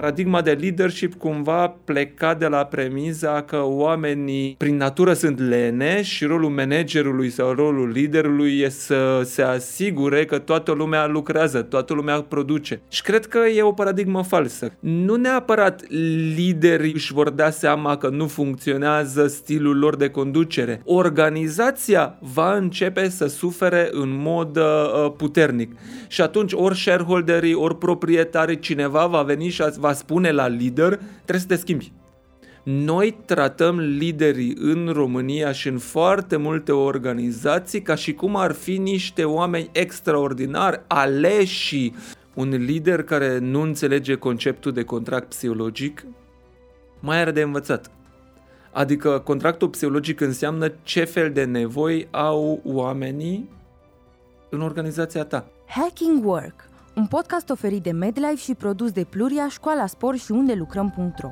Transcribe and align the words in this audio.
Paradigma 0.00 0.42
de 0.42 0.52
leadership 0.60 1.14
cumva 1.14 1.76
pleca 1.84 2.34
de 2.34 2.46
la 2.46 2.64
premiza 2.64 3.42
că 3.42 3.62
oamenii 3.64 4.54
prin 4.58 4.76
natură 4.76 5.12
sunt 5.12 5.48
lene 5.48 6.02
și 6.02 6.24
rolul 6.24 6.50
managerului 6.50 7.30
sau 7.30 7.52
rolul 7.52 7.88
liderului 7.88 8.58
e 8.58 8.68
să 8.68 9.20
se 9.24 9.42
asigure 9.42 10.24
că 10.24 10.38
toată 10.38 10.72
lumea 10.72 11.06
lucrează, 11.06 11.62
toată 11.62 11.94
lumea 11.94 12.20
produce. 12.20 12.80
Și 12.88 13.02
cred 13.02 13.26
că 13.26 13.38
e 13.38 13.62
o 13.62 13.72
paradigmă 13.72 14.22
falsă. 14.22 14.72
Nu 14.78 15.14
neapărat 15.14 15.84
liderii 16.36 16.92
își 16.92 17.12
vor 17.12 17.30
da 17.30 17.50
seama 17.50 17.96
că 17.96 18.08
nu 18.08 18.26
funcționează 18.26 19.26
stilul 19.26 19.78
lor 19.78 19.96
de 19.96 20.08
conducere. 20.08 20.80
Organizația 20.84 22.18
va 22.20 22.56
începe 22.56 23.08
să 23.08 23.26
sufere 23.26 23.88
în 23.92 24.20
mod 24.22 24.56
uh, 24.56 25.12
puternic. 25.16 25.72
Și 26.08 26.20
atunci 26.20 26.52
ori 26.52 26.78
shareholderii, 26.78 27.54
ori 27.54 27.78
proprietarii, 27.78 28.58
cineva 28.58 29.06
va 29.06 29.22
veni 29.22 29.48
și 29.48 29.62
va 29.86 29.92
spune 29.92 30.30
la 30.30 30.46
lider, 30.46 31.00
trebuie 31.14 31.40
să 31.40 31.46
te 31.46 31.56
schimbi. 31.56 31.92
Noi 32.62 33.18
tratăm 33.24 33.78
liderii 33.78 34.56
în 34.60 34.88
România 34.92 35.52
și 35.52 35.68
în 35.68 35.78
foarte 35.78 36.36
multe 36.36 36.72
organizații 36.72 37.82
ca 37.82 37.94
și 37.94 38.12
cum 38.12 38.36
ar 38.36 38.52
fi 38.52 38.76
niște 38.76 39.24
oameni 39.24 39.68
extraordinari, 39.72 40.80
aleși. 40.86 41.92
Un 42.34 42.48
lider 42.48 43.02
care 43.02 43.38
nu 43.38 43.60
înțelege 43.60 44.14
conceptul 44.14 44.72
de 44.72 44.82
contract 44.82 45.28
psihologic 45.28 46.06
mai 47.00 47.20
are 47.20 47.30
de 47.30 47.42
învățat. 47.42 47.90
Adică 48.72 49.18
contractul 49.18 49.68
psihologic 49.68 50.20
înseamnă 50.20 50.72
ce 50.82 51.04
fel 51.04 51.32
de 51.32 51.44
nevoi 51.44 52.08
au 52.10 52.60
oamenii 52.64 53.48
în 54.50 54.60
organizația 54.60 55.24
ta. 55.24 55.46
Hacking 55.66 56.24
Work, 56.24 56.65
un 56.96 57.06
podcast 57.06 57.50
oferit 57.50 57.82
de 57.82 57.92
MedLife 57.92 58.36
și 58.36 58.54
produs 58.54 58.92
de 58.92 59.04
Pluria, 59.04 59.48
Școala 59.48 59.86
Spor 59.86 60.16
și 60.16 60.30
unde 60.30 60.54
lucrăm.ro. 60.54 61.30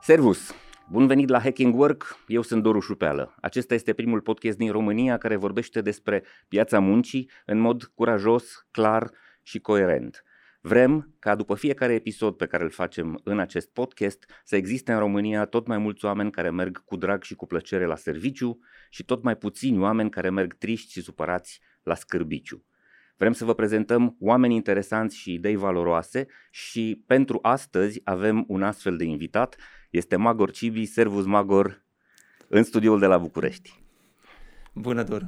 Servus! 0.00 0.52
Bun 0.90 1.06
venit 1.06 1.28
la 1.28 1.40
Hacking 1.40 1.78
Work, 1.78 2.18
eu 2.26 2.42
sunt 2.42 2.62
Doru 2.62 2.80
Șupeală. 2.80 3.34
Acesta 3.40 3.74
este 3.74 3.92
primul 3.92 4.20
podcast 4.20 4.58
din 4.58 4.70
România 4.70 5.18
care 5.18 5.36
vorbește 5.36 5.80
despre 5.80 6.24
piața 6.48 6.78
muncii 6.78 7.30
în 7.46 7.58
mod 7.58 7.84
curajos, 7.84 8.66
clar 8.70 9.10
și 9.42 9.58
coerent. 9.58 10.24
Vrem 10.60 11.16
ca 11.18 11.34
după 11.34 11.54
fiecare 11.54 11.94
episod 11.94 12.36
pe 12.36 12.46
care 12.46 12.62
îl 12.62 12.70
facem 12.70 13.20
în 13.24 13.38
acest 13.38 13.72
podcast 13.72 14.24
să 14.44 14.56
existe 14.56 14.92
în 14.92 14.98
România 14.98 15.44
tot 15.44 15.66
mai 15.66 15.78
mulți 15.78 16.04
oameni 16.04 16.30
care 16.30 16.50
merg 16.50 16.84
cu 16.84 16.96
drag 16.96 17.22
și 17.22 17.34
cu 17.34 17.46
plăcere 17.46 17.84
la 17.84 17.96
serviciu 17.96 18.58
și 18.90 19.04
tot 19.04 19.22
mai 19.22 19.36
puțini 19.36 19.78
oameni 19.78 20.10
care 20.10 20.30
merg 20.30 20.54
triști 20.54 20.92
și 20.92 21.00
supărați 21.00 21.60
la 21.82 21.94
scârbiciu. 21.94 22.67
Vrem 23.18 23.32
să 23.32 23.44
vă 23.44 23.54
prezentăm 23.54 24.16
oameni 24.20 24.54
interesanți 24.54 25.16
și 25.16 25.32
idei 25.32 25.56
valoroase 25.56 26.26
și 26.50 27.02
pentru 27.06 27.38
astăzi 27.42 28.00
avem 28.04 28.44
un 28.48 28.62
astfel 28.62 28.96
de 28.96 29.04
invitat. 29.04 29.56
Este 29.90 30.16
Magor 30.16 30.50
Cibi, 30.50 30.84
Servus 30.84 31.24
Magor, 31.24 31.84
în 32.48 32.62
studioul 32.62 32.98
de 32.98 33.06
la 33.06 33.18
București. 33.18 33.82
Bună, 34.74 35.02
Dor! 35.02 35.26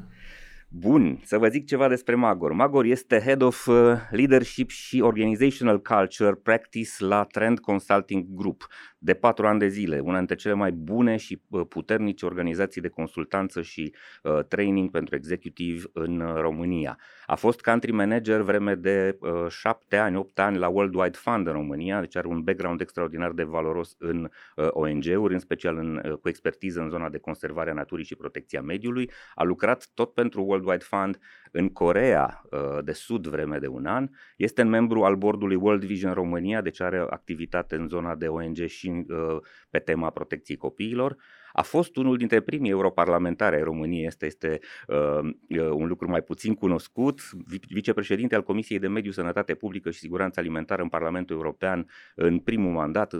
Bun, 0.69 1.21
să 1.25 1.39
vă 1.39 1.49
zic 1.49 1.67
ceva 1.67 1.89
despre 1.89 2.15
Magor. 2.15 2.53
Magor 2.53 2.85
este 2.85 3.21
Head 3.21 3.43
of 3.43 3.67
uh, 3.67 3.97
Leadership 4.11 4.71
și 4.71 5.01
Organizational 5.01 5.83
Culture 5.83 6.35
Practice 6.35 6.91
la 6.99 7.25
Trend 7.25 7.59
Consulting 7.59 8.27
Group 8.35 8.67
de 9.03 9.15
patru 9.15 9.47
ani 9.47 9.59
de 9.59 9.69
zile, 9.69 9.99
una 9.99 10.17
dintre 10.17 10.35
cele 10.35 10.55
mai 10.55 10.73
bune 10.73 11.17
și 11.17 11.43
uh, 11.49 11.67
puternice 11.69 12.27
organizații 12.27 12.81
de 12.81 12.89
consultanță 12.89 13.63
și 13.63 13.95
uh, 14.23 14.45
training 14.49 14.91
pentru 14.91 15.15
executiv 15.15 15.91
în 15.93 16.21
uh, 16.21 16.35
România. 16.35 16.99
A 17.27 17.35
fost 17.35 17.61
country 17.61 17.93
manager 17.93 18.41
vreme 18.41 18.75
de 18.75 19.17
uh, 19.21 19.47
șapte 19.49 19.97
ani, 19.97 20.17
opt 20.17 20.39
ani 20.39 20.59
la 20.59 20.69
Worldwide 20.69 21.17
Fund 21.17 21.47
în 21.47 21.53
România, 21.53 22.01
deci 22.01 22.17
are 22.17 22.27
un 22.27 22.43
background 22.43 22.81
extraordinar 22.81 23.31
de 23.33 23.43
valoros 23.43 23.95
în 23.99 24.31
uh, 24.57 24.69
ONG-uri, 24.71 25.33
în 25.33 25.39
special 25.39 25.77
în, 25.77 26.03
uh, 26.05 26.13
cu 26.13 26.29
expertiză 26.29 26.81
în 26.81 26.89
zona 26.89 27.09
de 27.09 27.19
conservare 27.19 27.71
a 27.71 27.75
naturii 27.75 28.05
și 28.05 28.17
protecția 28.17 28.63
mediului. 28.63 29.11
A 29.35 29.43
lucrat 29.43 29.91
tot 29.95 30.15
pentru 30.15 30.43
Worldwide 30.43 30.85
Fund 30.85 31.19
în 31.51 31.69
Corea 31.69 32.43
uh, 32.51 32.85
de 32.85 32.93
Sud 32.93 33.27
vreme 33.27 33.59
de 33.59 33.67
un 33.67 33.87
an. 33.87 34.09
Este 34.37 34.63
membru 34.63 35.03
al 35.03 35.17
bordului 35.17 35.57
World 35.57 35.85
Vision 35.85 36.13
România, 36.13 36.61
deci 36.61 36.81
are 36.81 37.07
activitate 37.11 37.75
în 37.75 37.89
zona 37.89 38.15
de 38.15 38.27
ONG 38.27 38.57
și 38.67 38.90
uh, 38.99 39.37
pe 39.71 39.79
tema 39.79 40.11
protecției 40.11 40.57
copiilor. 40.57 41.17
A 41.53 41.63
fost 41.63 41.97
unul 41.97 42.17
dintre 42.17 42.41
primii 42.41 42.71
europarlamentari 42.71 43.57
ai 43.57 43.63
României, 43.63 44.07
este, 44.07 44.27
este 44.27 44.61
uh, 44.87 45.33
un 45.73 45.87
lucru 45.87 46.09
mai 46.09 46.23
puțin 46.23 46.55
cunoscut, 46.55 47.21
vicepreședinte 47.69 48.35
al 48.35 48.43
Comisiei 48.43 48.79
de 48.79 48.89
Mediu, 48.89 49.11
Sănătate 49.11 49.55
Publică 49.55 49.91
și 49.91 49.99
Siguranță 49.99 50.41
Alimentară 50.41 50.83
în 50.83 50.89
Parlamentul 50.89 51.37
European 51.37 51.87
în 52.15 52.39
primul 52.39 52.73
mandat, 52.73 53.15
2007-2009, 53.15 53.19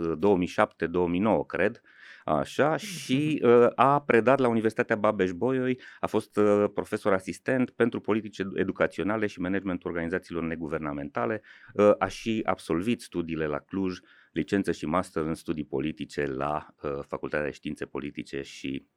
cred. 1.47 1.81
Așa, 2.25 2.77
și 2.77 3.41
uh, 3.43 3.67
a 3.75 4.01
predat 4.01 4.39
la 4.39 4.47
Universitatea 4.47 4.95
Babeș-Bolyai, 4.95 5.79
a 5.99 6.07
fost 6.07 6.37
uh, 6.37 6.65
profesor 6.73 7.13
asistent 7.13 7.69
pentru 7.69 7.99
politici 7.99 8.41
educaționale 8.53 9.27
și 9.27 9.39
managementul 9.39 9.89
organizațiilor 9.89 10.43
neguvernamentale, 10.43 11.41
uh, 11.73 11.91
a 11.97 12.07
și 12.07 12.41
absolvit 12.45 13.01
studiile 13.01 13.45
la 13.45 13.59
Cluj, 13.59 13.99
licență 14.31 14.71
și 14.71 14.85
master 14.85 15.23
în 15.23 15.35
studii 15.35 15.65
politice 15.65 16.25
la 16.25 16.75
uh, 16.81 16.99
Facultatea 17.07 17.45
de 17.45 17.51
Științe 17.51 17.85
Politice 17.85 18.41
și 18.41 18.87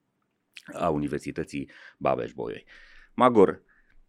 a 0.72 0.88
Universității 0.88 1.70
Babeș-Bolyai. 1.98 2.64
Magor, 3.14 3.62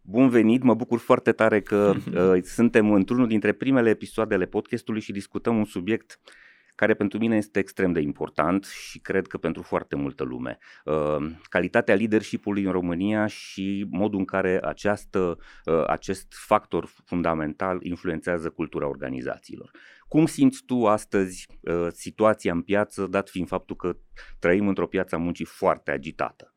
Bun 0.08 0.28
venit, 0.28 0.62
mă 0.62 0.74
bucur 0.74 0.98
foarte 0.98 1.32
tare 1.32 1.60
că 1.60 1.94
uh, 2.34 2.42
suntem 2.42 2.92
într-unul 2.92 3.26
dintre 3.28 3.52
primele 3.52 3.90
episoadele 3.90 4.46
podcastului 4.46 5.00
și 5.00 5.12
discutăm 5.12 5.58
un 5.58 5.64
subiect 5.64 6.20
uh, 6.24 6.32
care 6.76 6.94
pentru 6.94 7.18
mine 7.18 7.36
este 7.36 7.58
extrem 7.58 7.92
de 7.92 8.00
important 8.00 8.64
și 8.64 8.98
cred 8.98 9.26
că 9.26 9.38
pentru 9.38 9.62
foarte 9.62 9.96
multă 9.96 10.24
lume. 10.24 10.58
Uh, 10.84 11.30
calitatea 11.48 11.94
leadership-ului 11.94 12.64
în 12.64 12.72
România 12.72 13.26
și 13.26 13.86
modul 13.90 14.18
în 14.18 14.24
care 14.24 14.60
această, 14.62 15.38
uh, 15.64 15.84
acest 15.86 16.26
factor 16.46 16.88
fundamental 17.04 17.78
influențează 17.82 18.50
cultura 18.50 18.88
organizațiilor. 18.88 19.70
Cum 20.08 20.26
simți 20.26 20.64
tu 20.64 20.86
astăzi 20.86 21.46
uh, 21.60 21.86
situația 21.90 22.52
în 22.52 22.62
piață, 22.62 23.06
dat 23.06 23.28
fiind 23.28 23.48
faptul 23.48 23.76
că 23.76 23.96
trăim 24.38 24.68
într-o 24.68 24.86
piață 24.86 25.14
a 25.14 25.18
muncii 25.18 25.44
foarte 25.44 25.90
agitată? 25.90 26.54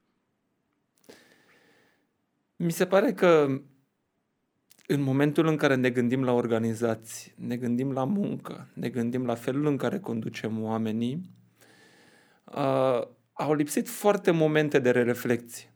Mi 2.55 2.71
se 2.71 2.85
pare 2.85 3.13
că 3.13 3.47
în 4.91 5.01
momentul 5.01 5.47
în 5.47 5.55
care 5.55 5.75
ne 5.75 5.89
gândim 5.89 6.23
la 6.23 6.31
organizații, 6.31 7.33
ne 7.35 7.55
gândim 7.55 7.91
la 7.91 8.03
muncă, 8.03 8.67
ne 8.73 8.89
gândim 8.89 9.25
la 9.25 9.35
felul 9.35 9.65
în 9.65 9.77
care 9.77 9.99
conducem 9.99 10.63
oamenii, 10.63 11.21
uh, 12.43 13.01
au 13.33 13.53
lipsit 13.53 13.89
foarte 13.89 14.31
momente 14.31 14.79
de 14.79 14.89
reflexie. 14.89 15.73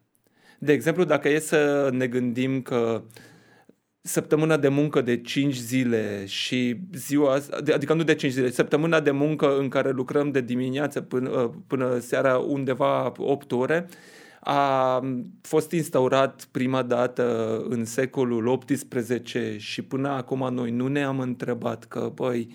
De 0.60 0.72
exemplu, 0.72 1.04
dacă 1.04 1.30
e 1.30 1.40
să 1.40 1.90
ne 1.92 2.08
gândim 2.08 2.62
că 2.62 3.04
săptămâna 4.02 4.58
de 4.58 4.68
muncă 4.68 5.02
de 5.02 5.22
5 5.22 5.56
zile 5.56 6.26
și 6.26 6.80
ziua, 6.94 7.40
adică 7.74 7.94
nu 7.94 8.04
de 8.04 8.16
5 8.16 8.32
zile, 8.32 8.50
săptămâna 8.50 9.00
de 9.00 9.12
muncă 9.12 9.58
în 9.58 9.70
care 9.70 9.90
lucrăm 9.90 10.32
de 10.32 10.42
dimineață 10.42 11.02
până, 11.02 11.64
până 11.68 12.00
seara 12.00 12.38
undeva 12.38 13.14
8 13.18 13.52
ore, 13.52 13.88
a 14.44 15.02
fost 15.42 15.72
instaurat 15.72 16.48
prima 16.52 16.82
dată 16.82 17.58
în 17.70 17.86
secolul 17.86 18.58
XVIII 18.58 19.60
și 19.60 19.82
până 19.82 20.10
acum 20.10 20.54
noi 20.54 20.72
nu 20.72 20.88
ne-am 20.88 21.20
întrebat 21.20 21.84
că, 21.84 22.12
băi, 22.14 22.48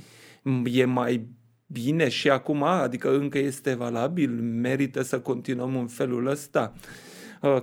e 0.65 0.85
mai 0.85 1.29
bine 1.67 2.09
și 2.09 2.31
acum, 2.31 2.63
adică 2.63 3.17
încă 3.17 3.39
este 3.39 3.75
valabil, 3.75 4.31
merită 4.41 5.03
să 5.03 5.21
continuăm 5.21 5.77
în 5.77 5.87
felul 5.87 6.27
ăsta. 6.27 6.73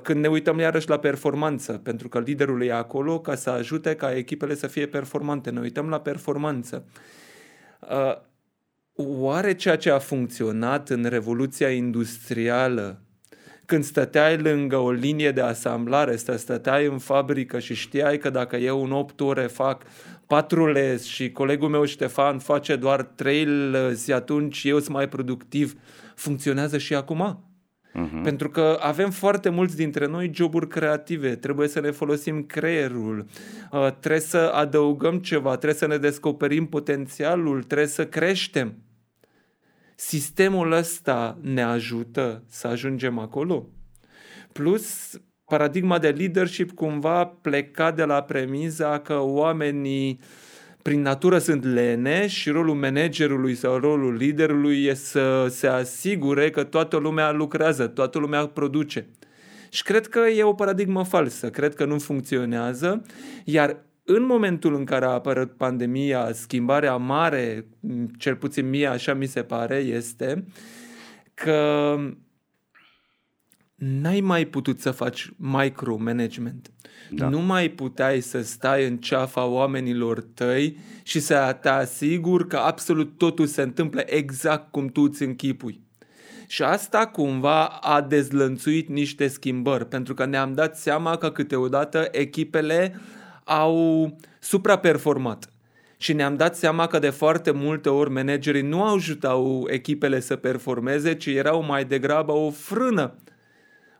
Când 0.01 0.19
ne 0.19 0.27
uităm 0.27 0.59
iarăși 0.59 0.89
la 0.89 0.99
performanță, 0.99 1.73
pentru 1.73 2.09
că 2.09 2.19
liderul 2.19 2.63
e 2.63 2.71
acolo 2.71 3.19
ca 3.19 3.35
să 3.35 3.49
ajute 3.49 3.95
ca 3.95 4.15
echipele 4.15 4.55
să 4.55 4.67
fie 4.67 4.87
performante, 4.87 5.49
ne 5.49 5.59
uităm 5.59 5.89
la 5.89 5.99
performanță. 5.99 6.85
Oare 8.95 9.55
ceea 9.55 9.77
ce 9.77 9.89
a 9.89 9.99
funcționat 9.99 10.89
în 10.89 11.03
Revoluția 11.03 11.69
Industrială 11.69 13.04
când 13.65 13.83
stăteai 13.83 14.37
lângă 14.37 14.77
o 14.77 14.91
linie 14.91 15.31
de 15.31 15.41
asamblare, 15.41 16.15
stăteai 16.15 16.85
în 16.85 16.97
fabrică 16.97 17.59
și 17.59 17.73
știai 17.73 18.17
că 18.17 18.29
dacă 18.29 18.55
eu 18.55 18.83
în 18.83 18.91
8 18.91 19.21
ore 19.21 19.47
fac 19.47 19.83
patru 20.27 20.71
lezi 20.71 21.09
și 21.09 21.31
colegul 21.31 21.69
meu 21.69 21.85
Ștefan 21.85 22.39
face 22.39 22.75
doar 22.75 23.03
trei 23.03 23.45
lezi, 23.45 24.11
atunci 24.11 24.63
eu 24.63 24.79
sunt 24.79 24.95
mai 24.95 25.09
productiv, 25.09 25.73
funcționează 26.15 26.77
și 26.77 26.95
acum? 26.95 27.39
Uh-huh. 27.95 28.23
Pentru 28.23 28.49
că 28.49 28.77
avem 28.81 29.11
foarte 29.11 29.49
mulți 29.49 29.75
dintre 29.75 30.07
noi 30.07 30.31
joburi 30.33 30.67
creative, 30.67 31.35
trebuie 31.35 31.67
să 31.67 31.79
ne 31.79 31.91
folosim 31.91 32.43
creierul, 32.43 33.25
uh, 33.71 33.87
trebuie 33.99 34.21
să 34.21 34.37
adăugăm 34.37 35.17
ceva, 35.17 35.49
trebuie 35.49 35.79
să 35.79 35.87
ne 35.87 35.97
descoperim 35.97 36.65
potențialul, 36.65 37.63
trebuie 37.63 37.87
să 37.87 38.05
creștem. 38.05 38.73
Sistemul 39.95 40.71
ăsta 40.71 41.37
ne 41.41 41.63
ajută 41.63 42.43
să 42.49 42.67
ajungem 42.67 43.19
acolo. 43.19 43.69
Plus, 44.51 45.19
paradigma 45.45 45.99
de 45.99 46.09
leadership 46.09 46.71
cumva 46.71 47.25
pleca 47.25 47.91
de 47.91 48.03
la 48.03 48.23
premiza 48.23 48.99
că 48.99 49.19
oamenii 49.19 50.19
prin 50.81 51.01
natură 51.01 51.37
sunt 51.37 51.63
lene 51.63 52.27
și 52.27 52.49
rolul 52.49 52.75
managerului 52.75 53.55
sau 53.55 53.77
rolul 53.77 54.15
liderului 54.15 54.83
e 54.83 54.93
să 54.93 55.47
se 55.49 55.67
asigure 55.67 56.49
că 56.49 56.63
toată 56.63 56.97
lumea 56.97 57.31
lucrează, 57.31 57.87
toată 57.87 58.19
lumea 58.19 58.47
produce. 58.47 59.07
Și 59.69 59.83
cred 59.83 60.07
că 60.07 60.19
e 60.19 60.43
o 60.43 60.53
paradigmă 60.53 61.03
falsă, 61.03 61.49
cred 61.49 61.75
că 61.75 61.85
nu 61.85 61.99
funcționează, 61.99 63.01
iar 63.43 63.77
în 64.07 64.25
momentul 64.25 64.75
în 64.75 64.83
care 64.83 65.05
a 65.05 65.09
apărut 65.09 65.57
pandemia, 65.57 66.33
schimbarea 66.33 66.95
mare, 66.95 67.67
cel 68.17 68.35
puțin 68.35 68.69
mie 68.69 68.87
așa 68.87 69.13
mi 69.13 69.25
se 69.25 69.43
pare, 69.43 69.75
este 69.75 70.45
că 71.33 71.97
n-ai 73.75 74.19
mai 74.19 74.45
putut 74.45 74.79
să 74.79 74.91
faci 74.91 75.31
micromanagement. 75.37 76.71
Da. 77.09 77.29
Nu 77.29 77.39
mai 77.39 77.69
puteai 77.69 78.19
să 78.19 78.41
stai 78.41 78.87
în 78.87 78.97
ceafa 78.97 79.45
oamenilor 79.45 80.21
tăi 80.21 80.77
și 81.03 81.19
să 81.19 81.57
te 81.61 81.69
asiguri 81.69 82.47
că 82.47 82.57
absolut 82.57 83.17
totul 83.17 83.45
se 83.45 83.61
întâmplă 83.61 84.03
exact 84.05 84.71
cum 84.71 84.87
tu 84.87 85.01
îți 85.01 85.23
închipui. 85.23 85.83
Și 86.47 86.63
asta 86.63 87.07
cumva 87.07 87.65
a 87.65 88.01
dezlănțuit 88.01 88.89
niște 88.89 89.27
schimbări, 89.27 89.87
pentru 89.87 90.13
că 90.13 90.25
ne-am 90.25 90.53
dat 90.53 90.77
seama 90.77 91.17
că 91.17 91.31
câteodată 91.31 92.07
echipele 92.11 92.99
au 93.45 94.15
supraperformat. 94.39 95.49
Și 95.97 96.13
ne-am 96.13 96.35
dat 96.35 96.55
seama 96.55 96.87
că 96.87 96.99
de 96.99 97.09
foarte 97.09 97.51
multe 97.51 97.89
ori 97.89 98.09
managerii 98.09 98.61
nu 98.61 98.83
ajutau 98.83 99.65
echipele 99.69 100.19
să 100.19 100.35
performeze, 100.35 101.15
ci 101.15 101.25
erau 101.25 101.63
mai 101.63 101.85
degrabă 101.85 102.31
o 102.31 102.49
frână 102.49 103.15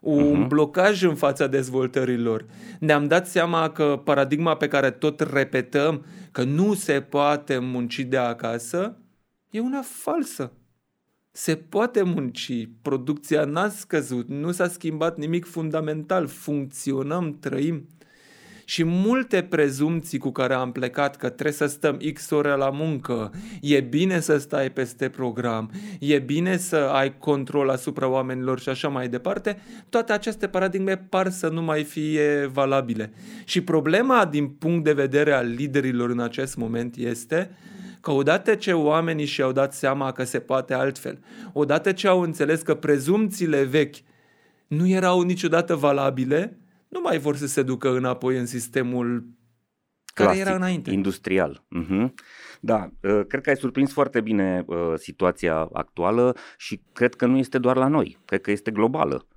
un 0.06 0.44
uh-huh. 0.44 0.48
blocaj 0.48 1.04
în 1.04 1.16
fața 1.16 1.48
dezvoltărilor. 1.48 2.46
Ne-am 2.80 3.08
dat 3.08 3.28
seama 3.28 3.70
că 3.70 4.02
paradigma 4.04 4.56
pe 4.56 4.68
care 4.68 4.92
tot 4.92 5.20
repetăm, 5.20 6.06
că 6.32 6.44
nu 6.44 6.74
se 6.74 7.02
poate 7.02 7.58
munci 7.58 8.00
de 8.00 8.18
acasă, 8.18 8.98
e 9.50 9.60
una 9.60 9.82
falsă. 9.82 10.52
Se 11.32 11.56
poate 11.56 12.04
munci, 12.04 12.70
producția 12.82 13.44
n-a 13.44 13.70
scăzut, 13.70 14.28
nu 14.28 14.52
s-a 14.52 14.68
schimbat 14.68 15.18
nimic 15.18 15.46
fundamental, 15.46 16.28
funcționăm, 16.28 17.38
trăim 17.40 17.88
și 18.66 18.84
multe 18.84 19.44
prezumții 19.44 20.18
cu 20.18 20.32
care 20.32 20.54
am 20.54 20.72
plecat 20.72 21.16
că 21.16 21.30
trebuie 21.30 21.54
să 21.54 21.66
stăm 21.66 21.98
X 22.14 22.30
ore 22.30 22.56
la 22.56 22.70
muncă, 22.70 23.32
e 23.62 23.80
bine 23.80 24.20
să 24.20 24.38
stai 24.38 24.72
peste 24.72 25.10
program, 25.10 25.72
e 26.00 26.20
bine 26.20 26.58
să 26.58 26.76
ai 26.76 27.18
control 27.18 27.70
asupra 27.70 28.08
oamenilor 28.08 28.60
și 28.60 28.70
așa 28.70 28.88
mai 28.88 29.08
departe, 29.08 29.58
toate 29.90 30.14
aceste 30.14 30.48
paradigme 30.48 30.98
par 30.98 31.30
să 31.30 31.48
nu 31.48 31.62
mai 31.62 31.84
fie 31.84 32.50
valabile. 32.54 33.12
Și 33.44 33.62
problema 33.62 34.26
din 34.26 34.48
punct 34.48 34.84
de 34.84 34.94
vedere 34.94 35.32
al 35.32 35.48
liderilor 35.48 36.10
în 36.10 36.20
acest 36.20 36.56
moment 36.56 36.96
este 36.96 37.50
că 38.02 38.12
odată 38.12 38.56
ce 38.56 38.74
oamenii 38.74 39.26
și-au 39.26 39.52
dat 39.52 39.74
seama 39.74 40.12
că 40.12 40.24
se 40.24 40.40
poate 40.40 40.74
altfel, 40.74 41.20
odată 41.54 41.92
ce 41.92 42.08
au 42.08 42.22
înțeles 42.22 42.62
că 42.62 42.74
prezumțiile 42.74 43.64
vechi 43.64 43.96
nu 44.68 44.88
erau 44.88 45.22
niciodată 45.22 45.76
valabile, 45.76 46.58
nu 46.96 47.02
mai 47.02 47.18
vor 47.18 47.36
să 47.36 47.48
se 47.48 47.64
ducă 47.64 47.90
înapoi 47.90 48.38
în 48.38 48.46
sistemul 48.46 49.28
Clasic, 50.14 50.34
care 50.34 50.50
era 50.50 50.56
înainte. 50.56 50.92
industrial. 50.92 51.66
Uh-huh. 51.82 52.08
Da, 52.62 52.90
uh, 53.02 53.22
cred 53.28 53.42
că 53.42 53.50
ai 53.50 53.58
surprins 53.58 53.92
foarte 53.92 54.22
bine 54.22 54.64
uh, 54.68 54.94
situația 54.96 55.70
actuală 55.74 56.36
și 56.58 56.82
cred 56.94 57.16
că 57.16 57.26
nu 57.26 57.38
este 57.38 57.58
doar 57.58 57.76
la 57.76 57.88
noi, 57.88 58.18
cred 58.26 58.42
că 58.42 58.52
este 58.52 58.72
globală. 58.72 59.28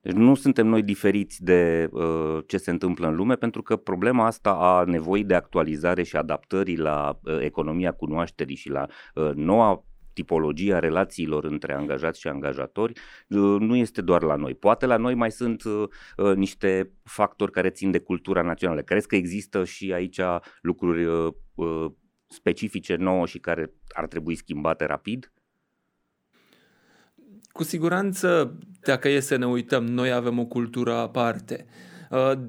Deci 0.00 0.12
nu 0.12 0.34
suntem 0.34 0.66
noi 0.66 0.82
diferiți 0.82 1.44
de 1.44 1.88
uh, 1.92 2.38
ce 2.46 2.56
se 2.56 2.70
întâmplă 2.70 3.08
în 3.08 3.14
lume, 3.14 3.34
pentru 3.34 3.62
că 3.62 3.76
problema 3.76 4.26
asta 4.26 4.50
a 4.50 4.84
nevoii 4.84 5.24
de 5.24 5.34
actualizare 5.34 6.02
și 6.02 6.16
adaptării 6.16 6.76
la 6.76 7.18
uh, 7.22 7.38
economia 7.40 7.92
cunoașterii 7.92 8.56
și 8.56 8.68
la 8.68 8.86
uh, 9.14 9.30
noua 9.34 9.84
tipologia 10.18 10.78
relațiilor 10.78 11.44
între 11.44 11.74
angajați 11.74 12.20
și 12.20 12.28
angajatori 12.28 12.92
uh, 13.28 13.56
nu 13.60 13.76
este 13.76 14.00
doar 14.00 14.22
la 14.22 14.34
noi. 14.34 14.54
Poate 14.54 14.86
la 14.86 14.96
noi 14.96 15.14
mai 15.14 15.30
sunt 15.30 15.62
uh, 15.64 15.88
uh, 16.16 16.34
niște 16.34 16.92
factori 17.02 17.52
care 17.52 17.70
țin 17.70 17.90
de 17.90 17.98
cultura 17.98 18.42
națională. 18.42 18.80
Crezi 18.80 19.06
că 19.06 19.16
există 19.16 19.64
și 19.64 19.92
aici 19.92 20.20
lucruri 20.60 21.06
specifice 22.26 22.96
nouă 22.96 23.26
și 23.26 23.38
care 23.38 23.72
ar 23.88 24.06
trebui 24.06 24.34
schimbate 24.34 24.84
rapid? 24.84 25.32
Cu 27.52 27.62
siguranță, 27.62 28.58
dacă 28.80 29.08
e 29.08 29.20
să 29.20 29.36
ne 29.36 29.46
uităm, 29.46 29.84
noi 29.84 30.12
avem 30.12 30.38
o 30.38 30.46
cultură 30.46 30.92
aparte. 30.92 31.66
Uh, 31.66 31.97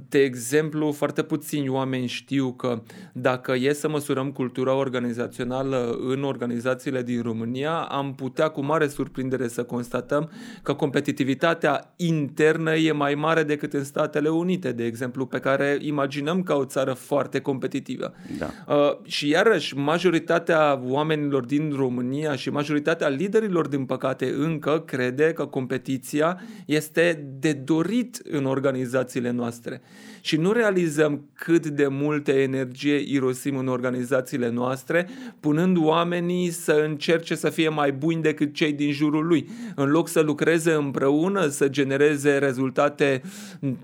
de 0.09 0.19
exemplu, 0.19 0.91
foarte 0.91 1.23
puțini 1.23 1.69
oameni 1.69 2.07
știu 2.07 2.53
că 2.53 2.81
dacă 3.13 3.55
e 3.55 3.73
să 3.73 3.89
măsurăm 3.89 4.31
cultura 4.31 4.73
organizațională 4.73 5.97
în 6.07 6.23
organizațiile 6.23 7.03
din 7.03 7.21
România, 7.21 7.73
am 7.73 8.15
putea 8.15 8.47
cu 8.47 8.61
mare 8.61 8.87
surprindere 8.87 9.47
să 9.47 9.63
constatăm 9.63 10.31
că 10.63 10.73
competitivitatea 10.73 11.93
internă 11.95 12.75
e 12.75 12.91
mai 12.91 13.15
mare 13.15 13.43
decât 13.43 13.73
în 13.73 13.83
Statele 13.83 14.29
Unite, 14.29 14.71
de 14.71 14.85
exemplu, 14.85 15.25
pe 15.25 15.39
care 15.39 15.77
imaginăm 15.81 16.43
ca 16.43 16.55
o 16.55 16.65
țară 16.65 16.93
foarte 16.93 17.39
competitivă. 17.39 18.13
Da. 18.37 18.75
Uh, 18.75 19.05
și 19.05 19.29
iarăși, 19.29 19.77
majoritatea 19.77 20.81
oamenilor 20.83 21.45
din 21.45 21.73
România 21.75 22.35
și 22.35 22.49
majoritatea 22.49 23.07
liderilor, 23.07 23.67
din 23.67 23.85
păcate, 23.85 24.33
încă 24.37 24.83
crede 24.85 25.33
că 25.33 25.45
competiția 25.45 26.41
este 26.65 27.27
de 27.39 27.53
dorit 27.53 28.21
în 28.23 28.45
organizațiile 28.45 29.31
noastre 29.31 29.48
noastre 29.49 29.81
și 30.21 30.35
nu 30.35 30.51
realizăm 30.51 31.29
cât 31.33 31.67
de 31.67 31.87
multe 31.87 32.31
energie 32.31 33.03
irosim 33.07 33.57
în 33.57 33.67
organizațiile 33.67 34.49
noastre, 34.49 35.09
punând 35.39 35.77
oamenii 35.79 36.49
să 36.49 36.83
încerce 36.85 37.35
să 37.35 37.49
fie 37.49 37.69
mai 37.69 37.91
buni 37.91 38.21
decât 38.21 38.53
cei 38.53 38.73
din 38.73 38.91
jurul 38.91 39.27
lui, 39.27 39.49
în 39.75 39.89
loc 39.89 40.07
să 40.07 40.19
lucreze 40.19 40.71
împreună, 40.71 41.47
să 41.47 41.67
genereze 41.67 42.37
rezultate 42.37 43.21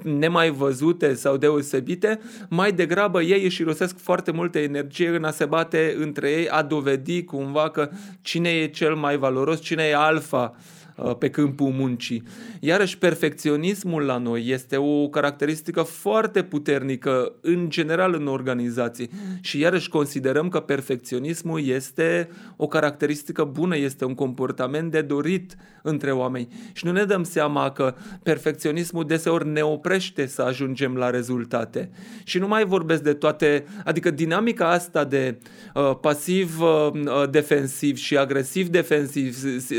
nemai 0.02 0.50
văzute 0.50 1.14
sau 1.14 1.38
deosebite, 1.38 2.20
mai 2.50 2.72
degrabă 2.72 3.22
ei 3.22 3.44
își 3.44 3.62
irosesc 3.62 3.98
foarte 3.98 4.32
multă 4.32 4.60
energie 4.60 5.08
în 5.08 5.24
a 5.24 5.32
se 5.32 5.46
bate 5.46 5.96
între 6.00 6.32
ei, 6.32 6.50
a 6.50 6.62
dovedi 6.62 7.24
cumva 7.24 7.70
că 7.70 7.90
cine 8.22 8.50
e 8.50 8.68
cel 8.68 8.96
mai 8.96 9.18
valoros, 9.18 9.62
cine 9.62 9.84
e 9.84 9.96
alfa 9.96 10.56
Uh, 10.56 10.75
pe 11.20 11.30
câmpul 11.30 11.68
muncii. 11.68 12.24
Iarăși, 12.60 12.98
perfecționismul 12.98 14.02
la 14.02 14.18
noi 14.18 14.48
este 14.48 14.78
o 14.78 15.08
caracteristică 15.08 15.82
foarte 15.82 16.44
puternică 16.44 17.34
în 17.42 17.70
general 17.70 18.14
în 18.14 18.28
organizații 18.28 19.10
și 19.42 19.60
iarăși 19.60 19.90
considerăm 19.90 20.50
că 20.50 20.60
perfecționismul 20.60 21.68
este 21.68 22.30
o 22.56 22.68
caracteristică 22.68 23.44
bună, 23.44 23.78
este 23.78 24.06
un 24.06 24.14
comportament 24.14 24.92
de 24.92 25.02
dorit 25.02 25.56
între 25.82 26.12
oameni 26.12 26.48
și 26.74 26.86
nu 26.86 26.92
ne 26.92 27.04
dăm 27.04 27.24
seama 27.24 27.72
că 27.72 27.96
perfecționismul 28.24 29.06
deseori 29.06 29.48
ne 29.48 29.62
oprește 29.62 30.26
să 30.26 30.42
ajungem 30.42 30.96
la 30.96 31.10
rezultate. 31.10 31.90
Și 32.24 32.40
nu 32.40 32.48
mai 32.48 32.66
vorbesc 32.66 33.02
de 33.02 33.14
toate, 33.14 33.66
adică 33.86 34.12
dinamica 34.12 34.72
asta 34.72 35.04
de 35.04 35.38
uh, 35.74 35.98
pasiv 36.02 36.62
uh, 36.62 36.90
uh 36.94 37.30
defensiv 37.30 37.98
și 37.98 38.18
agresiv 38.18 38.68
defensiv 38.68 39.36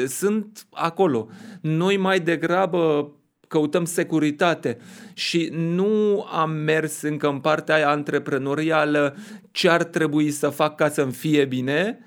sunt 0.09 0.67
acolo 0.71 1.06
acolo. 1.07 1.29
Noi 1.61 1.97
mai 1.97 2.21
degrabă 2.21 3.11
căutăm 3.49 3.85
securitate 3.85 4.79
și 5.15 5.49
nu 5.53 6.23
am 6.33 6.51
mers 6.51 7.03
încă 7.03 7.29
în 7.29 7.39
partea 7.39 7.75
aia 7.75 7.89
antreprenorială 7.89 9.17
ce 9.51 9.69
ar 9.69 9.85
trebui 9.85 10.31
să 10.31 10.49
fac 10.49 10.75
ca 10.75 10.89
să-mi 10.89 11.13
fie 11.13 11.45
bine, 11.45 11.99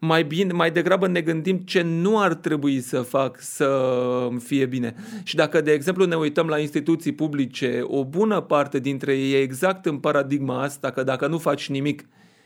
mai, 0.00 0.24
bine, 0.24 0.52
mai 0.52 0.70
degrabă 0.70 1.08
ne 1.08 1.20
gândim 1.20 1.56
ce 1.56 1.82
nu 1.82 2.20
ar 2.20 2.34
trebui 2.34 2.80
să 2.80 3.00
fac 3.00 3.36
să 3.40 3.64
îmi 4.30 4.40
fie 4.40 4.66
bine. 4.66 4.94
Și 5.22 5.34
dacă, 5.34 5.60
de 5.60 5.72
exemplu, 5.72 6.04
ne 6.04 6.16
uităm 6.16 6.46
la 6.46 6.58
instituții 6.58 7.12
publice, 7.12 7.80
o 7.82 8.04
bună 8.04 8.40
parte 8.40 8.78
dintre 8.78 9.16
ei 9.16 9.32
e 9.32 9.40
exact 9.40 9.86
în 9.86 9.98
paradigma 9.98 10.62
asta, 10.62 10.90
că 10.90 11.02
dacă 11.02 11.26
nu 11.26 11.38
faci 11.38 11.68
nimic, 11.68 12.04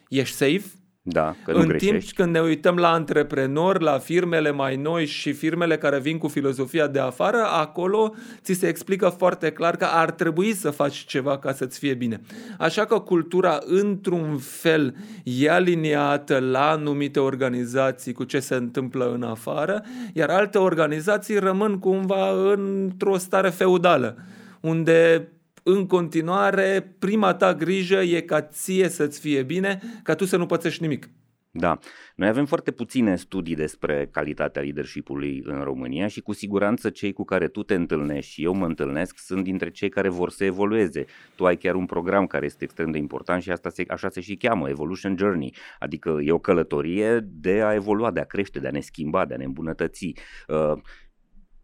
ești 0.09 0.37
safe, 0.37 0.65
da, 1.05 1.35
că 1.45 1.53
nu 1.53 1.59
în 1.59 1.67
greșești. 1.67 1.99
timp 1.99 2.17
când 2.17 2.33
ne 2.33 2.41
uităm 2.41 2.77
la 2.77 2.93
antreprenori, 2.93 3.83
la 3.83 3.99
firmele 3.99 4.51
mai 4.51 4.77
noi 4.77 5.07
și 5.07 5.33
firmele 5.33 5.79
care 5.79 5.99
vin 5.99 6.19
cu 6.19 6.29
filozofia 6.29 6.87
de 6.87 6.99
afară, 6.99 7.37
acolo 7.37 8.15
ți 8.43 8.53
se 8.53 8.69
explică 8.69 9.09
foarte 9.09 9.51
clar 9.51 9.77
că 9.77 9.85
ar 9.85 10.11
trebui 10.11 10.53
să 10.53 10.71
faci 10.71 10.95
ceva 10.95 11.39
ca 11.39 11.53
să-ți 11.53 11.79
fie 11.79 11.95
bine. 11.95 12.21
Așa 12.59 12.85
că 12.85 12.99
cultura, 12.99 13.59
într-un 13.65 14.39
fel, 14.39 14.95
e 15.23 15.51
aliniată 15.51 16.39
la 16.39 16.71
anumite 16.71 17.21
organizații 17.21 18.13
cu 18.13 18.25
ce 18.25 18.41
se 18.41 18.55
întâmplă 18.55 19.13
în 19.15 19.23
afară, 19.23 19.83
iar 20.13 20.31
alte 20.31 20.59
organizații 20.59 21.39
rămân 21.39 21.79
cumva 21.79 22.53
într-o 22.53 23.17
stare 23.17 23.49
feudală, 23.49 24.17
unde 24.61 25.29
în 25.63 25.87
continuare, 25.87 26.97
prima 26.99 27.35
ta 27.35 27.55
grijă 27.55 28.01
e 28.01 28.21
ca 28.21 28.43
ție 28.43 28.89
să-ți 28.89 29.21
fie 29.21 29.43
bine, 29.43 29.81
ca 30.03 30.15
tu 30.15 30.25
să 30.25 30.37
nu 30.37 30.47
pățești 30.47 30.83
nimic. 30.83 31.09
Da, 31.55 31.79
noi 32.17 32.29
avem 32.29 32.47
foarte 32.47 32.71
puține 32.71 33.17
studii 33.17 33.55
despre 33.55 34.09
calitatea 34.13 34.63
leadership-ului 34.63 35.43
în 35.45 35.63
România 35.63 36.07
și 36.07 36.21
cu 36.21 36.33
siguranță 36.33 36.91
cei 36.91 37.13
cu 37.13 37.25
care 37.25 37.49
tu 37.49 37.63
te 37.63 37.75
întâlnești 37.75 38.33
și 38.33 38.45
eu 38.45 38.55
mă 38.55 38.67
întâlnesc 38.67 39.19
sunt 39.19 39.45
dintre 39.45 39.71
cei 39.71 39.89
care 39.89 40.09
vor 40.09 40.31
să 40.31 40.45
evolueze. 40.45 41.05
Tu 41.35 41.47
ai 41.47 41.57
chiar 41.57 41.75
un 41.75 41.87
program 41.87 42.27
care 42.27 42.45
este 42.45 42.65
extrem 42.65 42.91
de 42.91 42.99
important 42.99 43.43
și 43.43 43.51
asta 43.51 43.69
se, 43.69 43.85
așa 43.89 44.09
se 44.09 44.21
și 44.21 44.37
cheamă, 44.37 44.69
Evolution 44.69 45.17
Journey, 45.17 45.55
adică 45.79 46.19
e 46.23 46.33
o 46.33 46.39
călătorie 46.39 47.21
de 47.23 47.63
a 47.63 47.75
evolua, 47.75 48.11
de 48.11 48.21
a 48.21 48.25
crește, 48.25 48.59
de 48.59 48.67
a 48.67 48.71
ne 48.71 48.81
schimba, 48.81 49.27
de 49.27 49.35
a 49.35 49.37
ne 49.37 49.45
îmbunătăți. 49.45 50.13
Uh, 50.49 50.81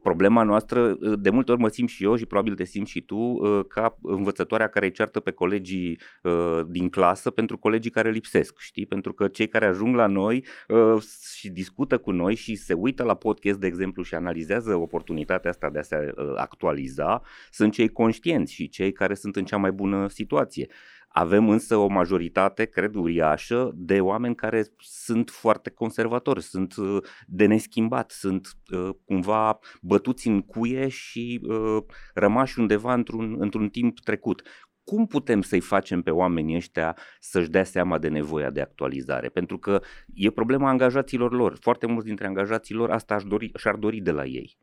problema 0.09 0.43
noastră, 0.43 0.99
ă, 1.03 1.17
de 1.17 1.31
multe 1.31 1.53
ori 1.53 1.61
mă 1.61 1.69
simt 1.69 1.89
și 1.89 2.05
eu 2.05 2.17
și 2.17 2.27
probabil 2.27 2.55
te 2.55 2.65
simți 2.65 2.91
și 2.91 3.01
tu, 3.01 3.39
ă, 3.43 3.63
ca 3.63 3.99
învățătoarea 4.03 4.69
care 4.69 4.87
îi 4.87 4.93
ceartă 4.93 5.21
pe 5.21 5.31
colegii 5.31 5.99
ă, 6.25 6.63
din 6.69 6.89
clasă 6.89 7.31
pentru 7.31 7.59
colegii 7.59 7.91
care 7.91 8.11
lipsesc, 8.11 8.59
știi? 8.59 8.87
Pentru 8.87 9.13
că 9.13 9.29
cei 9.29 9.49
care 9.49 9.67
ajung 9.67 9.95
la 9.95 10.07
noi 10.07 10.45
și 11.35 11.51
discută 11.51 11.99
cu 11.99 12.11
noi 12.11 12.35
și 12.35 12.55
se 12.55 12.73
uită 12.73 13.03
la 13.03 13.15
podcast, 13.15 13.59
de 13.59 13.67
exemplu, 13.67 14.03
și 14.03 14.15
analizează 14.15 14.75
oportunitatea 14.75 15.51
asta 15.51 15.71
de 15.71 15.79
a 15.79 15.83
se 15.83 16.13
actualiza, 16.37 17.23
sunt 17.51 17.73
cei 17.73 17.89
conștienți 17.89 18.53
și 18.53 18.69
cei 18.69 18.93
care 18.93 19.15
sunt 19.15 19.37
în 19.37 19.45
cea 19.45 19.57
mai 19.57 19.73
bună 19.73 20.09
situație. 20.09 20.69
Avem 21.09 21.49
însă 21.49 21.77
o 21.77 21.87
majoritate, 21.87 22.65
cred, 22.65 22.95
uriașă 22.95 23.73
de 23.75 24.01
oameni 24.01 24.35
care 24.35 24.65
sunt 24.79 25.31
foarte 25.31 25.71
conservatori, 25.71 26.43
sunt 26.43 26.77
uh, 26.77 27.03
de 27.27 27.47
neschimbat, 27.47 28.11
sunt 28.11 28.49
uh, 28.73 28.89
cumva 29.05 29.59
bătuți 29.83 30.29
în 30.29 30.43
cuie 30.43 30.89
și 30.89 31.41
uh, 31.43 31.83
rămași 32.15 32.59
undeva 32.59 32.95
într-un, 32.95 33.37
într-un 33.39 33.69
timp 33.69 34.01
trecut 34.01 34.43
cum 34.89 35.07
putem 35.07 35.43
să-i 35.43 35.61
facem 35.61 36.03
pe 36.03 36.11
oamenii 36.11 36.57
ăștia 36.57 36.97
să-și 37.21 37.51
dea 37.51 37.65
seama 37.65 37.99
de 37.99 38.09
nevoia 38.09 38.51
de 38.51 38.61
actualizare? 38.61 39.29
Pentru 39.29 39.59
că 39.59 39.81
e 40.15 40.31
problema 40.31 40.69
angajaților 40.69 41.33
lor. 41.33 41.57
Foarte 41.61 41.87
mulți 41.87 42.07
dintre 42.07 42.27
angajații 42.27 42.75
lor 42.75 42.91
asta 42.91 43.19
și-ar 43.19 43.29
dori, 43.29 43.51
și-ar 43.57 43.75
dori 43.75 44.01
de 44.01 44.11
la 44.11 44.25
ei. 44.25 44.59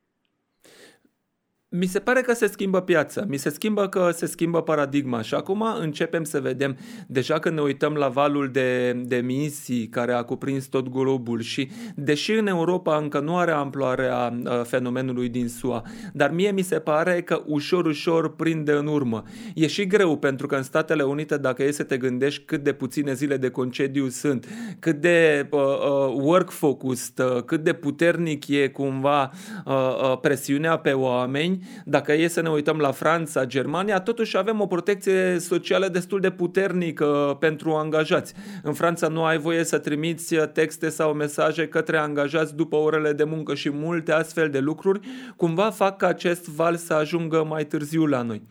Mi 1.77 1.85
se 1.85 1.99
pare 1.99 2.21
că 2.21 2.33
se 2.33 2.47
schimbă 2.47 2.81
piața, 2.81 3.23
mi 3.27 3.37
se 3.37 3.49
schimbă 3.49 3.87
că 3.87 4.09
se 4.13 4.25
schimbă 4.25 4.61
paradigma. 4.61 5.21
Și 5.21 5.33
acum 5.33 5.65
începem 5.79 6.23
să 6.23 6.39
vedem, 6.39 6.77
deja 7.07 7.39
când 7.39 7.55
ne 7.55 7.61
uităm 7.61 7.93
la 7.93 8.07
valul 8.07 8.49
de, 8.51 8.91
de 8.91 9.15
emisii 9.15 9.87
care 9.87 10.13
a 10.13 10.23
cuprins 10.23 10.65
tot 10.65 10.89
globul 10.89 11.41
și 11.41 11.69
deși 11.95 12.31
în 12.31 12.47
Europa 12.47 12.97
încă 12.97 13.19
nu 13.19 13.37
are 13.37 13.51
amploarea 13.51 14.39
fenomenului 14.63 15.29
din 15.29 15.47
SUA, 15.47 15.81
dar 16.13 16.31
mie 16.31 16.51
mi 16.51 16.61
se 16.61 16.79
pare 16.79 17.21
că 17.21 17.43
ușor, 17.45 17.85
ușor 17.85 18.35
prinde 18.35 18.71
în 18.71 18.87
urmă. 18.87 19.23
E 19.53 19.67
și 19.67 19.87
greu 19.87 20.17
pentru 20.17 20.47
că 20.47 20.55
în 20.55 20.63
Statele 20.63 21.03
Unite, 21.03 21.37
dacă 21.37 21.63
e 21.63 21.71
să 21.71 21.83
te 21.83 21.97
gândești 21.97 22.43
cât 22.45 22.63
de 22.63 22.73
puține 22.73 23.13
zile 23.13 23.37
de 23.37 23.49
concediu 23.49 24.07
sunt, 24.07 24.47
cât 24.79 25.01
de 25.01 25.47
uh, 25.51 25.59
uh, 25.59 26.13
work-focused, 26.21 27.19
uh, 27.19 27.43
cât 27.43 27.63
de 27.63 27.73
puternic 27.73 28.47
e 28.47 28.67
cumva 28.67 29.31
uh, 29.65 29.73
uh, 29.73 30.19
presiunea 30.19 30.77
pe 30.77 30.91
oameni, 30.91 31.63
dacă 31.85 32.13
e 32.13 32.27
să 32.27 32.41
ne 32.41 32.49
uităm 32.49 32.77
la 32.77 32.91
Franța, 32.91 33.45
Germania, 33.45 33.99
totuși 33.99 34.37
avem 34.37 34.61
o 34.61 34.67
protecție 34.67 35.39
socială 35.39 35.87
destul 35.87 36.19
de 36.19 36.29
puternică 36.29 37.37
pentru 37.39 37.71
angajați. 37.71 38.33
În 38.63 38.73
Franța 38.73 39.07
nu 39.07 39.23
ai 39.23 39.37
voie 39.37 39.63
să 39.63 39.77
trimiți 39.77 40.35
texte 40.35 40.89
sau 40.89 41.13
mesaje 41.13 41.67
către 41.67 41.97
angajați 41.97 42.55
după 42.55 42.75
orele 42.75 43.13
de 43.13 43.23
muncă 43.23 43.55
și 43.55 43.69
multe 43.69 44.11
astfel 44.11 44.49
de 44.49 44.59
lucruri 44.59 44.99
cumva 45.35 45.69
fac 45.69 45.97
ca 45.97 46.07
acest 46.07 46.49
val 46.49 46.75
să 46.75 46.93
ajungă 46.93 47.45
mai 47.49 47.65
târziu 47.65 48.05
la 48.05 48.21
noi. 48.21 48.41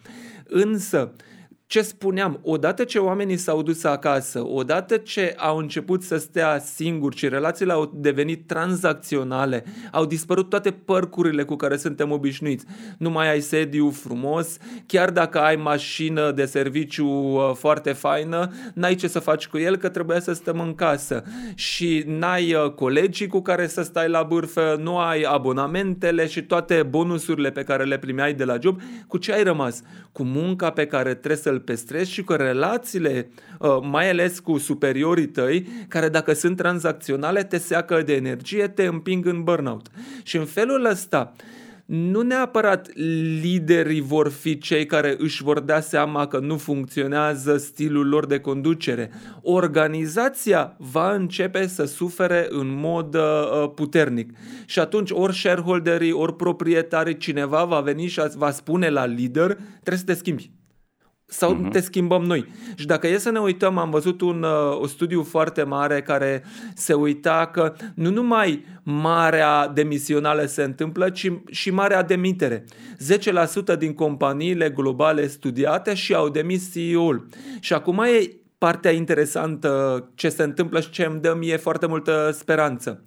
Însă, 0.49 1.13
ce 1.67 1.83
spuneam, 1.83 2.41
odată 2.43 2.85
ce 2.85 2.99
oamenii 2.99 3.37
s-au 3.37 3.63
dus 3.63 3.85
acasă, 3.85 4.47
odată 4.47 4.97
ce 4.97 5.35
au 5.37 5.57
început 5.57 6.03
să 6.03 6.17
stea 6.17 6.59
singuri 6.59 7.17
și 7.17 7.29
relațiile 7.29 7.73
au 7.73 7.93
devenit 7.95 8.47
tranzacționale, 8.47 9.65
au 9.93 10.07
dispărut 10.07 10.49
toate 10.49 10.71
părcurile 10.71 11.45
cu 11.45 11.57
care 11.57 11.77
suntem 11.77 12.11
obișnuiți. 12.11 12.65
Nu 12.99 13.11
mai 13.11 13.31
ai 13.31 13.41
sediu 13.41 13.91
frumos, 13.91 14.57
chiar 14.87 15.11
dacă 15.11 15.41
ai 15.41 15.57
mașină 15.57 16.31
de 16.31 16.45
serviciu 16.45 17.07
uh, 17.07 17.51
foarte 17.55 17.93
faină, 17.93 18.53
n-ai 18.75 18.95
ce 18.95 19.09
să 19.09 19.19
faci 19.19 19.47
cu 19.47 19.59
el 19.59 19.77
că 19.77 19.89
trebuia 19.89 20.21
să 20.21 20.33
stăm 20.33 20.61
în 20.61 20.75
casă 20.75 21.23
și 21.55 22.05
n-ai 22.07 22.55
uh, 22.55 22.71
colegii 22.71 23.27
cu 23.27 23.41
care 23.41 23.67
să 23.67 23.83
stai 23.83 24.09
la 24.09 24.23
bârfă, 24.23 24.77
nu 24.81 24.99
ai 24.99 25.23
abonamentele 25.23 26.27
și 26.27 26.43
toate 26.43 26.83
bonusurile 26.83 27.51
pe 27.51 27.63
care 27.63 27.85
le 27.85 27.99
primeai 27.99 28.35
de 28.35 28.45
la 28.45 28.59
job. 28.61 28.81
Cu 29.07 29.17
ce 29.17 29.33
ai 29.33 29.43
rămas? 29.43 29.83
Cu 30.13 30.23
munca 30.23 30.71
pe 30.71 30.87
care 30.87 31.15
trebuie 31.15 31.54
să-l 31.67 31.77
stres 31.77 32.09
și 32.09 32.25
cu 32.25 32.33
relațiile, 32.33 33.31
uh, 33.59 33.79
mai 33.83 34.11
ales 34.11 34.39
cu 34.39 34.59
superiorii 34.59 35.29
tăi, 35.29 35.67
care 35.89 36.09
dacă 36.09 36.33
sunt 36.33 36.57
tranzacționale 36.57 37.43
te 37.43 37.59
seacă 37.59 38.03
de 38.03 38.15
energie, 38.15 38.69
te 38.69 38.85
împing 38.85 39.27
în 39.27 39.43
burnout. 39.43 39.87
Și 40.23 40.37
în 40.37 40.45
felul 40.45 40.85
ăsta, 40.85 41.35
nu 41.85 42.21
neapărat 42.21 42.91
liderii 43.41 44.01
vor 44.01 44.31
fi 44.31 44.59
cei 44.59 44.87
care 44.87 45.15
își 45.19 45.43
vor 45.43 45.61
da 45.61 45.81
seama 45.81 46.27
că 46.27 46.39
nu 46.39 46.57
funcționează 46.57 47.57
stilul 47.57 48.09
lor 48.09 48.27
de 48.27 48.41
conducere. 48.41 49.11
Organizația 49.43 50.77
va 50.79 51.15
începe 51.15 51.67
să 51.67 51.85
sufere 51.85 52.47
în 52.51 52.67
mod 52.81 53.15
uh, 53.15 53.71
puternic. 53.75 54.31
Și 54.65 54.79
atunci 54.79 55.11
ori 55.11 55.37
shareholderii, 55.37 56.13
ori 56.13 56.37
proprietarii, 56.37 57.17
cineva 57.17 57.65
va 57.65 57.81
veni 57.81 58.07
și 58.07 58.21
va 58.37 58.51
spune 58.51 58.89
la 58.89 59.05
lider, 59.05 59.59
trebuie 59.83 59.99
să 59.99 60.05
te 60.05 60.15
schimbi 60.15 60.51
sau 61.27 61.55
uh-huh. 61.55 61.71
te 61.71 61.81
schimbăm 61.81 62.23
noi. 62.23 62.49
Și 62.75 62.87
dacă 62.87 63.07
e 63.07 63.19
să 63.19 63.31
ne 63.31 63.39
uităm, 63.39 63.79
am 63.79 63.91
văzut 63.91 64.21
un, 64.21 64.43
uh, 64.43 64.79
un 64.81 64.87
studiu 64.87 65.23
foarte 65.23 65.63
mare 65.63 66.03
care 66.03 66.45
se 66.75 66.93
uita 66.93 67.51
că 67.53 67.75
nu 67.95 68.11
numai 68.11 68.65
marea 68.83 69.69
demisională 69.69 70.45
se 70.45 70.63
întâmplă, 70.63 71.11
ci 71.11 71.33
și 71.51 71.71
marea 71.71 72.03
demitere. 72.03 72.65
10% 73.75 73.79
din 73.79 73.95
companiile 73.95 74.71
globale 74.71 75.27
studiate 75.27 75.95
și 75.95 76.15
au 76.15 76.29
demis 76.29 76.73
CEO-ul. 76.73 77.29
Și 77.61 77.73
acum 77.73 77.99
e 77.99 78.31
partea 78.59 78.91
interesantă 78.91 80.05
ce 80.15 80.29
se 80.29 80.43
întâmplă 80.43 80.81
și 80.81 80.91
ce 80.91 81.05
îmi 81.05 81.21
dă 81.21 81.35
mie 81.39 81.57
foarte 81.57 81.87
multă 81.87 82.31
speranță. 82.33 83.03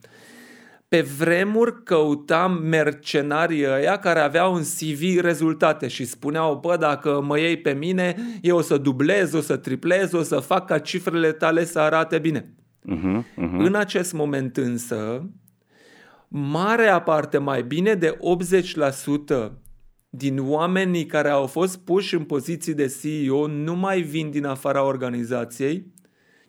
Pe 0.88 1.02
vremuri 1.02 1.84
căutam 1.84 2.52
mercenarii 2.64 3.66
ăia 3.68 3.98
care 3.98 4.20
aveau 4.20 4.54
în 4.54 4.64
CV 4.64 5.20
rezultate 5.20 5.88
și 5.88 6.06
spuneau, 6.06 6.60
bă, 6.62 6.78
dacă 6.78 7.22
mă 7.22 7.40
iei 7.40 7.58
pe 7.58 7.72
mine, 7.72 8.16
eu 8.42 8.58
o 8.58 8.62
să 8.62 8.78
dublez, 8.78 9.34
o 9.34 9.42
să 9.42 9.58
triplez, 9.58 10.14
o 10.14 10.24
să 10.24 10.40
fac 10.40 10.66
ca 10.66 10.80
cifrele 10.80 11.32
tale 11.32 11.66
să 11.66 11.80
arate 11.80 12.20
bine. 12.20 12.54
Uh-huh, 12.96 13.22
uh-huh. 13.22 13.58
În 13.58 13.76
acest 13.76 14.14
moment 14.14 14.58
însă, 14.58 15.30
marea 16.28 17.02
parte, 17.02 17.38
mai 17.38 17.64
bine 17.64 17.94
de 17.94 18.18
80% 19.48 19.52
din 20.10 20.40
oamenii 20.40 21.06
care 21.06 21.30
au 21.30 21.46
fost 21.46 21.78
puși 21.78 22.16
în 22.16 22.24
poziții 22.24 22.74
de 22.74 22.96
CEO 23.02 23.48
nu 23.48 23.76
mai 23.76 24.02
vin 24.02 24.30
din 24.30 24.46
afara 24.46 24.84
organizației, 24.84 25.94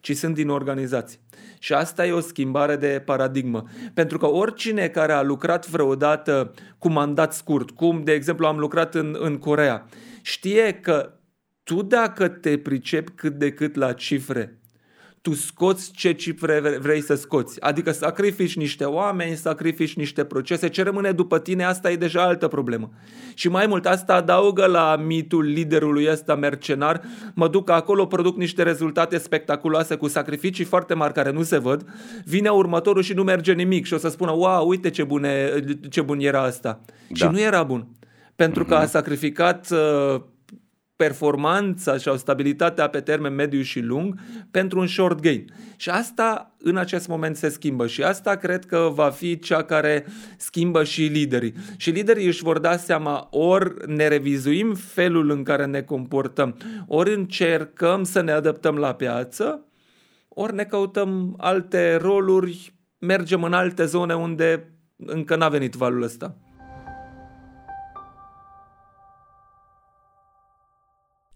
ci 0.00 0.16
sunt 0.16 0.34
din 0.34 0.48
organizație. 0.48 1.18
Și 1.58 1.72
asta 1.72 2.06
e 2.06 2.12
o 2.12 2.20
schimbare 2.20 2.76
de 2.76 3.02
paradigmă. 3.04 3.64
Pentru 3.94 4.18
că 4.18 4.26
oricine 4.26 4.88
care 4.88 5.12
a 5.12 5.22
lucrat 5.22 5.68
vreodată 5.68 6.52
cu 6.78 6.88
mandat 6.88 7.32
scurt, 7.32 7.70
cum 7.70 8.04
de 8.04 8.12
exemplu 8.12 8.46
am 8.46 8.58
lucrat 8.58 8.94
în, 8.94 9.16
în 9.18 9.38
Corea, 9.38 9.86
știe 10.22 10.72
că 10.72 11.12
tu 11.62 11.82
dacă 11.82 12.28
te 12.28 12.58
pricepi 12.58 13.10
cât 13.10 13.34
de 13.34 13.52
cât 13.52 13.74
la 13.74 13.92
cifre 13.92 14.57
tu 15.28 15.34
scoți 15.34 15.90
ce 15.90 16.12
cifre 16.12 16.78
vrei 16.80 17.02
să 17.02 17.14
scoți. 17.14 17.60
Adică 17.60 17.92
sacrifici 17.92 18.56
niște 18.56 18.84
oameni, 18.84 19.36
sacrifici 19.36 19.96
niște 19.96 20.24
procese. 20.24 20.68
Ce 20.68 20.82
rămâne 20.82 21.10
după 21.10 21.38
tine, 21.38 21.64
asta 21.64 21.90
e 21.90 21.96
deja 21.96 22.22
altă 22.22 22.48
problemă. 22.48 22.90
Și 23.34 23.48
mai 23.48 23.66
mult, 23.66 23.86
asta 23.86 24.14
adaugă 24.14 24.66
la 24.66 24.96
mitul 25.06 25.44
liderului 25.44 26.08
ăsta 26.10 26.34
mercenar. 26.34 27.00
Mă 27.34 27.48
duc 27.48 27.70
acolo, 27.70 28.06
produc 28.06 28.36
niște 28.36 28.62
rezultate 28.62 29.18
spectaculoase 29.18 29.94
cu 29.94 30.08
sacrificii 30.08 30.64
foarte 30.64 30.94
mari 30.94 31.12
care 31.12 31.30
nu 31.30 31.42
se 31.42 31.58
văd. 31.58 31.84
Vine 32.24 32.48
următorul 32.48 33.02
și 33.02 33.12
nu 33.12 33.22
merge 33.22 33.52
nimic 33.52 33.86
și 33.86 33.94
o 33.94 33.98
să 33.98 34.08
spună, 34.08 34.30
wow, 34.30 34.68
uite 34.68 34.90
ce, 34.90 35.04
bune, 35.04 35.64
ce 35.90 36.00
bun 36.00 36.18
era 36.20 36.42
asta. 36.42 36.80
Da. 37.08 37.14
Și 37.14 37.32
nu 37.32 37.40
era 37.40 37.62
bun. 37.62 37.86
Pentru 38.36 38.64
că 38.64 38.74
a 38.74 38.80
mhm. 38.80 38.88
sacrificat 38.88 39.70
uh, 39.70 40.20
performanța 40.98 41.96
sau 41.96 42.16
stabilitatea 42.16 42.88
pe 42.88 43.00
termen 43.00 43.34
mediu 43.34 43.62
și 43.62 43.80
lung 43.80 44.20
pentru 44.50 44.80
un 44.80 44.86
short 44.86 45.20
gain. 45.20 45.44
Și 45.76 45.90
asta 45.90 46.54
în 46.58 46.76
acest 46.76 47.08
moment 47.08 47.36
se 47.36 47.48
schimbă 47.48 47.86
și 47.86 48.02
asta 48.02 48.36
cred 48.36 48.64
că 48.64 48.90
va 48.94 49.10
fi 49.10 49.38
cea 49.38 49.62
care 49.62 50.06
schimbă 50.36 50.84
și 50.84 51.02
liderii. 51.02 51.54
Și 51.76 51.90
liderii 51.90 52.26
își 52.26 52.42
vor 52.42 52.58
da 52.58 52.76
seama 52.76 53.28
ori 53.30 53.74
ne 53.86 54.08
revizuim 54.08 54.74
felul 54.74 55.30
în 55.30 55.42
care 55.42 55.66
ne 55.66 55.82
comportăm, 55.82 56.56
ori 56.86 57.14
încercăm 57.14 58.04
să 58.04 58.20
ne 58.20 58.32
adaptăm 58.32 58.76
la 58.76 58.94
piață, 58.94 59.66
ori 60.28 60.54
ne 60.54 60.64
căutăm 60.64 61.34
alte 61.36 61.96
roluri, 61.96 62.74
mergem 62.98 63.42
în 63.42 63.52
alte 63.52 63.84
zone 63.84 64.14
unde 64.14 64.72
încă 64.96 65.36
n-a 65.36 65.48
venit 65.48 65.74
valul 65.74 66.02
ăsta. 66.02 66.36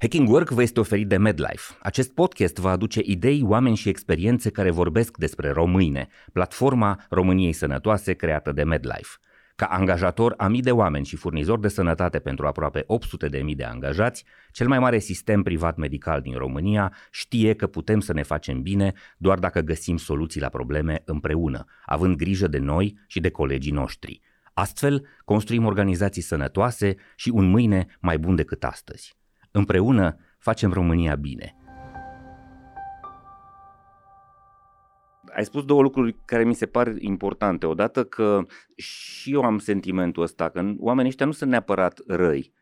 Hacking 0.02 0.28
Work 0.28 0.48
vă 0.48 0.62
este 0.62 0.80
oferit 0.80 1.08
de 1.08 1.16
MedLife. 1.16 1.76
Acest 1.80 2.12
podcast 2.14 2.56
va 2.56 2.70
aduce 2.70 3.00
idei, 3.04 3.42
oameni 3.44 3.76
și 3.76 3.88
experiențe 3.88 4.50
care 4.50 4.70
vorbesc 4.70 5.16
despre 5.16 5.50
române, 5.50 6.08
platforma 6.32 7.04
României 7.10 7.52
Sănătoase 7.52 8.12
creată 8.12 8.52
de 8.52 8.62
MedLife. 8.62 9.16
Ca 9.56 9.66
angajator 9.66 10.34
a 10.36 10.48
mii 10.48 10.60
de 10.60 10.70
oameni 10.70 11.04
și 11.04 11.16
furnizor 11.16 11.58
de 11.58 11.68
sănătate 11.68 12.18
pentru 12.18 12.46
aproape 12.46 12.84
800 12.86 13.28
de 13.28 13.38
mii 13.38 13.54
de 13.54 13.64
angajați, 13.64 14.24
cel 14.50 14.68
mai 14.68 14.78
mare 14.78 14.98
sistem 14.98 15.42
privat 15.42 15.76
medical 15.76 16.20
din 16.20 16.34
România 16.34 16.94
știe 17.10 17.54
că 17.54 17.66
putem 17.66 18.00
să 18.00 18.12
ne 18.12 18.22
facem 18.22 18.62
bine 18.62 18.92
doar 19.18 19.38
dacă 19.38 19.60
găsim 19.60 19.96
soluții 19.96 20.40
la 20.40 20.48
probleme 20.48 21.02
împreună, 21.04 21.64
având 21.84 22.16
grijă 22.16 22.46
de 22.46 22.58
noi 22.58 22.98
și 23.06 23.20
de 23.20 23.30
colegii 23.30 23.72
noștri. 23.72 24.20
Astfel, 24.52 25.06
construim 25.24 25.64
organizații 25.64 26.22
sănătoase 26.22 26.94
și 27.16 27.30
un 27.34 27.44
mâine 27.44 27.86
mai 28.00 28.18
bun 28.18 28.34
decât 28.34 28.64
astăzi. 28.64 29.20
Împreună 29.52 30.16
facem 30.38 30.72
România 30.72 31.14
bine. 31.14 31.56
ai 35.34 35.44
spus 35.44 35.64
două 35.64 35.82
lucruri 35.82 36.16
care 36.24 36.44
mi 36.44 36.54
se 36.54 36.66
par 36.66 36.92
importante. 36.98 37.66
Odată 37.66 38.04
că 38.04 38.46
și 38.76 39.32
eu 39.32 39.42
am 39.42 39.58
sentimentul 39.58 40.22
ăsta 40.22 40.48
că 40.48 40.72
oamenii 40.78 41.10
ăștia 41.10 41.26
nu 41.26 41.32
sunt 41.32 41.50
neapărat 41.50 42.00
răi, 42.06 42.52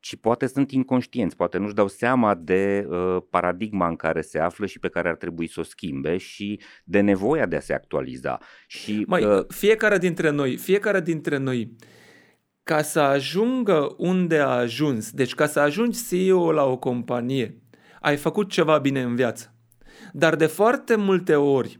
ci 0.00 0.16
poate 0.16 0.46
sunt 0.46 0.70
inconștienți, 0.70 1.36
poate 1.36 1.58
nu-și 1.58 1.74
dau 1.74 1.88
seama 1.88 2.34
de 2.34 2.86
uh, 2.88 3.16
paradigma 3.30 3.88
în 3.88 3.96
care 3.96 4.20
se 4.20 4.38
află 4.38 4.66
și 4.66 4.78
pe 4.78 4.88
care 4.88 5.08
ar 5.08 5.16
trebui 5.16 5.46
să 5.46 5.60
o 5.60 5.62
schimbe 5.62 6.16
și 6.16 6.60
de 6.84 7.00
nevoia 7.00 7.46
de 7.46 7.56
a 7.56 7.60
se 7.60 7.74
actualiza. 7.74 8.38
Și, 8.66 9.04
Mai, 9.06 9.24
uh, 9.24 9.44
fiecare 9.48 9.98
dintre 9.98 10.30
noi, 10.30 10.56
fiecare 10.56 11.00
dintre 11.00 11.36
noi, 11.36 11.76
ca 12.64 12.82
să 12.82 13.00
ajungă 13.00 13.94
unde 13.96 14.38
a 14.38 14.48
ajuns, 14.48 15.10
deci 15.10 15.34
ca 15.34 15.46
să 15.46 15.60
ajungi 15.60 15.98
CEO 16.08 16.52
la 16.52 16.64
o 16.64 16.76
companie, 16.76 17.56
ai 18.00 18.16
făcut 18.16 18.50
ceva 18.50 18.78
bine 18.78 19.02
în 19.02 19.14
viață. 19.14 19.52
Dar 20.12 20.36
de 20.36 20.46
foarte 20.46 20.96
multe 20.96 21.34
ori, 21.34 21.78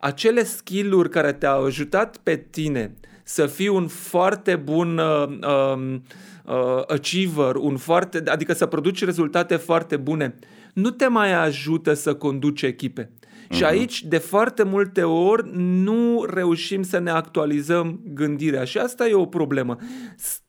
acele 0.00 0.44
skill-uri 0.44 1.08
care 1.08 1.32
te-au 1.32 1.64
ajutat 1.64 2.16
pe 2.16 2.36
tine 2.36 2.94
să 3.22 3.46
fii 3.46 3.68
un 3.68 3.86
foarte 3.86 4.56
bun 4.56 4.98
uh, 4.98 5.28
uh, 5.28 5.98
uh, 6.44 6.82
achiever, 6.86 7.54
un 7.54 7.76
foarte, 7.76 8.22
adică 8.26 8.52
să 8.52 8.66
produci 8.66 9.04
rezultate 9.04 9.56
foarte 9.56 9.96
bune, 9.96 10.34
nu 10.74 10.90
te 10.90 11.06
mai 11.06 11.32
ajută 11.32 11.92
să 11.92 12.14
conduci 12.14 12.62
echipe. 12.62 13.10
Uh-huh. 13.52 13.56
Și 13.56 13.62
mhm. 13.62 13.72
aici, 13.72 14.02
de 14.02 14.18
foarte 14.18 14.62
multe 14.62 15.02
ori, 15.02 15.50
nu 15.54 16.24
reușim 16.28 16.82
să 16.82 16.98
ne 16.98 17.10
actualizăm 17.10 18.00
gândirea 18.04 18.64
și 18.64 18.78
asta 18.78 19.08
e 19.08 19.14
o 19.14 19.26
problemă. 19.26 19.76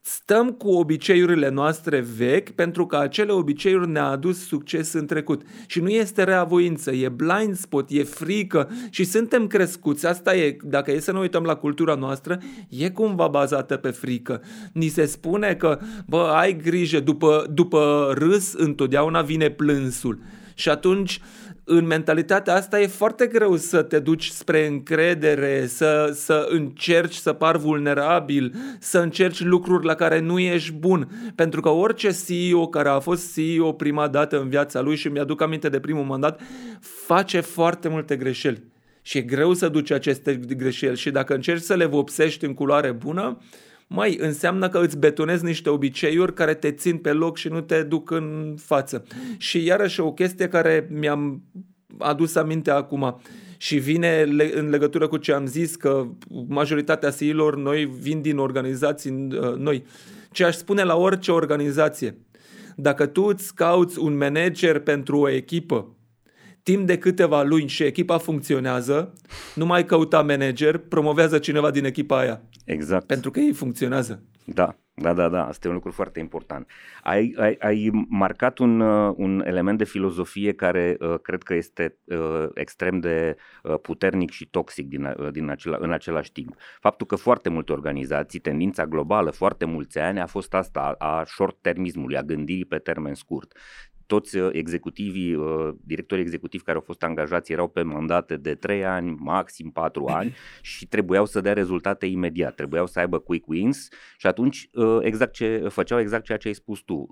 Stăm 0.00 0.50
cu 0.50 0.68
obiceiurile 0.68 1.48
noastre 1.48 2.04
vechi 2.16 2.50
pentru 2.50 2.86
că 2.86 2.96
acele 2.96 3.32
obiceiuri 3.32 3.88
ne-au 3.88 4.10
adus 4.10 4.46
succes 4.46 4.92
în 4.92 5.06
trecut. 5.06 5.42
Și 5.66 5.80
nu 5.80 5.88
este 5.88 6.24
reavoință, 6.24 6.90
e 6.90 7.08
blind 7.08 7.56
spot, 7.56 7.90
e 7.90 8.02
frică 8.02 8.70
și 8.90 9.04
suntem 9.04 9.46
crescuți. 9.46 10.06
Asta 10.06 10.36
e, 10.36 10.56
dacă 10.62 10.92
e 10.92 11.00
să 11.00 11.12
ne 11.12 11.18
uităm 11.18 11.42
la 11.42 11.54
cultura 11.54 11.94
noastră, 11.94 12.38
e 12.68 12.90
cumva 12.90 13.28
bazată 13.28 13.76
pe 13.76 13.90
frică. 13.90 14.42
Ni 14.72 14.88
se 14.88 15.04
spune 15.04 15.54
că, 15.54 15.78
bă, 16.06 16.32
ai 16.34 16.56
grijă, 16.56 17.00
după, 17.00 17.46
după 17.52 18.12
râs 18.18 18.52
întotdeauna 18.52 19.22
vine 19.22 19.50
plânsul. 19.50 20.18
Și 20.54 20.68
atunci 20.68 21.20
în 21.64 21.86
mentalitatea 21.86 22.54
asta 22.54 22.80
e 22.80 22.86
foarte 22.86 23.26
greu 23.26 23.56
să 23.56 23.82
te 23.82 23.98
duci 23.98 24.28
spre 24.28 24.66
încredere, 24.66 25.66
să, 25.66 26.10
să 26.14 26.46
încerci 26.50 27.14
să 27.14 27.32
par 27.32 27.56
vulnerabil, 27.56 28.54
să 28.78 28.98
încerci 28.98 29.40
lucruri 29.40 29.84
la 29.84 29.94
care 29.94 30.20
nu 30.20 30.38
ești 30.38 30.72
bun. 30.72 31.08
Pentru 31.34 31.60
că 31.60 31.68
orice 31.68 32.10
CEO 32.26 32.66
care 32.66 32.88
a 32.88 32.98
fost 32.98 33.34
CEO 33.34 33.72
prima 33.72 34.08
dată 34.08 34.40
în 34.40 34.48
viața 34.48 34.80
lui 34.80 34.96
și 34.96 35.08
mi-aduc 35.08 35.42
aminte 35.42 35.68
de 35.68 35.80
primul 35.80 36.04
mandat, 36.04 36.40
face 36.80 37.40
foarte 37.40 37.88
multe 37.88 38.16
greșeli. 38.16 38.62
Și 39.02 39.18
e 39.18 39.22
greu 39.22 39.52
să 39.52 39.68
duci 39.68 39.90
aceste 39.90 40.34
greșeli 40.34 40.96
și 40.96 41.10
dacă 41.10 41.34
încerci 41.34 41.62
să 41.62 41.74
le 41.74 41.84
vopsești 41.84 42.44
în 42.44 42.54
culoare 42.54 42.92
bună, 42.92 43.38
mai 43.86 44.18
înseamnă 44.20 44.68
că 44.68 44.78
îți 44.78 44.98
betonezi 44.98 45.44
niște 45.44 45.70
obiceiuri 45.70 46.34
care 46.34 46.54
te 46.54 46.70
țin 46.70 46.96
pe 46.96 47.12
loc 47.12 47.36
și 47.36 47.48
nu 47.48 47.60
te 47.60 47.82
duc 47.82 48.10
în 48.10 48.54
față. 48.58 49.04
Și 49.38 49.64
iarăși 49.64 50.00
o 50.00 50.12
chestie 50.12 50.48
care 50.48 50.88
mi-am 50.90 51.42
adus 51.98 52.34
aminte 52.34 52.70
acum 52.70 53.20
și 53.56 53.76
vine 53.76 54.22
în 54.54 54.68
legătură 54.68 55.08
cu 55.08 55.16
ce 55.16 55.32
am 55.32 55.46
zis 55.46 55.76
că 55.76 56.06
majoritatea 56.48 57.10
CEO-lor 57.10 57.56
noi 57.56 57.84
vin 58.00 58.20
din 58.20 58.38
organizații 58.38 59.10
uh, 59.10 59.54
noi. 59.56 59.84
Ce 60.32 60.44
aș 60.44 60.54
spune 60.54 60.82
la 60.82 60.96
orice 60.96 61.32
organizație, 61.32 62.18
dacă 62.76 63.06
tu 63.06 63.22
îți 63.22 63.54
cauți 63.54 63.98
un 63.98 64.16
manager 64.16 64.78
pentru 64.78 65.18
o 65.18 65.28
echipă 65.28 65.93
timp 66.64 66.86
de 66.86 66.98
câteva 66.98 67.42
luni 67.42 67.68
și 67.68 67.82
echipa 67.82 68.18
funcționează, 68.18 69.12
nu 69.54 69.66
mai 69.66 69.84
căuta 69.84 70.22
manager, 70.22 70.78
promovează 70.78 71.38
cineva 71.38 71.70
din 71.70 71.84
echipa 71.84 72.18
aia. 72.18 72.40
Exact. 72.64 73.06
Pentru 73.06 73.30
că 73.30 73.40
ei 73.40 73.52
funcționează. 73.52 74.22
Da, 74.46 74.76
da, 74.94 75.12
da, 75.12 75.28
da, 75.28 75.46
asta 75.46 75.66
e 75.66 75.70
un 75.70 75.76
lucru 75.76 75.90
foarte 75.90 76.20
important. 76.20 76.70
Ai, 77.02 77.34
ai, 77.38 77.56
ai 77.60 78.06
marcat 78.08 78.58
un, 78.58 78.80
uh, 78.80 79.14
un 79.16 79.42
element 79.46 79.78
de 79.78 79.84
filozofie 79.84 80.52
care 80.52 80.96
uh, 81.00 81.14
cred 81.22 81.42
că 81.42 81.54
este 81.54 81.98
uh, 82.04 82.46
extrem 82.54 83.00
de 83.00 83.36
uh, 83.62 83.74
puternic 83.82 84.30
și 84.30 84.46
toxic 84.46 84.88
din, 84.88 85.04
uh, 85.04 85.30
din 85.32 85.48
acela, 85.48 85.76
în 85.80 85.92
același 85.92 86.32
timp. 86.32 86.54
Faptul 86.80 87.06
că 87.06 87.16
foarte 87.16 87.48
multe 87.48 87.72
organizații, 87.72 88.38
tendința 88.38 88.86
globală, 88.86 89.30
foarte 89.30 89.64
mulți 89.64 89.98
ani 89.98 90.20
a 90.20 90.26
fost 90.26 90.54
asta, 90.54 90.96
a, 90.98 91.18
a 91.18 91.24
short-termismului, 91.24 92.16
a 92.16 92.22
gândirii 92.22 92.64
pe 92.64 92.78
termen 92.78 93.14
scurt 93.14 93.52
toți 94.06 94.36
uh, 94.36 94.48
executivii, 94.52 95.34
uh, 95.34 95.68
directorii 95.84 96.24
executivi 96.24 96.64
care 96.64 96.76
au 96.76 96.82
fost 96.86 97.02
angajați 97.02 97.52
erau 97.52 97.68
pe 97.68 97.82
mandate 97.82 98.36
de 98.36 98.54
3 98.54 98.84
ani, 98.84 99.16
maxim 99.18 99.70
4 99.70 100.04
ani 100.06 100.34
și 100.62 100.86
trebuiau 100.86 101.26
să 101.26 101.40
dea 101.40 101.52
rezultate 101.52 102.06
imediat, 102.06 102.54
trebuiau 102.54 102.86
să 102.86 102.98
aibă 102.98 103.18
quick 103.18 103.48
wins 103.48 103.88
și 104.16 104.26
atunci 104.26 104.68
uh, 104.72 104.98
exact 105.00 105.32
ce, 105.32 105.66
făceau 105.68 106.00
exact 106.00 106.24
ceea 106.24 106.38
ce 106.38 106.48
ai 106.48 106.54
spus 106.54 106.80
tu, 106.80 107.06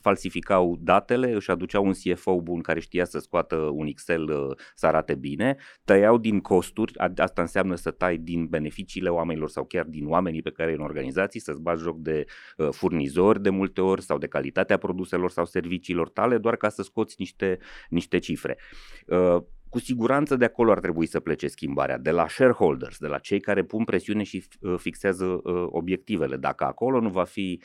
falsificau 0.00 0.76
datele, 0.80 1.32
își 1.34 1.50
aduceau 1.50 1.84
un 1.84 1.92
CFO 1.92 2.40
bun 2.40 2.60
care 2.60 2.80
știa 2.80 3.04
să 3.04 3.18
scoată 3.18 3.56
un 3.56 3.86
Excel 3.86 4.56
să 4.74 4.86
arate 4.86 5.14
bine, 5.14 5.56
tăiau 5.84 6.18
din 6.18 6.40
costuri, 6.40 6.92
asta 7.16 7.40
înseamnă 7.40 7.74
să 7.74 7.90
tai 7.90 8.16
din 8.16 8.46
beneficiile 8.46 9.08
oamenilor 9.08 9.48
sau 9.48 9.64
chiar 9.64 9.84
din 9.84 10.06
oamenii 10.08 10.42
pe 10.42 10.50
care 10.50 10.72
în 10.72 10.80
organizații, 10.80 11.40
să-ți 11.40 11.60
bagi 11.60 11.82
joc 11.82 11.98
de 11.98 12.24
furnizori 12.70 13.42
de 13.42 13.50
multe 13.50 13.80
ori 13.80 14.02
sau 14.02 14.18
de 14.18 14.26
calitatea 14.26 14.76
produselor 14.76 15.30
sau 15.30 15.44
serviciilor 15.44 16.08
tale 16.08 16.23
doar 16.38 16.56
ca 16.56 16.68
să 16.68 16.82
scoți 16.82 17.14
niște, 17.18 17.58
niște 17.88 18.18
cifre. 18.18 18.58
Uh, 19.06 19.42
cu 19.68 19.80
siguranță 19.80 20.36
de 20.36 20.44
acolo 20.44 20.70
ar 20.70 20.80
trebui 20.80 21.06
să 21.06 21.20
plece 21.20 21.46
schimbarea, 21.46 21.98
de 21.98 22.10
la 22.10 22.28
shareholders, 22.28 22.98
de 22.98 23.06
la 23.06 23.18
cei 23.18 23.40
care 23.40 23.64
pun 23.64 23.84
presiune 23.84 24.22
și 24.22 24.44
uh, 24.60 24.74
fixează 24.78 25.24
uh, 25.24 25.64
obiectivele. 25.66 26.36
Dacă 26.36 26.64
acolo 26.64 27.00
nu 27.00 27.08
va, 27.08 27.24
fi, 27.24 27.62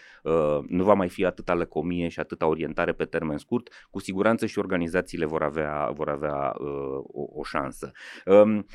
nu 0.68 0.84
va 0.84 0.94
mai 0.94 1.10
fi 1.10 1.26
atâta 1.26 1.54
lăcomie 1.54 2.08
și 2.08 2.20
atâta 2.20 2.48
orientare 2.48 2.92
pe 2.94 3.06
termen 3.06 3.38
scurt, 3.38 3.88
cu 3.90 4.00
siguranță 4.00 4.46
și 4.46 4.60
organizațiile 4.60 5.26
vor 5.26 5.44
avea, 5.44 5.90
vor 5.94 6.10
avea 6.10 6.54
o, 7.02 7.40
o 7.40 7.44
șansă. 7.44 7.92
Um, 8.26 8.66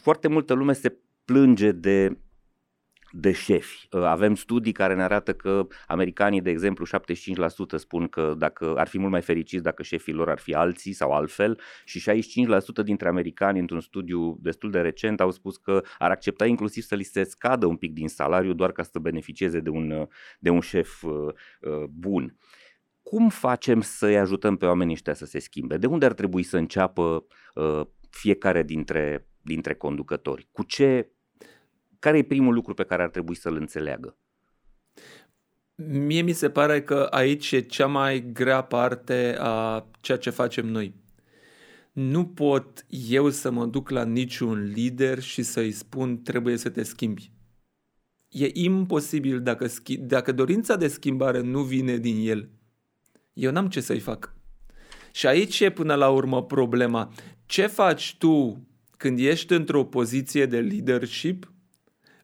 foarte 0.00 0.28
multă 0.28 0.54
lume 0.54 0.72
se 0.72 0.98
plânge 1.24 1.72
de 1.72 2.18
de 3.12 3.32
șefi. 3.32 3.88
Uh, 3.90 4.02
avem 4.02 4.34
studii 4.34 4.72
care 4.72 4.94
ne 4.94 5.02
arată 5.02 5.32
că 5.32 5.66
americanii, 5.86 6.40
de 6.40 6.50
exemplu, 6.50 6.86
75% 6.86 7.76
spun 7.76 8.08
că 8.08 8.34
dacă 8.38 8.74
ar 8.76 8.88
fi 8.88 8.98
mult 8.98 9.10
mai 9.10 9.20
fericiți 9.20 9.62
dacă 9.62 9.82
șefii 9.82 10.12
lor 10.12 10.28
ar 10.28 10.38
fi 10.38 10.54
alții 10.54 10.92
sau 10.92 11.12
altfel 11.12 11.60
și 11.84 12.10
65% 12.10 12.84
dintre 12.84 13.08
americani 13.08 13.58
într-un 13.58 13.80
studiu 13.80 14.38
destul 14.40 14.70
de 14.70 14.80
recent 14.80 15.20
au 15.20 15.30
spus 15.30 15.56
că 15.56 15.82
ar 15.98 16.10
accepta 16.10 16.46
inclusiv 16.46 16.82
să 16.82 16.94
li 16.94 17.02
se 17.02 17.22
scadă 17.22 17.66
un 17.66 17.76
pic 17.76 17.92
din 17.92 18.08
salariu 18.08 18.52
doar 18.52 18.72
ca 18.72 18.82
să 18.82 18.98
beneficieze 18.98 19.60
de 19.60 19.70
un, 19.70 20.08
de 20.38 20.50
un 20.50 20.60
șef 20.60 21.02
uh, 21.02 21.12
uh, 21.60 21.84
bun. 21.90 22.36
Cum 23.02 23.28
facem 23.28 23.80
să-i 23.80 24.18
ajutăm 24.18 24.56
pe 24.56 24.66
oamenii 24.66 24.92
ăștia 24.94 25.14
să 25.14 25.24
se 25.24 25.38
schimbe? 25.38 25.76
De 25.76 25.86
unde 25.86 26.04
ar 26.04 26.12
trebui 26.12 26.42
să 26.42 26.56
înceapă 26.56 27.26
fiecare 28.10 28.62
dintre, 28.62 29.28
dintre 29.40 29.74
conducători? 29.74 30.48
Cu 30.52 30.62
ce 30.62 31.10
care 32.02 32.18
e 32.18 32.22
primul 32.22 32.54
lucru 32.54 32.74
pe 32.74 32.84
care 32.84 33.02
ar 33.02 33.10
trebui 33.10 33.34
să-l 33.34 33.56
înțeleagă? 33.56 34.16
Mie 35.74 36.22
mi 36.22 36.32
se 36.32 36.50
pare 36.50 36.82
că 36.82 37.06
aici 37.10 37.52
e 37.52 37.60
cea 37.60 37.86
mai 37.86 38.32
grea 38.32 38.62
parte 38.62 39.36
a 39.38 39.86
ceea 40.00 40.18
ce 40.18 40.30
facem 40.30 40.66
noi. 40.66 40.94
Nu 41.92 42.26
pot 42.26 42.86
eu 42.88 43.30
să 43.30 43.50
mă 43.50 43.66
duc 43.66 43.90
la 43.90 44.04
niciun 44.04 44.64
lider 44.64 45.20
și 45.20 45.42
să-i 45.42 45.70
spun 45.70 46.22
trebuie 46.22 46.56
să 46.56 46.68
te 46.68 46.82
schimbi. 46.82 47.32
E 48.28 48.50
imposibil 48.52 49.40
dacă, 49.40 49.66
schi- 49.66 50.00
dacă 50.00 50.32
dorința 50.32 50.76
de 50.76 50.88
schimbare 50.88 51.40
nu 51.40 51.62
vine 51.62 51.96
din 51.96 52.28
el. 52.28 52.48
Eu 53.32 53.50
n-am 53.50 53.68
ce 53.68 53.80
să-i 53.80 54.00
fac. 54.00 54.34
Și 55.12 55.26
aici 55.26 55.60
e 55.60 55.70
până 55.70 55.94
la 55.94 56.08
urmă 56.08 56.44
problema. 56.44 57.12
Ce 57.46 57.66
faci 57.66 58.16
tu 58.18 58.66
când 58.96 59.18
ești 59.18 59.52
într-o 59.52 59.84
poziție 59.84 60.46
de 60.46 60.60
leadership 60.60 61.51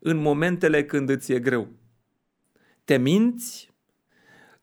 în 0.00 0.16
momentele 0.16 0.84
când 0.84 1.08
îți 1.08 1.32
e 1.32 1.38
greu. 1.38 1.68
Te 2.84 2.96
minți, 2.96 3.70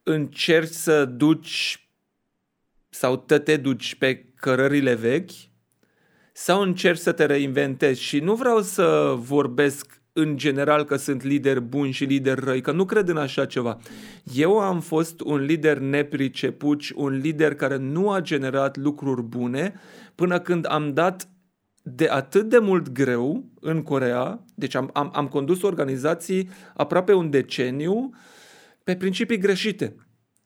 încerci 0.03 0.73
să 0.73 1.05
duci 1.05 1.89
sau 2.89 3.17
te, 3.17 3.39
te 3.39 3.57
duci 3.57 3.95
pe 3.95 4.25
cărările 4.35 4.93
vechi 4.93 5.31
sau 6.33 6.61
încerci 6.61 6.99
să 6.99 7.11
te 7.11 7.25
reinventezi 7.25 8.01
și 8.01 8.19
nu 8.19 8.35
vreau 8.35 8.61
să 8.61 9.15
vorbesc 9.17 10.01
în 10.13 10.37
general 10.37 10.83
că 10.83 10.95
sunt 10.95 11.23
lideri 11.23 11.61
buni 11.61 11.91
și 11.91 12.03
lideri 12.03 12.43
răi, 12.43 12.61
că 12.61 12.71
nu 12.71 12.85
cred 12.85 13.07
în 13.07 13.17
așa 13.17 13.45
ceva. 13.45 13.77
Eu 14.33 14.59
am 14.59 14.79
fost 14.79 15.19
un 15.19 15.41
lider 15.41 15.77
nepriceput, 15.77 16.81
un 16.95 17.17
lider 17.17 17.55
care 17.55 17.77
nu 17.77 18.11
a 18.11 18.21
generat 18.21 18.77
lucruri 18.77 19.21
bune 19.21 19.73
până 20.15 20.39
când 20.39 20.65
am 20.69 20.93
dat 20.93 21.29
de 21.87 22.07
atât 22.09 22.49
de 22.49 22.57
mult 22.57 22.89
greu 22.91 23.45
în 23.59 23.81
Corea, 23.81 24.43
deci 24.55 24.75
am, 24.75 24.89
am, 24.93 25.11
am 25.13 25.27
condus 25.27 25.61
organizații 25.61 26.49
aproape 26.73 27.13
un 27.13 27.29
deceniu 27.29 28.09
pe 28.83 28.95
principii 28.95 29.37
greșite, 29.37 29.95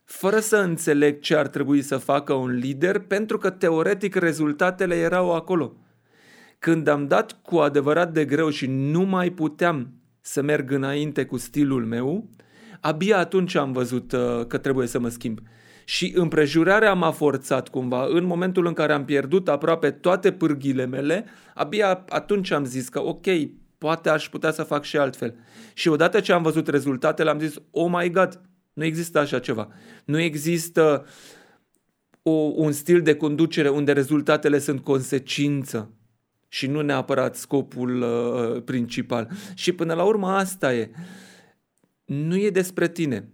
fără 0.06 0.40
să 0.40 0.58
înțeleg 0.58 1.20
ce 1.20 1.36
ar 1.36 1.48
trebui 1.48 1.82
să 1.82 1.98
facă 1.98 2.34
un 2.34 2.50
lider, 2.52 3.00
pentru 3.00 3.38
că 3.38 3.50
teoretic 3.50 4.16
rezultatele 4.16 4.96
erau 4.96 5.36
acolo. 5.36 5.76
Când 6.60 6.88
am 6.88 7.08
dat 7.08 7.42
cu 7.42 7.58
adevărat 7.58 8.14
de 8.14 8.26
greu 8.26 8.50
și 8.50 8.68
nu 8.68 9.02
mai 9.02 9.30
puteam 9.30 9.94
să 10.22 10.42
merg 10.42 10.72
înainte 10.72 11.26
cu 11.26 11.38
stilul 11.38 11.86
meu, 11.86 12.30
abia 12.80 13.18
atunci 13.18 13.56
am 13.56 13.72
văzut 13.72 14.12
uh, 14.12 14.46
că 14.48 14.58
trebuie 14.58 14.88
să 14.88 15.00
mă 15.00 15.10
schimb. 15.10 15.40
Și 15.90 16.12
împrejurarea 16.16 16.94
m-a 16.94 17.12
forțat 17.12 17.70
cumva. 17.70 18.06
În 18.06 18.24
momentul 18.24 18.66
în 18.66 18.74
care 18.74 18.94
am 18.94 19.06
pierdut 19.06 19.48
aproape 19.48 19.92
toate 19.92 20.32
pârghile 20.32 20.86
mele, 20.86 21.26
abia 21.54 22.06
atunci 22.10 22.52
am 22.52 22.66
zis 22.66 22.90
că 22.90 23.02
ok, 23.02 23.26
poate 23.78 24.10
aș 24.10 24.30
putea 24.30 24.52
să 24.52 24.64
fac 24.64 24.84
și 24.84 24.98
altfel. 24.98 25.36
Și 25.74 25.88
odată 25.88 26.20
ce 26.20 26.32
am 26.32 26.42
văzut 26.42 26.68
rezultatele, 26.68 27.30
am 27.30 27.40
zis, 27.40 27.56
oh 27.72 27.90
my 27.92 28.12
god, 28.12 28.42
nu 28.74 28.84
există 28.84 29.20
așa 29.20 29.40
ceva. 29.40 29.68
Nu 30.06 30.20
există 30.20 31.06
o, 32.22 32.32
un 32.32 32.72
stil 32.72 33.02
de 33.02 33.16
conducere 33.16 33.70
unde 33.70 33.92
rezultatele 33.92 34.60
sunt 34.60 34.84
consecință 34.84 35.94
și 36.48 36.68
nu 36.68 36.82
neapărat 36.82 37.36
scopul 37.36 38.02
uh, 38.02 38.64
principal. 38.64 39.30
Și 39.54 39.72
până 39.72 39.94
la 39.94 40.04
urmă 40.04 40.28
asta 40.28 40.74
e. 40.74 40.92
Nu 42.06 42.38
e 42.38 42.50
despre 42.50 42.88
tine. 42.88 43.30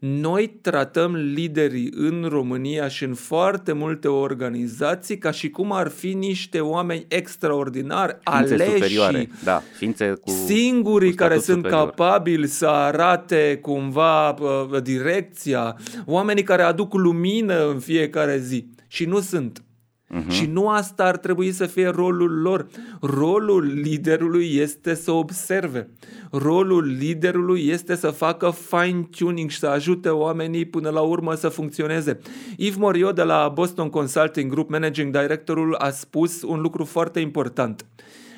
Noi 0.00 0.58
tratăm 0.60 1.14
liderii 1.14 1.92
în 1.96 2.26
România 2.28 2.88
și 2.88 3.04
în 3.04 3.14
foarte 3.14 3.72
multe 3.72 4.08
organizații 4.08 5.18
ca 5.18 5.30
și 5.30 5.50
cum 5.50 5.72
ar 5.72 5.88
fi 5.88 6.12
niște 6.12 6.60
oameni 6.60 7.04
extraordinari, 7.08 8.18
ființe 8.22 8.54
aleși, 8.54 8.72
superioare. 8.72 9.28
Da, 9.44 9.62
ființe 9.76 10.12
cu, 10.20 10.30
singurii 10.46 11.10
cu 11.10 11.16
care 11.16 11.38
sunt 11.38 11.56
superior. 11.56 11.80
capabili 11.80 12.46
să 12.46 12.66
arate 12.66 13.58
cumva 13.62 14.30
uh, 14.30 14.82
direcția, 14.82 15.76
oamenii 16.04 16.42
care 16.42 16.62
aduc 16.62 16.94
lumină 16.94 17.68
în 17.68 17.78
fiecare 17.78 18.38
zi 18.38 18.66
și 18.86 19.04
nu 19.04 19.20
sunt. 19.20 19.62
Uh-huh. 20.10 20.28
Și 20.28 20.46
nu 20.46 20.68
asta 20.68 21.04
ar 21.04 21.16
trebui 21.16 21.52
să 21.52 21.66
fie 21.66 21.88
rolul 21.88 22.40
lor. 22.40 22.66
Rolul 23.00 23.64
liderului 23.64 24.56
este 24.56 24.94
să 24.94 25.10
observe. 25.10 25.88
Rolul 26.30 26.84
liderului 26.84 27.66
este 27.66 27.94
să 27.94 28.10
facă 28.10 28.50
fine-tuning 28.50 29.50
și 29.50 29.58
să 29.58 29.66
ajute 29.66 30.08
oamenii 30.08 30.64
până 30.64 30.90
la 30.90 31.00
urmă 31.00 31.34
să 31.34 31.48
funcționeze. 31.48 32.18
Yves 32.56 32.76
Morio 32.76 33.12
de 33.12 33.22
la 33.22 33.48
Boston 33.48 33.88
Consulting 33.88 34.50
Group, 34.50 34.70
Managing 34.70 35.18
Directorul, 35.20 35.74
a 35.74 35.90
spus 35.90 36.42
un 36.42 36.60
lucru 36.60 36.84
foarte 36.84 37.20
important. 37.20 37.86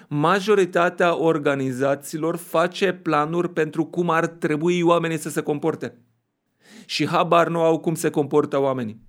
Majoritatea 0.09 1.23
organizațiilor 1.23 2.37
face 2.37 2.93
planuri 2.93 3.49
pentru 3.49 3.85
cum 3.85 4.11
ar 4.11 4.27
trebui 4.27 4.83
oamenii 4.83 5.19
să 5.19 5.29
se 5.29 5.41
comporte. 5.41 5.99
Și 6.87 7.07
habar 7.07 7.49
nu 7.49 7.61
au 7.61 7.79
cum 7.79 7.95
se 7.95 8.11
comportă 8.11 8.61
oamenii. 8.61 9.01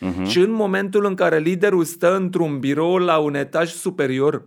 Uh-huh. 0.00 0.26
Și 0.26 0.38
în 0.38 0.50
momentul 0.50 1.04
în 1.04 1.14
care 1.14 1.38
liderul 1.38 1.84
stă 1.84 2.16
într-un 2.16 2.58
birou 2.58 2.96
la 2.96 3.18
un 3.18 3.34
etaj 3.34 3.70
superior 3.70 4.44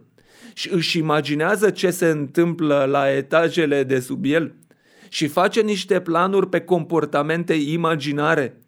și 0.57 0.73
își 0.73 0.97
imaginează 0.97 1.69
ce 1.69 1.89
se 1.89 2.07
întâmplă 2.07 2.85
la 2.89 3.11
etajele 3.11 3.83
de 3.83 3.99
sub 3.99 4.25
el 4.25 4.53
și 5.09 5.27
face 5.27 5.61
niște 5.61 5.99
planuri 5.99 6.49
pe 6.49 6.59
comportamente 6.59 7.53
imaginare, 7.53 8.61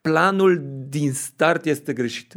planul 0.00 0.62
din 0.88 1.12
start 1.12 1.64
este 1.64 1.92
greșit. 1.92 2.34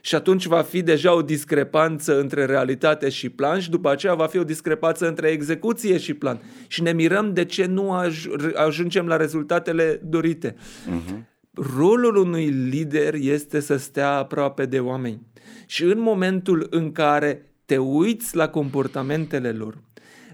Și 0.00 0.14
atunci 0.14 0.46
va 0.46 0.62
fi 0.62 0.82
deja 0.82 1.14
o 1.14 1.22
discrepanță 1.22 2.20
între 2.20 2.44
realitate 2.44 3.08
și 3.08 3.28
plan 3.28 3.60
și 3.60 3.70
după 3.70 3.90
aceea 3.90 4.14
va 4.14 4.26
fi 4.26 4.38
o 4.38 4.44
discrepanță 4.44 5.08
între 5.08 5.28
execuție 5.28 5.98
și 5.98 6.14
plan. 6.14 6.40
Și 6.66 6.82
ne 6.82 6.92
mirăm 6.92 7.32
de 7.32 7.44
ce 7.44 7.66
nu 7.66 8.02
aj- 8.04 8.54
ajungem 8.54 9.06
la 9.06 9.16
rezultatele 9.16 10.00
dorite. 10.04 10.54
Uh-huh 10.54 11.34
rolul 11.76 12.16
unui 12.16 12.46
lider 12.46 13.14
este 13.14 13.60
să 13.60 13.76
stea 13.76 14.10
aproape 14.10 14.66
de 14.66 14.80
oameni. 14.80 15.20
Și 15.66 15.84
în 15.84 16.00
momentul 16.00 16.66
în 16.70 16.92
care 16.92 17.45
te 17.66 17.78
uiți 17.78 18.36
la 18.36 18.48
comportamentele 18.48 19.52
lor, 19.52 19.82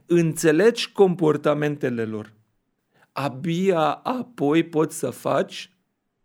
înțelegi 0.06 0.92
comportamentele 0.92 2.04
lor, 2.04 2.32
abia 3.12 3.90
apoi 3.90 4.62
poți 4.62 4.98
să 4.98 5.10
faci 5.10 5.70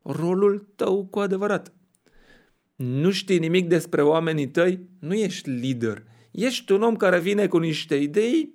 rolul 0.02 0.67
tău 0.76 1.06
cu 1.06 1.20
adevărat. 1.20 1.74
Nu 2.76 3.12
știi 3.12 3.39
nimic 3.39 3.67
despre 3.67 4.02
oamenii 4.02 4.48
tăi, 4.48 4.80
nu 5.00 5.13
ești 5.13 5.50
lider. 5.50 6.04
Ești 6.32 6.72
un 6.72 6.82
om 6.82 6.96
care 6.96 7.20
vine 7.20 7.48
cu 7.48 7.58
niște 7.58 7.96
idei 7.96 8.54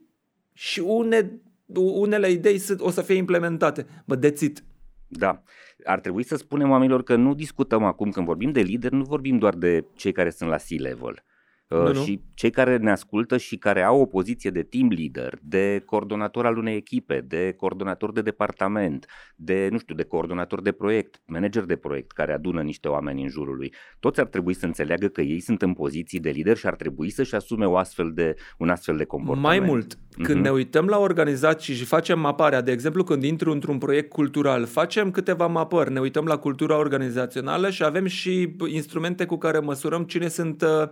și 0.52 0.80
une, 0.80 1.40
unele 1.74 2.30
idei 2.30 2.62
o 2.78 2.90
să 2.90 3.02
fie 3.02 3.14
implementate. 3.14 3.86
Bă, 4.04 4.14
dețit. 4.14 4.64
Da 5.06 5.42
ar 5.84 6.00
trebui 6.00 6.22
să 6.22 6.36
spunem 6.36 6.70
oamenilor 6.70 7.02
că 7.02 7.16
nu 7.16 7.34
discutăm 7.34 7.84
acum, 7.84 8.10
când 8.10 8.26
vorbim 8.26 8.52
de 8.52 8.60
lideri, 8.60 8.94
nu 8.94 9.04
vorbim 9.04 9.38
doar 9.38 9.54
de 9.54 9.84
cei 9.94 10.12
care 10.12 10.30
sunt 10.30 10.50
la 10.50 10.56
C-level. 10.56 11.24
Nu, 11.72 11.88
uh, 11.88 11.94
nu. 11.94 12.02
Și 12.02 12.20
cei 12.34 12.50
care 12.50 12.76
ne 12.76 12.90
ascultă 12.90 13.36
și 13.36 13.56
care 13.56 13.82
au 13.82 14.00
o 14.00 14.06
poziție 14.06 14.50
de 14.50 14.62
team 14.62 14.88
leader, 14.88 15.38
de 15.42 15.82
coordonator 15.86 16.46
al 16.46 16.56
unei 16.56 16.76
echipe, 16.76 17.24
de 17.28 17.54
coordonator 17.56 18.12
de 18.12 18.22
departament, 18.22 19.06
de, 19.36 19.68
nu 19.70 19.78
știu, 19.78 19.94
de 19.94 20.02
coordonator 20.02 20.62
de 20.62 20.72
proiect, 20.72 21.20
manager 21.26 21.64
de 21.64 21.76
proiect 21.76 22.12
care 22.12 22.32
adună 22.32 22.62
niște 22.62 22.88
oameni 22.88 23.22
în 23.22 23.28
jurul 23.28 23.56
lui, 23.56 23.74
toți 24.00 24.20
ar 24.20 24.26
trebui 24.26 24.54
să 24.54 24.66
înțeleagă 24.66 25.06
că 25.06 25.20
ei 25.20 25.40
sunt 25.40 25.62
în 25.62 25.72
poziții 25.72 26.20
de 26.20 26.30
lider 26.30 26.56
și 26.56 26.66
ar 26.66 26.74
trebui 26.74 27.10
să-și 27.10 27.34
asume 27.34 27.64
o 27.64 27.76
astfel 27.76 28.12
de, 28.14 28.34
un 28.58 28.68
astfel 28.68 28.96
de 28.96 29.04
comportament. 29.04 29.58
Mai 29.58 29.68
mult, 29.68 29.98
când 30.22 30.38
uh-huh. 30.38 30.42
ne 30.42 30.50
uităm 30.50 30.86
la 30.86 30.98
organizații 30.98 31.74
și 31.74 31.84
facem 31.84 32.20
maparea, 32.20 32.60
de 32.60 32.72
exemplu 32.72 33.04
când 33.04 33.22
intru 33.22 33.50
într-un 33.50 33.78
proiect 33.78 34.10
cultural, 34.10 34.66
facem 34.66 35.10
câteva 35.10 35.46
mapări, 35.46 35.92
ne 35.92 36.00
uităm 36.00 36.24
la 36.24 36.36
cultura 36.36 36.78
organizațională 36.78 37.70
și 37.70 37.84
avem 37.84 38.06
și 38.06 38.56
instrumente 38.66 39.24
cu 39.24 39.36
care 39.36 39.58
măsurăm 39.58 40.02
cine 40.02 40.28
sunt 40.28 40.62
uh, 40.62 40.88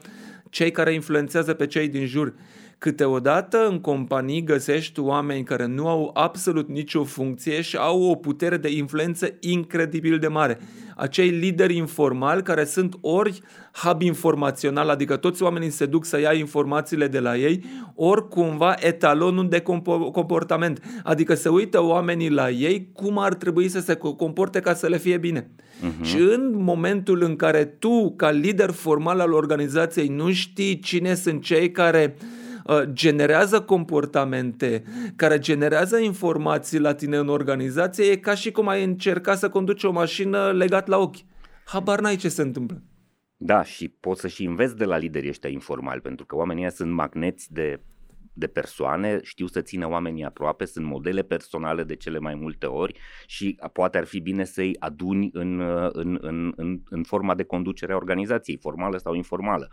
cei 0.71 0.77
care 0.77 0.95
influențează 0.95 1.55
pe 1.55 1.67
cei 1.67 1.89
din 1.89 2.07
jur. 2.07 2.35
Câteodată 2.81 3.69
în 3.71 3.81
companii 3.81 4.45
găsești 4.45 5.01
oameni 5.01 5.45
care 5.45 5.67
nu 5.67 5.89
au 5.89 6.11
absolut 6.15 6.69
nicio 6.69 7.05
funcție 7.05 7.61
și 7.61 7.77
au 7.77 8.03
o 8.03 8.15
putere 8.15 8.57
de 8.57 8.71
influență 8.71 9.29
incredibil 9.41 10.19
de 10.19 10.29
mare. 10.29 10.59
Acei 10.97 11.29
lideri 11.29 11.77
informali 11.77 12.43
care 12.43 12.65
sunt 12.65 12.99
ori 13.01 13.41
hub 13.73 14.03
informațional, 14.03 14.89
adică 14.89 15.17
toți 15.17 15.43
oamenii 15.43 15.71
se 15.71 15.87
duc 15.87 16.05
să 16.05 16.21
ia 16.21 16.33
informațiile 16.33 17.07
de 17.07 17.19
la 17.19 17.37
ei, 17.37 17.65
ori 17.95 18.29
cumva 18.29 18.75
etalonul 18.79 19.49
de 19.49 19.61
comportament, 20.13 20.83
adică 21.05 21.35
se 21.35 21.49
uită 21.49 21.83
oamenii 21.83 22.31
la 22.31 22.51
ei 22.51 22.91
cum 22.93 23.19
ar 23.19 23.35
trebui 23.35 23.69
să 23.69 23.81
se 23.81 23.95
comporte 23.95 24.61
ca 24.61 24.75
să 24.75 24.87
le 24.87 24.99
fie 24.99 25.19
bine. 25.19 25.51
Uh-huh. 25.51 26.03
Și 26.03 26.17
în 26.17 26.53
momentul 26.55 27.23
în 27.23 27.37
care 27.37 27.65
tu, 27.65 28.15
ca 28.17 28.31
lider 28.31 28.71
formal 28.71 29.21
al 29.21 29.33
organizației, 29.33 30.09
nu 30.09 30.33
știi 30.33 30.79
cine 30.79 31.15
sunt 31.15 31.43
cei 31.43 31.71
care 31.71 32.15
uh, 32.17 32.23
Uh, 32.23 32.40
generează 32.93 33.61
comportamente, 33.61 34.83
care 35.17 35.39
generează 35.39 35.99
informații 35.99 36.79
la 36.79 36.95
tine 36.95 37.17
în 37.17 37.29
organizație, 37.29 38.05
e 38.05 38.17
ca 38.17 38.35
și 38.35 38.51
cum 38.51 38.69
ai 38.69 38.85
încerca 38.85 39.35
să 39.35 39.49
conduci 39.49 39.85
o 39.85 39.91
mașină 39.91 40.53
legat 40.53 40.87
la 40.87 40.99
ochi. 40.99 41.17
Habar 41.65 42.01
n-ai 42.01 42.17
ce 42.17 42.29
se 42.29 42.43
întâmplă. 42.43 42.83
Da, 43.37 43.63
și 43.63 43.89
poți 43.89 44.21
să 44.21 44.29
și 44.29 44.45
înveți 44.45 44.77
de 44.77 44.85
la 44.85 44.97
liderii 44.97 45.29
ăștia 45.29 45.51
informali, 45.51 46.01
pentru 46.01 46.27
că 46.27 46.37
oamenii 46.37 46.71
sunt 46.71 46.93
magneți 46.93 47.53
de, 47.53 47.81
de 48.33 48.47
persoane, 48.47 49.21
știu 49.23 49.47
să 49.47 49.61
țină 49.61 49.89
oamenii 49.89 50.25
aproape, 50.25 50.65
sunt 50.65 50.87
modele 50.87 51.23
personale 51.23 51.83
de 51.85 51.97
cele 51.97 52.19
mai 52.19 52.35
multe 52.35 52.67
ori 52.67 52.99
și 53.27 53.59
poate 53.73 53.99
ar 53.99 54.05
fi 54.05 54.21
bine 54.21 54.45
să-i 54.45 54.77
aduni 54.79 55.31
în, 55.33 55.61
în, 55.93 56.19
în, 56.21 56.53
în, 56.57 56.81
în 56.89 57.03
forma 57.03 57.35
de 57.35 57.43
conducere 57.43 57.93
a 57.93 57.97
organizației, 57.97 58.59
formală 58.61 58.99
sau 58.99 59.15
informală. 59.15 59.69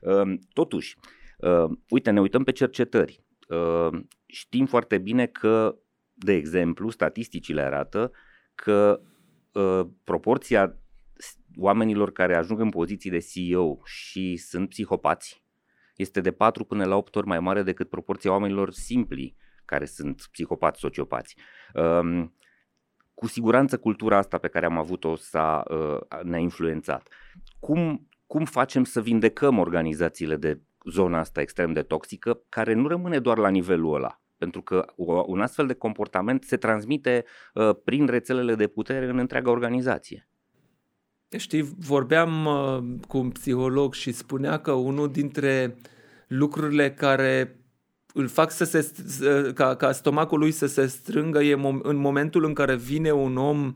Uh, 0.00 0.34
totuși, 0.52 0.96
Uh, 1.42 1.70
uite, 1.88 2.10
ne 2.10 2.20
uităm 2.20 2.44
pe 2.44 2.52
cercetări. 2.52 3.24
Uh, 3.48 4.00
știm 4.26 4.66
foarte 4.66 4.98
bine 4.98 5.26
că, 5.26 5.76
de 6.12 6.32
exemplu, 6.32 6.90
statisticile 6.90 7.62
arată 7.62 8.12
că 8.54 9.00
uh, 9.52 9.86
proporția 10.04 10.76
oamenilor 11.56 12.12
care 12.12 12.36
ajung 12.36 12.60
în 12.60 12.68
poziții 12.68 13.10
de 13.10 13.18
CEO 13.18 13.78
și 13.84 14.36
sunt 14.36 14.68
psihopați 14.68 15.44
este 15.96 16.20
de 16.20 16.32
4 16.32 16.64
până 16.64 16.84
la 16.84 16.96
8 16.96 17.16
ori 17.16 17.26
mai 17.26 17.40
mare 17.40 17.62
decât 17.62 17.88
proporția 17.88 18.30
oamenilor 18.30 18.70
simpli 18.70 19.36
care 19.64 19.84
sunt 19.84 20.28
psihopați, 20.30 20.80
sociopați. 20.80 21.36
Uh, 21.74 22.24
cu 23.14 23.26
siguranță 23.26 23.78
cultura 23.78 24.16
asta 24.16 24.38
pe 24.38 24.48
care 24.48 24.66
am 24.66 24.78
avut-o 24.78 25.16
s-a, 25.16 25.62
uh, 25.70 26.22
ne-a 26.22 26.38
influențat. 26.38 27.08
Cum, 27.58 28.08
cum 28.26 28.44
facem 28.44 28.84
să 28.84 29.00
vindecăm 29.00 29.58
organizațiile 29.58 30.36
de 30.36 30.60
zona 30.90 31.18
asta 31.18 31.40
extrem 31.40 31.72
de 31.72 31.82
toxică, 31.82 32.40
care 32.48 32.74
nu 32.74 32.88
rămâne 32.88 33.18
doar 33.18 33.38
la 33.38 33.48
nivelul 33.48 33.94
ăla? 33.94 34.20
Pentru 34.36 34.62
că 34.62 34.84
un 35.26 35.40
astfel 35.40 35.66
de 35.66 35.74
comportament 35.74 36.44
se 36.44 36.56
transmite 36.56 37.24
uh, 37.54 37.70
prin 37.84 38.06
rețelele 38.06 38.54
de 38.54 38.66
putere 38.66 39.08
în 39.08 39.18
întreaga 39.18 39.50
organizație. 39.50 40.28
Știi, 41.36 41.62
vorbeam 41.78 42.46
uh, 42.46 42.98
cu 43.08 43.18
un 43.18 43.30
psiholog 43.30 43.94
și 43.94 44.12
spunea 44.12 44.58
că 44.58 44.72
unul 44.72 45.10
dintre 45.10 45.76
lucrurile 46.26 46.92
care 46.92 47.56
îl 48.14 48.28
fac 48.28 48.50
să 48.50 48.64
se, 48.64 48.92
ca, 49.54 49.76
ca 49.76 49.92
stomacul 49.92 50.38
lui 50.38 50.50
să 50.50 50.66
se 50.66 50.86
strângă 50.86 51.42
e 51.42 51.56
mom- 51.56 51.82
în 51.82 51.96
momentul 51.96 52.44
în 52.44 52.52
care 52.52 52.76
vine 52.76 53.10
un 53.10 53.36
om 53.36 53.74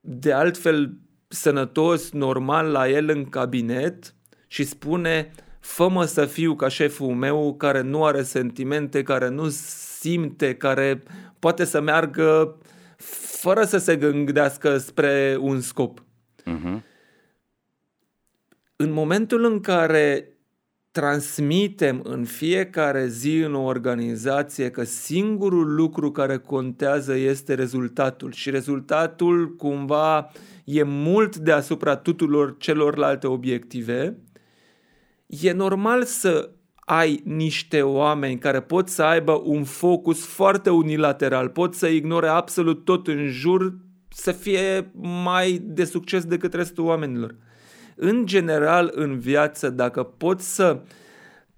de 0.00 0.32
altfel 0.32 0.96
sănătos, 1.28 2.10
normal 2.10 2.66
la 2.66 2.88
el 2.88 3.08
în 3.08 3.24
cabinet 3.24 4.14
și 4.46 4.64
spune 4.64 5.30
fă 5.62 6.04
să 6.06 6.24
fiu 6.24 6.54
ca 6.54 6.68
șeful 6.68 7.14
meu 7.14 7.54
care 7.54 7.80
nu 7.80 8.04
are 8.04 8.22
sentimente, 8.22 9.02
care 9.02 9.28
nu 9.28 9.48
simte, 9.48 10.54
care 10.54 11.02
poate 11.38 11.64
să 11.64 11.80
meargă 11.80 12.58
fără 13.42 13.64
să 13.64 13.78
se 13.78 13.96
gândească 13.96 14.78
spre 14.78 15.36
un 15.40 15.60
scop. 15.60 16.04
Uh-huh. 16.40 16.82
În 18.76 18.92
momentul 18.92 19.44
în 19.44 19.60
care 19.60 20.26
transmitem 20.90 22.00
în 22.04 22.24
fiecare 22.24 23.06
zi 23.06 23.36
în 23.36 23.54
o 23.54 23.62
organizație 23.62 24.70
că 24.70 24.84
singurul 24.84 25.74
lucru 25.74 26.10
care 26.10 26.38
contează 26.38 27.14
este 27.14 27.54
rezultatul 27.54 28.32
și 28.32 28.50
rezultatul 28.50 29.56
cumva 29.56 30.30
e 30.64 30.82
mult 30.82 31.36
deasupra 31.36 31.96
tuturor 31.96 32.56
celorlalte 32.58 33.26
obiective, 33.26 34.16
e 35.40 35.52
normal 35.52 36.04
să 36.04 36.50
ai 36.74 37.20
niște 37.24 37.82
oameni 37.82 38.38
care 38.38 38.60
pot 38.60 38.88
să 38.88 39.02
aibă 39.02 39.40
un 39.44 39.64
focus 39.64 40.24
foarte 40.26 40.70
unilateral, 40.70 41.48
pot 41.48 41.74
să 41.74 41.86
ignore 41.86 42.28
absolut 42.28 42.84
tot 42.84 43.06
în 43.06 43.26
jur, 43.26 43.76
să 44.08 44.32
fie 44.32 44.90
mai 45.24 45.58
de 45.64 45.84
succes 45.84 46.24
decât 46.24 46.54
restul 46.54 46.84
oamenilor 46.84 47.36
în 47.96 48.26
general 48.26 48.90
în 48.94 49.18
viață, 49.18 49.70
dacă 49.70 50.02
poți 50.02 50.54
să 50.54 50.82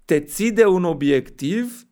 te 0.05 0.19
ții 0.19 0.51
de 0.51 0.65
un 0.65 0.83
obiectiv, 0.83 1.87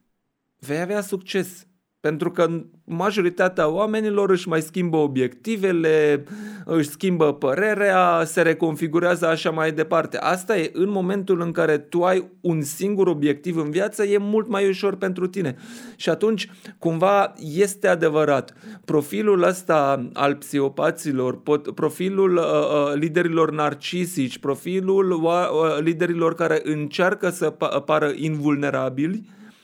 vei 0.60 0.82
avea 0.82 1.02
succes. 1.02 1.68
Pentru 2.00 2.32
că 2.32 2.66
majoritatea 2.86 3.70
oamenilor 3.70 4.30
își 4.30 4.48
mai 4.48 4.62
schimbă 4.62 4.98
obiectivele, 4.98 6.24
își 6.66 6.90
schimbă 6.90 7.34
părerea, 7.34 8.24
se 8.26 8.42
reconfigurează 8.42 9.28
așa 9.28 9.50
mai 9.50 9.72
departe. 9.72 10.18
Asta 10.18 10.58
e 10.58 10.70
în 10.74 10.90
momentul 10.90 11.42
în 11.42 11.52
care 11.52 11.78
tu 11.78 12.04
ai 12.04 12.30
un 12.42 12.62
singur 12.62 13.08
obiectiv 13.08 13.58
în 13.58 13.72
viață, 13.72 14.04
e 14.04 14.18
mult 14.18 14.48
mai 14.48 14.68
ușor 14.68 14.96
pentru 14.96 15.28
tine. 15.28 15.56
Și 15.96 16.10
atunci, 16.10 16.50
cumva, 16.80 17.34
este 17.56 17.88
adevărat. 17.88 18.54
Profilul 18.86 19.44
ăsta 19.44 20.10
al 20.14 20.36
psihopaților, 20.36 21.42
profilul 21.76 22.36
uh, 22.36 22.44
uh, 22.44 22.94
liderilor 22.94 23.52
narcisici, 23.52 24.38
profilul 24.38 25.12
uh, 25.12 25.32
liderilor 25.80 26.36
care 26.36 26.62
încearcă 26.64 27.30
să 27.30 27.50
pară 27.86 28.12
invulnerabili, 28.16 29.24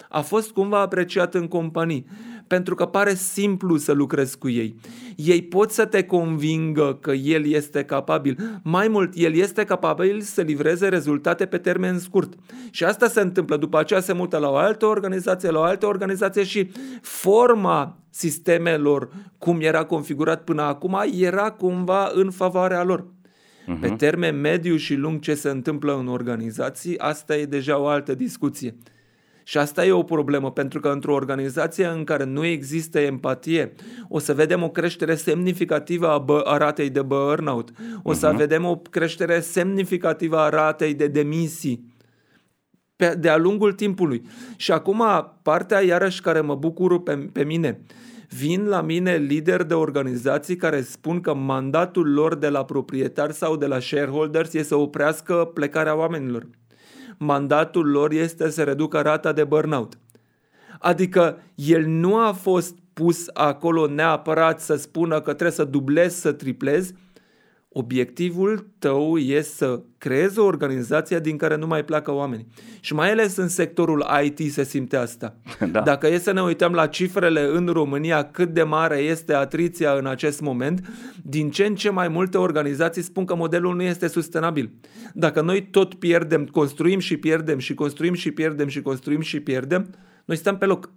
a 0.10 0.22
fost 0.22 0.52
cumva 0.52 0.80
apreciat 0.80 1.34
în 1.36 1.48
companii 1.48 2.06
pentru 2.50 2.76
că 2.76 2.86
pare 2.86 3.14
simplu 3.14 3.78
să 3.78 3.92
lucrezi 3.92 4.38
cu 4.38 4.50
ei. 4.50 4.76
Ei 5.16 5.42
pot 5.42 5.72
să 5.72 5.86
te 5.86 6.04
convingă 6.04 6.98
că 7.02 7.12
el 7.12 7.46
este 7.46 7.84
capabil. 7.84 8.60
Mai 8.64 8.88
mult, 8.88 9.14
el 9.16 9.36
este 9.36 9.64
capabil 9.64 10.22
să 10.22 10.42
livreze 10.42 10.88
rezultate 10.88 11.46
pe 11.46 11.58
termen 11.58 12.00
scurt. 12.00 12.34
Și 12.72 12.84
asta 12.84 13.08
se 13.08 13.22
întâmplă. 13.22 13.58
După 13.58 13.80
aceea 13.80 14.00
se 14.00 14.14
mută 14.14 14.38
la 14.38 14.50
o 14.50 14.56
altă 14.56 14.86
organizație, 14.86 15.50
la 15.50 15.60
o 15.60 15.64
altă 15.64 15.86
organizație 15.86 16.44
și 16.44 16.72
forma 17.02 17.98
sistemelor, 18.10 19.10
cum 19.38 19.58
era 19.62 19.84
configurat 19.84 20.44
până 20.44 20.62
acum, 20.62 20.98
era 21.20 21.52
cumva 21.52 22.12
în 22.14 22.32
favoarea 22.32 22.84
lor. 22.84 23.06
Uh-huh. 23.06 23.80
Pe 23.82 23.90
termen 23.90 24.40
mediu 24.40 24.76
și 24.76 24.96
lung 24.96 25.20
ce 25.20 25.34
se 25.34 25.50
întâmplă 25.50 25.98
în 25.98 26.08
organizații, 26.08 26.98
asta 26.98 27.38
e 27.38 27.46
deja 27.46 27.80
o 27.80 27.88
altă 27.88 28.16
discuție. 28.16 28.76
Și 29.50 29.58
asta 29.58 29.86
e 29.86 29.92
o 29.92 30.04
problemă, 30.04 30.52
pentru 30.52 30.80
că 30.80 30.90
într-o 30.90 31.14
organizație 31.14 31.86
în 31.86 32.04
care 32.04 32.24
nu 32.24 32.46
există 32.46 33.00
empatie, 33.00 33.74
o 34.08 34.20
să 34.20 34.34
vedem 34.34 34.64
o 34.64 34.70
creștere 34.70 35.16
semnificativă 35.16 36.08
a, 36.08 36.24
bă- 36.24 36.44
a 36.44 36.58
ratei 36.58 36.90
de 36.90 37.02
burnout, 37.02 37.70
o 38.04 38.14
să 38.14 38.34
uh-huh. 38.34 38.38
vedem 38.38 38.66
o 38.66 38.76
creștere 38.76 39.40
semnificativă 39.40 40.38
a 40.38 40.50
ratei 40.50 40.94
de 40.94 41.08
demisii 41.08 41.94
pe, 42.96 43.16
de-a 43.20 43.38
lungul 43.38 43.74
timpului. 43.74 44.22
Și 44.56 44.72
acum, 44.72 45.04
partea 45.42 45.82
iarăși 45.82 46.22
care 46.22 46.42
mă 46.42 46.56
bucură 46.56 47.00
pe, 47.00 47.16
pe 47.16 47.44
mine, 47.44 47.82
vin 48.28 48.68
la 48.68 48.82
mine 48.82 49.16
lideri 49.16 49.68
de 49.68 49.74
organizații 49.74 50.56
care 50.56 50.82
spun 50.82 51.22
că 51.22 51.34
mandatul 51.34 52.14
lor 52.14 52.36
de 52.36 52.50
la 52.50 52.66
proprietari 52.66 53.34
sau 53.34 53.58
de 53.58 53.66
la 53.66 53.80
shareholders 53.80 54.54
e 54.54 54.64
să 54.64 54.76
oprească 54.76 55.52
plecarea 55.54 55.98
oamenilor 55.98 56.48
mandatul 57.20 57.90
lor 57.90 58.12
este 58.12 58.50
să 58.50 58.64
reducă 58.64 59.02
rata 59.02 59.32
de 59.32 59.44
burnout. 59.44 59.98
Adică 60.80 61.42
el 61.56 61.86
nu 61.86 62.18
a 62.18 62.32
fost 62.32 62.76
pus 62.94 63.26
acolo 63.34 63.88
neapărat 63.88 64.62
să 64.62 64.76
spună 64.76 65.16
că 65.16 65.34
trebuie 65.34 65.52
să 65.52 65.64
dublezi, 65.64 66.20
să 66.20 66.32
triplezi, 66.32 66.94
Obiectivul 67.72 68.70
tău 68.80 69.18
e 69.18 69.42
să 69.42 69.82
creezi 69.98 70.40
o 70.40 70.44
organizație 70.44 71.20
din 71.20 71.38
care 71.38 71.56
nu 71.56 71.68
mai 71.68 71.86
pleacă 71.86 72.12
oameni. 72.12 72.48
Și 72.80 72.94
mai 72.94 73.12
ales 73.12 73.36
în 73.36 73.48
sectorul 73.48 74.06
IT 74.24 74.52
se 74.52 74.64
simte 74.64 74.96
asta. 74.96 75.36
Da. 75.72 75.82
Dacă 75.82 76.08
e 76.08 76.18
să 76.18 76.32
ne 76.32 76.42
uităm 76.42 76.74
la 76.74 76.88
cifrele 76.88 77.42
în 77.42 77.68
România, 77.68 78.24
cât 78.24 78.50
de 78.50 78.64
mare 78.64 78.98
este 78.98 79.34
atriția 79.34 79.92
în 79.92 80.06
acest 80.06 80.42
moment, 80.42 80.88
din 81.24 81.50
ce 81.50 81.66
în 81.66 81.76
ce 81.76 81.90
mai 81.90 82.08
multe 82.08 82.38
organizații 82.38 83.02
spun 83.02 83.26
că 83.26 83.36
modelul 83.36 83.76
nu 83.76 83.82
este 83.82 84.08
sustenabil. 84.08 84.72
Dacă 85.14 85.42
noi 85.42 85.68
tot 85.68 85.94
pierdem, 85.94 86.46
construim 86.46 87.00
și 87.00 87.18
pierdem 87.18 87.58
și 87.58 87.74
construim 87.74 88.14
și 88.14 88.32
pierdem 88.32 88.68
și 88.68 88.82
construim 88.82 89.22
și 89.22 89.40
pierdem, 89.40 89.90
noi 90.26 90.38
stăm 90.38 90.58
pe 90.58 90.66
loc. 90.66 90.92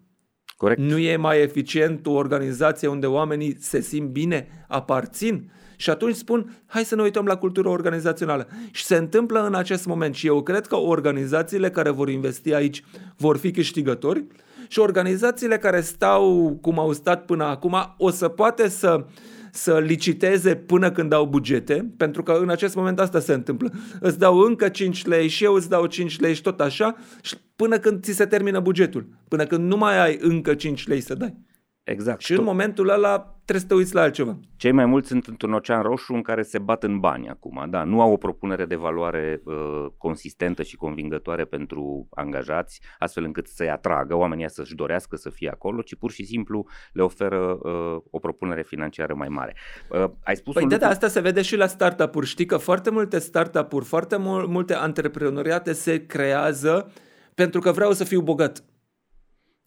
Corect. 0.56 0.80
Nu 0.80 0.98
e 0.98 1.16
mai 1.16 1.42
eficient 1.42 2.06
o 2.06 2.12
organizație 2.12 2.88
unde 2.88 3.06
oamenii 3.06 3.56
se 3.60 3.80
simt 3.80 4.08
bine, 4.08 4.66
aparțin 4.68 5.50
și 5.82 5.90
atunci 5.90 6.14
spun, 6.14 6.62
hai 6.66 6.84
să 6.84 6.94
ne 6.94 7.02
uităm 7.02 7.24
la 7.24 7.36
cultura 7.36 7.70
organizațională. 7.70 8.48
Și 8.70 8.84
se 8.84 8.96
întâmplă 8.96 9.46
în 9.46 9.54
acest 9.54 9.86
moment 9.86 10.14
și 10.14 10.26
eu 10.26 10.42
cred 10.42 10.66
că 10.66 10.76
organizațiile 10.76 11.70
care 11.70 11.90
vor 11.90 12.08
investi 12.08 12.54
aici 12.54 12.84
vor 13.16 13.36
fi 13.36 13.50
câștigători 13.50 14.24
și 14.68 14.78
organizațiile 14.78 15.58
care 15.58 15.80
stau 15.80 16.58
cum 16.60 16.78
au 16.78 16.92
stat 16.92 17.24
până 17.24 17.44
acum 17.44 17.94
o 17.98 18.10
să 18.10 18.28
poate 18.28 18.68
să 18.68 19.04
să 19.54 19.78
liciteze 19.78 20.56
până 20.56 20.90
când 20.90 21.10
dau 21.10 21.26
bugete, 21.26 21.92
pentru 21.96 22.22
că 22.22 22.32
în 22.32 22.48
acest 22.48 22.74
moment 22.74 23.00
asta 23.00 23.20
se 23.20 23.32
întâmplă. 23.32 23.72
Îți 24.00 24.18
dau 24.18 24.38
încă 24.38 24.68
5 24.68 25.06
lei 25.06 25.28
și 25.28 25.44
eu 25.44 25.54
îți 25.54 25.68
dau 25.68 25.86
5 25.86 26.20
lei 26.20 26.34
și 26.34 26.42
tot 26.42 26.60
așa, 26.60 26.96
și 27.22 27.36
până 27.56 27.78
când 27.78 28.02
ți 28.02 28.12
se 28.12 28.26
termină 28.26 28.60
bugetul, 28.60 29.06
până 29.28 29.44
când 29.44 29.68
nu 29.68 29.76
mai 29.76 30.02
ai 30.02 30.18
încă 30.20 30.54
5 30.54 30.86
lei 30.86 31.00
să 31.00 31.14
dai. 31.14 31.34
Exact. 31.84 32.20
Și 32.20 32.32
în 32.32 32.44
momentul 32.44 32.88
ăla 32.88 33.18
trebuie 33.44 33.60
să 33.60 33.66
te 33.66 33.74
uiți 33.74 33.94
la 33.94 34.00
altceva. 34.00 34.38
Cei 34.56 34.72
mai 34.72 34.86
mulți 34.86 35.08
sunt 35.08 35.26
într-un 35.26 35.52
ocean 35.52 35.82
roșu 35.82 36.12
în 36.14 36.22
care 36.22 36.42
se 36.42 36.58
bat 36.58 36.82
în 36.82 36.98
bani 36.98 37.28
acum, 37.28 37.66
da, 37.70 37.84
nu 37.84 38.00
au 38.00 38.12
o 38.12 38.16
propunere 38.16 38.64
de 38.64 38.74
valoare 38.74 39.40
uh, 39.44 39.86
consistentă 39.98 40.62
și 40.62 40.76
convingătoare 40.76 41.44
pentru 41.44 42.06
angajați, 42.10 42.80
astfel 42.98 43.24
încât 43.24 43.46
să-i 43.46 43.70
atragă 43.70 44.16
oamenii 44.16 44.50
să-și 44.50 44.74
dorească 44.74 45.16
să 45.16 45.30
fie 45.30 45.48
acolo, 45.48 45.82
ci 45.82 45.94
pur 45.94 46.10
și 46.10 46.24
simplu 46.24 46.66
le 46.92 47.02
oferă 47.02 47.58
uh, 47.62 47.96
o 48.10 48.18
propunere 48.18 48.62
financiară 48.62 49.14
mai 49.14 49.28
mare. 49.28 49.56
Uh, 49.90 50.04
ai 50.24 50.36
spus 50.36 50.54
păi 50.54 50.62
un 50.62 50.68
da, 50.68 50.74
lucru... 50.74 50.88
da, 50.88 50.94
asta 50.94 51.08
se 51.08 51.20
vede 51.20 51.42
și 51.42 51.56
la 51.56 51.66
startup-uri. 51.66 52.26
Știi 52.26 52.46
că 52.46 52.56
foarte 52.56 52.90
multe 52.90 53.18
startup-uri, 53.18 53.84
foarte 53.84 54.16
mul- 54.16 54.46
multe 54.46 54.74
antreprenoriate 54.74 55.72
se 55.72 56.06
creează 56.06 56.92
pentru 57.34 57.60
că 57.60 57.72
vreau 57.72 57.92
să 57.92 58.04
fiu 58.04 58.20
bogat. 58.20 58.64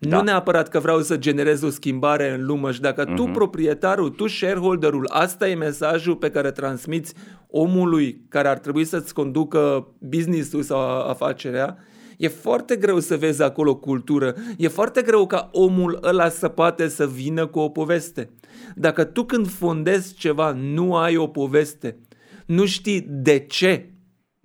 Da. 0.08 0.18
Nu 0.18 0.24
neapărat 0.24 0.70
că 0.70 0.80
vreau 0.80 1.02
să 1.02 1.18
generez 1.18 1.62
o 1.62 1.70
schimbare 1.70 2.34
în 2.34 2.46
lume 2.46 2.72
și 2.72 2.82
dacă 2.82 3.04
uh-huh. 3.04 3.16
tu, 3.16 3.24
mhm. 3.24 3.32
proprietarul, 3.32 4.10
tu, 4.10 4.28
shareholderul, 4.28 5.08
asta 5.10 5.48
e 5.48 5.56
mesajul 5.56 6.16
pe 6.16 6.30
care 6.30 6.52
transmiți 6.52 7.14
omului 7.48 8.26
care 8.30 8.48
ar 8.48 8.58
trebui 8.58 8.86
să-ți 8.86 9.14
conducă 9.14 9.88
business-ul 10.00 10.62
sau 10.62 10.80
afacerea, 11.10 11.78
e 12.18 12.28
foarte 12.28 12.76
greu 12.76 13.00
să 13.00 13.18
vezi 13.18 13.44
acolo 13.44 13.76
cultură. 13.76 14.36
E 14.58 14.68
foarte 14.68 15.02
greu 15.02 15.28
ca 15.28 15.50
omul 15.52 16.00
ăla 16.04 16.30
să 16.30 16.48
poate 16.48 16.88
să 16.88 17.08
vină 17.08 17.48
cu 17.48 17.60
o 17.60 17.70
poveste. 17.70 18.30
Dacă 18.76 19.04
tu 19.04 19.24
când 19.24 19.48
fondezi 19.48 20.14
ceva 20.14 20.52
nu 20.52 20.96
ai 20.96 21.18
o 21.18 21.28
poveste, 21.28 21.98
nu 22.46 22.66
știi 22.66 23.06
de 23.10 23.40
ce, 23.40 23.90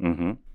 uh-huh 0.05 0.49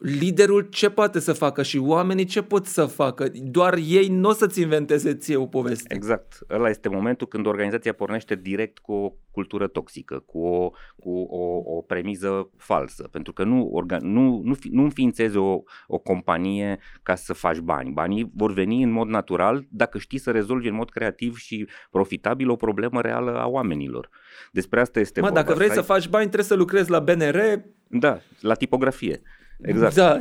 liderul 0.00 0.60
ce 0.60 0.90
poate 0.90 1.18
să 1.18 1.32
facă 1.32 1.62
și 1.62 1.78
oamenii 1.78 2.24
ce 2.24 2.42
pot 2.42 2.66
să 2.66 2.86
facă. 2.86 3.28
Doar 3.34 3.78
ei 3.86 4.08
nu 4.08 4.28
o 4.28 4.32
să-ți 4.32 4.60
inventeze 4.60 5.14
ție 5.14 5.36
o 5.36 5.46
poveste. 5.46 5.94
Exact. 5.94 6.38
Ăla 6.50 6.68
este 6.68 6.88
momentul 6.88 7.26
când 7.26 7.46
organizația 7.46 7.92
pornește 7.92 8.34
direct 8.34 8.78
cu 8.78 8.92
o 8.92 9.12
cultură 9.30 9.66
toxică, 9.66 10.22
cu 10.26 10.38
o, 10.38 10.70
cu 10.96 11.10
o, 11.18 11.76
o 11.76 11.80
premiză 11.80 12.50
falsă. 12.56 13.08
Pentru 13.10 13.32
că 13.32 13.44
nu, 13.44 13.68
orga, 13.72 13.98
nu, 14.00 14.40
nu, 14.44 14.54
nu 14.70 14.82
înființezi 14.82 15.36
o, 15.36 15.62
o 15.86 15.98
companie 15.98 16.78
ca 17.02 17.14
să 17.14 17.32
faci 17.32 17.58
bani. 17.58 17.90
Banii 17.90 18.30
vor 18.34 18.52
veni 18.52 18.82
în 18.82 18.90
mod 18.90 19.08
natural 19.08 19.66
dacă 19.68 19.98
știi 19.98 20.18
să 20.18 20.30
rezolvi 20.30 20.68
în 20.68 20.74
mod 20.74 20.90
creativ 20.90 21.36
și 21.36 21.68
profitabil 21.90 22.50
o 22.50 22.56
problemă 22.56 23.00
reală 23.00 23.38
a 23.38 23.46
oamenilor. 23.46 24.08
Despre 24.52 24.80
asta 24.80 25.00
este 25.00 25.20
Mă, 25.20 25.26
vorba. 25.26 25.42
dacă 25.42 25.54
vrei 25.54 25.70
să 25.70 25.80
faci 25.80 26.08
bani, 26.08 26.24
trebuie 26.24 26.48
să 26.48 26.54
lucrezi 26.54 26.90
la 26.90 26.98
BNR. 26.98 27.38
Da, 27.86 28.20
la 28.40 28.54
tipografie. 28.54 29.22
Exact. 29.62 29.94
Da. 29.94 30.20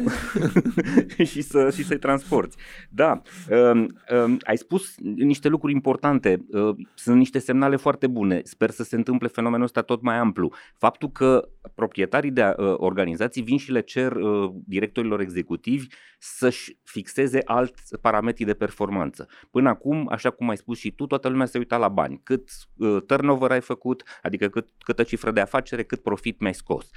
și, 1.32 1.42
să, 1.42 1.70
și 1.70 1.84
să-i 1.84 1.98
transporti. 1.98 2.56
Da, 2.90 3.22
um, 3.50 3.88
um, 4.24 4.38
ai 4.44 4.58
spus 4.58 4.96
niște 5.16 5.48
lucruri 5.48 5.74
importante, 5.74 6.46
uh, 6.52 6.76
sunt 6.94 7.18
niște 7.18 7.40
semnale 7.40 7.76
foarte 7.76 8.08
bune. 8.08 8.42
Sper 8.44 8.70
să 8.70 8.84
se 8.84 8.96
întâmple 8.96 9.28
fenomenul 9.28 9.66
ăsta 9.66 9.82
tot 9.82 10.02
mai 10.02 10.16
amplu. 10.16 10.54
Faptul 10.78 11.12
că 11.12 11.50
proprietarii 11.76 12.32
de 12.32 12.44
uh, 12.58 12.74
organizații 12.78 13.42
vin 13.42 13.58
și 13.58 13.72
le 13.72 13.82
cer 13.82 14.12
uh, 14.12 14.52
directorilor 14.66 15.20
executivi 15.20 15.88
să-și 16.20 16.78
fixeze 16.84 17.42
alți 17.46 17.98
parametri 18.02 18.46
de 18.46 18.54
performanță. 18.54 19.28
Până 19.52 19.70
acum, 19.70 20.08
așa 20.12 20.30
cum 20.30 20.50
ai 20.50 20.58
spus 20.58 20.78
și 20.78 20.92
tu, 20.92 21.06
toată 21.06 21.28
lumea 21.28 21.46
se 21.46 21.58
uita 21.58 21.78
la 21.78 21.88
bani. 21.88 22.22
Cât 22.24 22.50
uh, 22.78 22.98
turnover 23.06 23.52
ai 23.52 23.62
făcut, 23.62 24.04
adică 24.22 24.48
cât, 24.48 24.68
câtă 24.78 25.04
cifră 25.04 25.32
de 25.32 25.40
afacere, 25.40 25.84
cât 25.84 26.02
profit 26.02 26.40
mi-ai 26.40 26.54
scos 26.54 26.90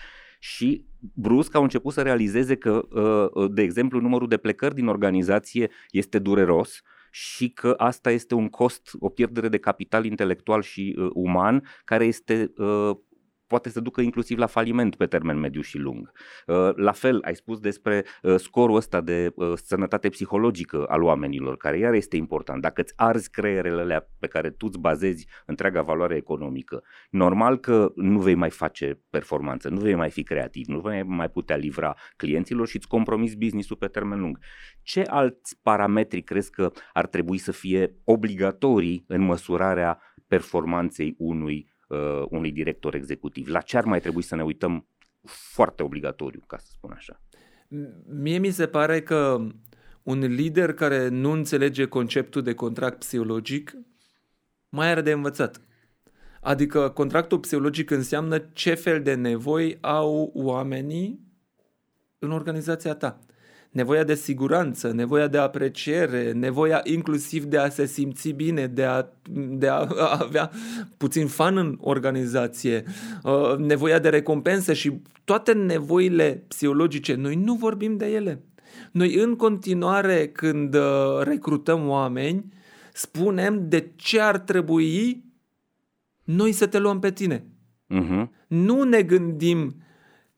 și 0.44 0.84
brusc 1.14 1.54
au 1.54 1.62
început 1.62 1.92
să 1.92 2.02
realizeze 2.02 2.56
că, 2.56 2.82
uh, 3.34 3.50
de 3.50 3.62
exemplu, 3.62 4.00
numărul 4.00 4.28
de 4.28 4.36
plecări 4.36 4.74
din 4.74 4.86
organizație 4.86 5.70
este 5.90 6.18
dureros 6.18 6.82
și 7.10 7.50
că 7.50 7.74
asta 7.76 8.10
este 8.10 8.34
un 8.34 8.48
cost, 8.48 8.90
o 8.98 9.08
pierdere 9.08 9.48
de 9.48 9.58
capital 9.58 10.04
intelectual 10.04 10.62
și 10.62 10.96
uh, 10.98 11.10
uman 11.12 11.64
care 11.84 12.04
este 12.04 12.52
uh, 12.56 12.96
poate 13.52 13.68
să 13.68 13.80
ducă 13.80 14.00
inclusiv 14.00 14.38
la 14.38 14.46
faliment 14.46 14.96
pe 14.96 15.06
termen 15.06 15.38
mediu 15.38 15.60
și 15.60 15.78
lung. 15.78 16.12
Uh, 16.46 16.74
la 16.74 16.92
fel, 16.92 17.20
ai 17.24 17.34
spus 17.34 17.58
despre 17.60 18.04
uh, 18.22 18.34
scorul 18.36 18.76
ăsta 18.76 19.00
de 19.00 19.32
uh, 19.34 19.52
sănătate 19.54 20.08
psihologică 20.08 20.84
al 20.88 21.02
oamenilor, 21.02 21.56
care 21.56 21.78
iar 21.78 21.94
este 21.94 22.16
important. 22.16 22.62
Dacă 22.62 22.80
îți 22.80 22.92
arzi 22.96 23.30
creierele 23.30 23.80
alea 23.80 24.08
pe 24.18 24.26
care 24.26 24.50
tu 24.50 24.66
îți 24.68 24.78
bazezi 24.78 25.26
întreaga 25.46 25.82
valoare 25.82 26.16
economică, 26.16 26.82
normal 27.10 27.58
că 27.58 27.92
nu 27.94 28.20
vei 28.20 28.34
mai 28.34 28.50
face 28.50 29.00
performanță, 29.10 29.68
nu 29.68 29.80
vei 29.80 29.94
mai 29.94 30.10
fi 30.10 30.22
creativ, 30.22 30.66
nu 30.66 30.80
vei 30.80 31.02
mai 31.02 31.30
putea 31.30 31.56
livra 31.56 31.96
clienților 32.16 32.66
și 32.68 32.76
îți 32.76 32.88
compromis 32.88 33.34
business-ul 33.34 33.76
pe 33.76 33.86
termen 33.86 34.20
lung. 34.20 34.38
Ce 34.82 35.02
alți 35.02 35.58
parametri 35.62 36.22
crezi 36.22 36.50
că 36.50 36.70
ar 36.92 37.06
trebui 37.06 37.38
să 37.38 37.52
fie 37.52 37.94
obligatorii 38.04 39.04
în 39.08 39.20
măsurarea 39.20 40.00
performanței 40.26 41.14
unui 41.18 41.71
uh, 41.92 42.26
unui 42.28 42.52
director 42.52 42.94
executiv? 42.94 43.48
La 43.48 43.60
ce 43.60 43.76
ar 43.76 43.84
mai 43.84 44.00
trebui 44.00 44.22
să 44.22 44.36
ne 44.36 44.42
uităm 44.42 44.86
foarte 45.24 45.82
obligatoriu, 45.82 46.42
ca 46.46 46.56
să 46.58 46.66
spun 46.70 46.92
așa? 46.92 47.20
Mie 48.06 48.38
mi 48.38 48.50
se 48.50 48.66
pare 48.66 49.02
că 49.02 49.46
un 50.02 50.18
lider 50.18 50.72
care 50.74 51.08
nu 51.08 51.30
înțelege 51.30 51.84
conceptul 51.84 52.42
de 52.42 52.54
contract 52.54 52.98
psihologic 52.98 53.76
mai 54.68 54.90
are 54.90 55.00
de 55.00 55.12
învățat. 55.12 55.60
Adică 56.40 56.88
contractul 56.88 57.38
psihologic 57.38 57.90
înseamnă 57.90 58.38
ce 58.38 58.74
fel 58.74 59.02
de 59.02 59.14
nevoi 59.14 59.78
au 59.80 60.30
oamenii 60.34 61.20
în 62.18 62.30
organizația 62.30 62.94
ta 62.94 63.20
nevoia 63.72 64.04
de 64.04 64.14
siguranță, 64.14 64.92
nevoia 64.92 65.26
de 65.26 65.38
apreciere, 65.38 66.32
nevoia 66.32 66.80
inclusiv 66.84 67.44
de 67.44 67.58
a 67.58 67.68
se 67.68 67.86
simți 67.86 68.30
bine, 68.30 68.66
de 68.66 68.84
a, 68.84 69.06
de 69.30 69.68
a 69.68 69.86
avea 70.20 70.50
puțin 70.96 71.26
fan 71.26 71.56
în 71.56 71.78
organizație, 71.80 72.84
uh, 73.22 73.56
nevoia 73.56 73.98
de 73.98 74.08
recompense 74.08 74.72
și 74.72 75.00
toate 75.24 75.52
nevoile 75.52 76.44
psihologice. 76.48 77.14
Noi 77.14 77.34
nu 77.34 77.54
vorbim 77.54 77.96
de 77.96 78.06
ele. 78.06 78.42
Noi 78.92 79.14
în 79.14 79.36
continuare 79.36 80.28
când 80.28 80.74
uh, 80.74 81.20
recrutăm 81.20 81.88
oameni, 81.88 82.52
spunem 82.92 83.68
de 83.68 83.90
ce 83.96 84.20
ar 84.20 84.38
trebui 84.38 85.24
noi 86.24 86.52
să 86.52 86.66
te 86.66 86.78
luăm 86.78 86.98
pe 86.98 87.10
tine. 87.10 87.44
Uh-huh. 87.94 88.26
Nu 88.48 88.82
ne 88.82 89.02
gândim 89.02 89.74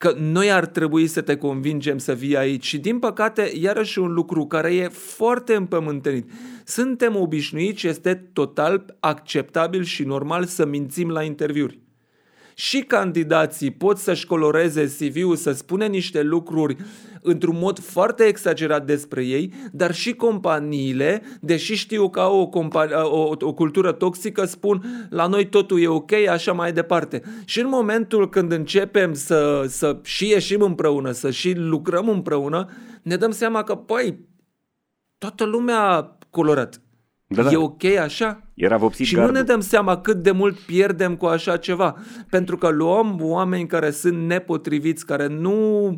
că 0.05 0.15
noi 0.19 0.53
ar 0.53 0.67
trebui 0.67 1.07
să 1.07 1.21
te 1.21 1.37
convingem 1.37 1.99
să 1.99 2.13
vii 2.13 2.37
aici 2.37 2.65
și 2.65 2.79
din 2.79 2.99
păcate 2.99 3.53
iarăși 3.61 3.99
un 3.99 4.13
lucru 4.13 4.47
care 4.47 4.75
e 4.75 4.89
foarte 4.89 5.55
împământenit. 5.55 6.31
Suntem 6.65 7.17
obișnuiți 7.17 7.81
și 7.81 7.89
este 7.89 8.15
total 8.33 8.97
acceptabil 9.01 9.83
și 9.83 10.03
normal 10.03 10.45
să 10.45 10.67
mințim 10.67 11.11
la 11.11 11.23
interviuri 11.23 11.84
și 12.55 12.81
candidații 12.81 13.71
pot 13.71 13.99
să-și 13.99 14.27
coloreze 14.27 14.85
CV-ul, 14.85 15.37
să 15.37 15.53
spune 15.53 15.87
niște 15.87 16.23
lucruri 16.23 16.77
într-un 17.27 17.59
mod 17.59 17.79
foarte 17.79 18.25
exagerat 18.25 18.87
despre 18.87 19.25
ei, 19.25 19.53
dar 19.73 19.95
și 19.95 20.13
companiile, 20.13 21.23
deși 21.41 21.75
știu 21.75 22.11
că 22.11 22.21
au 22.21 22.41
o, 22.41 22.49
compa- 22.49 23.03
o, 23.03 23.33
o 23.41 23.53
cultură 23.53 23.93
toxică, 23.93 24.45
spun 24.45 25.07
la 25.11 25.27
noi 25.27 25.49
totul 25.49 25.81
e 25.81 25.87
ok, 25.87 26.13
așa 26.13 26.53
mai 26.53 26.73
departe. 26.73 27.23
Și 27.45 27.61
în 27.61 27.69
momentul 27.69 28.29
când 28.29 28.53
începem 28.53 29.15
să, 29.15 29.65
să 29.69 29.99
și 30.03 30.29
ieșim 30.29 30.61
împreună, 30.61 31.11
să 31.11 31.31
și 31.31 31.53
lucrăm 31.57 32.09
împreună, 32.09 32.69
ne 33.03 33.17
dăm 33.17 33.31
seama 33.31 33.63
că, 33.63 33.75
păi, 33.75 34.19
toată 35.19 35.45
lumea 35.45 35.81
a 35.81 36.19
colorat. 36.31 36.84
Da, 37.27 37.43
da. 37.43 37.51
E 37.51 37.57
ok 37.57 37.85
așa? 37.85 38.43
Era 38.55 38.77
vopsit 38.77 39.07
Și 39.07 39.15
gardul. 39.15 39.33
nu 39.33 39.39
ne 39.39 39.45
dăm 39.45 39.61
seama 39.61 40.01
cât 40.01 40.17
de 40.23 40.31
mult 40.31 40.59
pierdem 40.59 41.17
cu 41.17 41.27
așa 41.27 41.57
ceva. 41.57 41.97
Pentru 42.31 42.57
că 42.57 42.69
luăm 42.69 43.19
oameni 43.21 43.67
care 43.67 43.91
sunt 43.91 44.27
nepotriviți, 44.27 45.07
care 45.07 45.27
nu, 45.27 45.89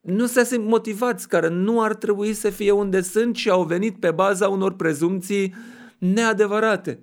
nu 0.00 0.26
se 0.26 0.44
simt 0.44 0.66
motivați, 0.66 1.28
care 1.28 1.48
nu 1.48 1.82
ar 1.82 1.94
trebui 1.94 2.32
să 2.32 2.50
fie 2.50 2.70
unde 2.70 3.00
sunt 3.00 3.36
și 3.36 3.50
au 3.50 3.62
venit 3.64 3.98
pe 4.00 4.10
baza 4.10 4.48
unor 4.48 4.72
prezumții 4.76 5.54
neadevărate. 5.98 6.98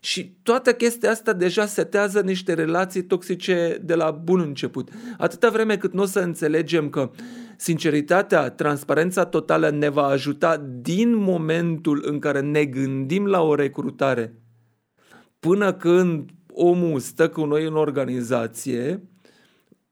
Și 0.00 0.36
toată 0.42 0.72
chestia 0.72 1.10
asta 1.10 1.32
deja 1.32 1.66
setează 1.66 2.20
niște 2.20 2.54
relații 2.54 3.02
toxice 3.02 3.78
de 3.82 3.94
la 3.94 4.10
bun 4.10 4.40
început. 4.40 4.88
Atâta 5.18 5.50
vreme 5.50 5.76
cât 5.76 5.92
nu 5.92 6.02
o 6.02 6.06
să 6.06 6.20
înțelegem 6.20 6.88
că 6.88 7.10
sinceritatea, 7.56 8.50
transparența 8.50 9.24
totală 9.24 9.70
ne 9.70 9.88
va 9.88 10.04
ajuta 10.04 10.56
din 10.80 11.16
momentul 11.16 12.02
în 12.06 12.18
care 12.18 12.40
ne 12.40 12.64
gândim 12.64 13.26
la 13.26 13.40
o 13.42 13.54
recrutare 13.54 14.36
până 15.46 15.72
când 15.72 16.30
omul 16.52 17.00
stă 17.00 17.28
cu 17.28 17.44
noi 17.44 17.66
în 17.66 17.76
organizație, 17.76 19.08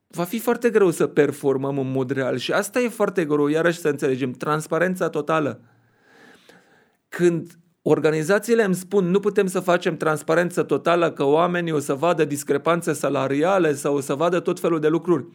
va 0.07 0.25
fi 0.25 0.39
foarte 0.39 0.71
greu 0.71 0.91
să 0.91 1.07
performăm 1.07 1.79
în 1.79 1.91
mod 1.91 2.11
real 2.11 2.37
și 2.37 2.53
asta 2.53 2.81
e 2.81 2.89
foarte 2.89 3.25
greu, 3.25 3.47
iarăși 3.47 3.79
să 3.79 3.89
înțelegem, 3.89 4.33
transparența 4.33 5.09
totală. 5.09 5.61
Când 7.09 7.59
organizațiile 7.83 8.65
îmi 8.65 8.75
spun 8.75 9.11
nu 9.11 9.21
putem 9.21 9.47
să 9.47 9.61
facem 9.61 9.97
transparență 9.97 10.63
totală 10.63 11.11
că 11.11 11.25
oamenii 11.25 11.73
o 11.73 11.79
să 11.79 11.95
vadă 11.95 12.25
discrepanțe 12.25 12.93
salariale 12.93 13.75
sau 13.75 13.95
o 13.95 14.01
să 14.01 14.15
vadă 14.15 14.41
tot 14.41 14.61
felul 14.61 14.81
de 14.81 14.89
lucruri. 14.89 15.27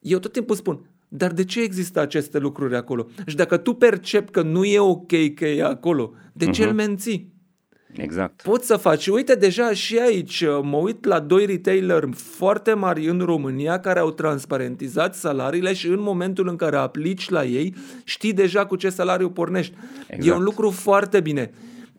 Eu 0.00 0.18
tot 0.18 0.32
timpul 0.32 0.56
spun, 0.56 0.90
dar 1.08 1.32
de 1.32 1.44
ce 1.44 1.62
există 1.62 2.00
aceste 2.00 2.38
lucruri 2.38 2.76
acolo? 2.76 3.06
Și 3.26 3.36
dacă 3.36 3.56
tu 3.56 3.74
percepi 3.74 4.30
că 4.30 4.42
nu 4.42 4.64
e 4.64 4.78
ok 4.78 5.34
că 5.34 5.46
e 5.46 5.64
acolo, 5.64 6.12
de 6.32 6.50
ce 6.50 6.64
uh-huh. 6.64 6.68
îl 6.68 6.72
menții? 6.72 7.36
Exact. 7.92 8.42
Poți 8.42 8.66
să 8.66 8.76
faci. 8.76 9.06
Uite, 9.06 9.34
deja 9.34 9.72
și 9.72 9.98
aici 9.98 10.44
mă 10.62 10.76
uit 10.76 11.04
la 11.04 11.20
doi 11.20 11.46
retailer 11.46 12.08
foarte 12.14 12.72
mari 12.72 13.08
în 13.08 13.18
România 13.18 13.80
care 13.80 13.98
au 13.98 14.10
transparentizat 14.10 15.14
salariile 15.14 15.72
și 15.72 15.86
în 15.86 16.00
momentul 16.00 16.48
în 16.48 16.56
care 16.56 16.76
aplici 16.76 17.28
la 17.28 17.44
ei, 17.44 17.74
știi 18.04 18.32
deja 18.32 18.66
cu 18.66 18.76
ce 18.76 18.88
salariu 18.88 19.30
pornești. 19.30 19.74
Exact. 20.06 20.26
E 20.26 20.32
un 20.32 20.42
lucru 20.42 20.70
foarte 20.70 21.20
bine. 21.20 21.50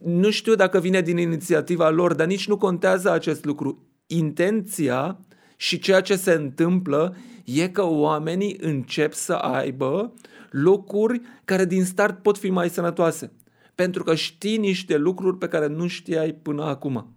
Nu 0.03 0.29
știu 0.29 0.55
dacă 0.55 0.79
vine 0.79 1.01
din 1.01 1.17
inițiativa 1.17 1.89
lor, 1.89 2.13
dar 2.13 2.27
nici 2.27 2.47
nu 2.47 2.57
contează 2.57 3.11
acest 3.11 3.45
lucru. 3.45 3.87
Intenția 4.07 5.19
și 5.55 5.79
ceea 5.79 6.01
ce 6.01 6.15
se 6.15 6.31
întâmplă 6.31 7.15
e 7.55 7.67
că 7.67 7.83
oamenii 7.85 8.57
încep 8.61 9.13
să 9.13 9.33
aibă 9.33 10.13
locuri 10.49 11.21
care 11.45 11.65
din 11.65 11.85
start 11.85 12.21
pot 12.21 12.37
fi 12.37 12.49
mai 12.49 12.69
sănătoase 12.69 13.31
pentru 13.75 14.03
că 14.03 14.15
știi 14.15 14.57
niște 14.57 14.97
lucruri 14.97 15.37
pe 15.37 15.47
care 15.47 15.67
nu 15.67 15.87
știai 15.87 16.31
până 16.41 16.63
acum. 16.63 17.15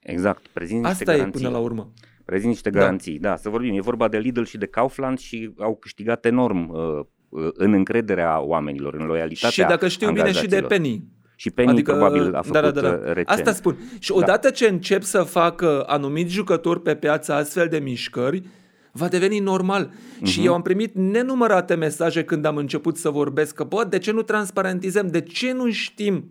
Exact, 0.00 0.46
prezinți 0.46 0.82
niște 0.82 1.02
Asta 1.02 1.16
garanții. 1.16 1.40
e 1.40 1.44
până 1.44 1.58
la 1.58 1.64
urmă. 1.64 1.92
Prezinți 2.24 2.52
niște 2.52 2.70
garanții, 2.70 3.18
da. 3.18 3.28
da, 3.28 3.36
să 3.36 3.48
vorbim. 3.48 3.76
E 3.76 3.80
vorba 3.80 4.08
de 4.08 4.18
Lidl 4.18 4.42
și 4.42 4.58
de 4.58 4.66
Kaufland 4.66 5.18
și 5.18 5.54
au 5.58 5.76
câștigat 5.76 6.24
enorm 6.24 6.68
uh, 6.68 7.04
uh 7.28 7.50
în 7.52 7.72
încrederea 7.72 8.40
oamenilor, 8.40 8.94
în 8.94 9.06
loialitatea 9.06 9.64
Și 9.64 9.70
dacă 9.70 9.88
știu 9.88 10.12
bine 10.12 10.32
și 10.32 10.46
de 10.46 10.60
Penny. 10.60 11.04
Și 11.36 11.50
Penny 11.50 11.70
adică, 11.70 11.90
probabil 11.90 12.34
a 12.34 12.42
făcut 12.42 12.60
da, 12.60 12.70
da, 12.70 12.80
da. 12.80 12.88
Uh, 12.88 13.02
recent. 13.02 13.28
Asta 13.28 13.52
spun. 13.52 13.76
Și 13.98 14.12
odată 14.12 14.48
da. 14.48 14.54
ce 14.54 14.68
încep 14.68 15.02
să 15.02 15.22
facă 15.22 15.84
anumiți 15.86 16.32
jucători 16.32 16.82
pe 16.82 16.94
piață 16.94 17.32
astfel 17.32 17.68
de 17.68 17.78
mișcări, 17.78 18.42
Va 18.96 19.08
deveni 19.08 19.38
normal. 19.38 19.90
Uh-huh. 19.90 20.24
Și 20.24 20.44
eu 20.44 20.54
am 20.54 20.62
primit 20.62 20.94
nenumărate 20.94 21.74
mesaje 21.74 22.24
când 22.24 22.44
am 22.44 22.56
început 22.56 22.96
să 22.96 23.10
vorbesc 23.10 23.54
că, 23.54 23.64
bă, 23.64 23.86
de 23.88 23.98
ce 23.98 24.12
nu 24.12 24.22
transparentizăm? 24.22 25.06
De 25.06 25.20
ce 25.20 25.52
nu 25.52 25.70
știm 25.70 26.30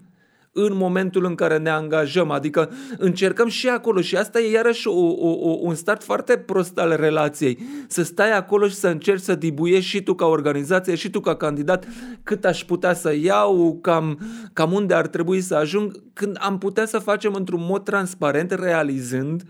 în 0.58 0.76
momentul 0.76 1.26
în 1.26 1.36
care 1.36 1.58
ne 1.58 1.70
angajăm, 1.70 2.32
adică 2.32 2.72
încercăm 2.98 3.48
și 3.48 3.70
acolo 3.70 4.02
și 4.02 4.16
asta 4.16 4.40
e 4.40 4.52
iarăși 4.52 4.88
o, 4.88 5.00
o, 5.00 5.30
o, 5.30 5.58
un 5.62 5.76
start 5.76 6.04
foarte 6.04 6.38
prost 6.38 6.78
al 6.78 6.96
relației, 6.96 7.60
să 7.88 8.04
stai 8.04 8.32
acolo 8.32 8.68
și 8.68 8.76
să 8.76 8.88
încerci 8.88 9.22
să 9.22 9.36
dibuiești 9.36 9.90
și 9.90 10.04
tu 10.04 10.14
ca 10.14 10.26
organizație 10.26 10.96
și 10.96 11.10
tu 11.10 11.20
ca 11.20 11.36
candidat 11.36 11.88
cât 12.24 12.46
aș 12.46 12.64
putea 12.64 12.94
să 12.94 13.16
iau, 13.22 13.80
cam, 13.82 14.20
cam 14.54 14.72
unde 14.72 14.94
ar 14.94 15.08
trebui 15.08 15.42
să 15.42 15.56
ajung, 15.56 16.04
când 16.14 16.38
am 16.42 16.58
putea 16.58 16.86
să 16.86 17.00
facem 17.00 17.34
într-un 17.34 17.66
mod 17.70 17.84
transparent, 17.84 18.52
realizând 18.52 19.44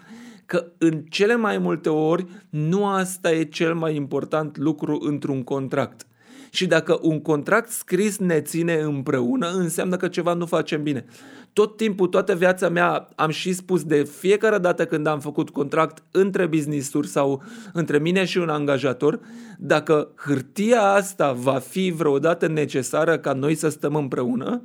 că 0.46 0.72
în 0.78 1.04
cele 1.10 1.36
mai 1.36 1.58
multe 1.58 1.90
ori 1.90 2.26
nu 2.50 2.88
asta 2.88 3.32
e 3.32 3.44
cel 3.44 3.76
mai 3.76 3.96
important 3.96 4.58
lucru 4.58 5.00
într-un 5.02 5.44
contract. 5.44 6.08
Și 6.50 6.66
dacă 6.66 7.00
un 7.02 7.22
contract 7.22 7.70
scris 7.70 8.18
ne 8.18 8.42
ține 8.42 8.74
împreună, 8.74 9.50
înseamnă 9.50 9.98
că 9.98 10.08
ceva 10.08 10.34
nu 10.34 10.46
facem 10.46 10.84
bine. 10.84 11.06
Tot 11.54 11.78
timpul, 11.78 12.08
toată 12.08 12.36
viața 12.36 12.70
mea 12.70 13.10
am 13.16 13.30
și 13.30 13.54
spus 13.54 13.84
de 13.84 14.04
fiecare 14.04 14.58
dată 14.58 14.86
când 14.86 15.08
am 15.08 15.20
făcut 15.20 15.50
contract 15.50 16.04
între 16.12 16.46
business-uri 16.46 17.08
sau 17.08 17.44
între 17.74 18.00
mine 18.00 18.26
și 18.26 18.38
un 18.38 18.50
angajator, 18.50 19.20
dacă 19.58 20.12
hârtia 20.16 20.82
asta 20.82 21.32
va 21.32 21.60
fi 21.60 21.94
vreodată 21.96 22.48
necesară 22.48 23.18
ca 23.18 23.34
noi 23.34 23.56
să 23.56 23.70
stăm 23.70 23.96
împreună, 23.96 24.64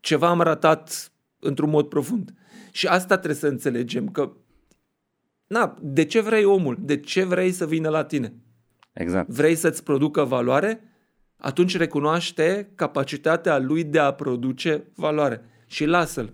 ceva 0.00 0.28
am 0.28 0.40
ratat 0.40 1.12
într-un 1.38 1.70
mod 1.70 1.88
profund. 1.88 2.34
Și 2.72 2.86
asta 2.86 3.14
trebuie 3.14 3.40
să 3.40 3.46
înțelegem, 3.46 4.08
că 4.08 4.32
na, 5.48 5.76
de 5.80 6.04
ce 6.04 6.20
vrei 6.20 6.44
omul? 6.44 6.76
De 6.80 7.00
ce 7.00 7.24
vrei 7.24 7.52
să 7.52 7.66
vină 7.66 7.88
la 7.88 8.04
tine? 8.04 8.34
Exact. 8.92 9.28
Vrei 9.28 9.54
să-ți 9.54 9.82
producă 9.82 10.24
valoare? 10.24 10.82
atunci 11.38 11.76
recunoaște 11.76 12.70
capacitatea 12.74 13.58
lui 13.58 13.84
de 13.84 13.98
a 13.98 14.12
produce 14.12 14.84
valoare 14.94 15.44
și 15.66 15.84
lasă-l. 15.84 16.32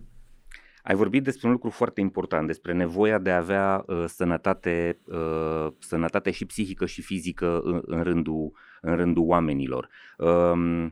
Ai 0.83 0.95
vorbit 0.95 1.25
despre 1.25 1.47
un 1.47 1.53
lucru 1.53 1.71
foarte 1.71 2.01
important, 2.01 2.47
despre 2.47 2.73
nevoia 2.73 3.19
de 3.19 3.31
a 3.31 3.37
avea 3.37 3.85
uh, 3.87 4.05
sănătate, 4.07 4.99
uh, 5.05 5.67
sănătate 5.79 6.31
și 6.31 6.45
psihică 6.45 6.87
și 6.87 7.03
fizică 7.03 7.61
în, 7.65 7.83
în, 7.87 8.03
rândul, 8.03 8.53
în 8.81 8.97
rândul 8.97 9.25
oamenilor. 9.27 9.89
Uh, 10.19 10.87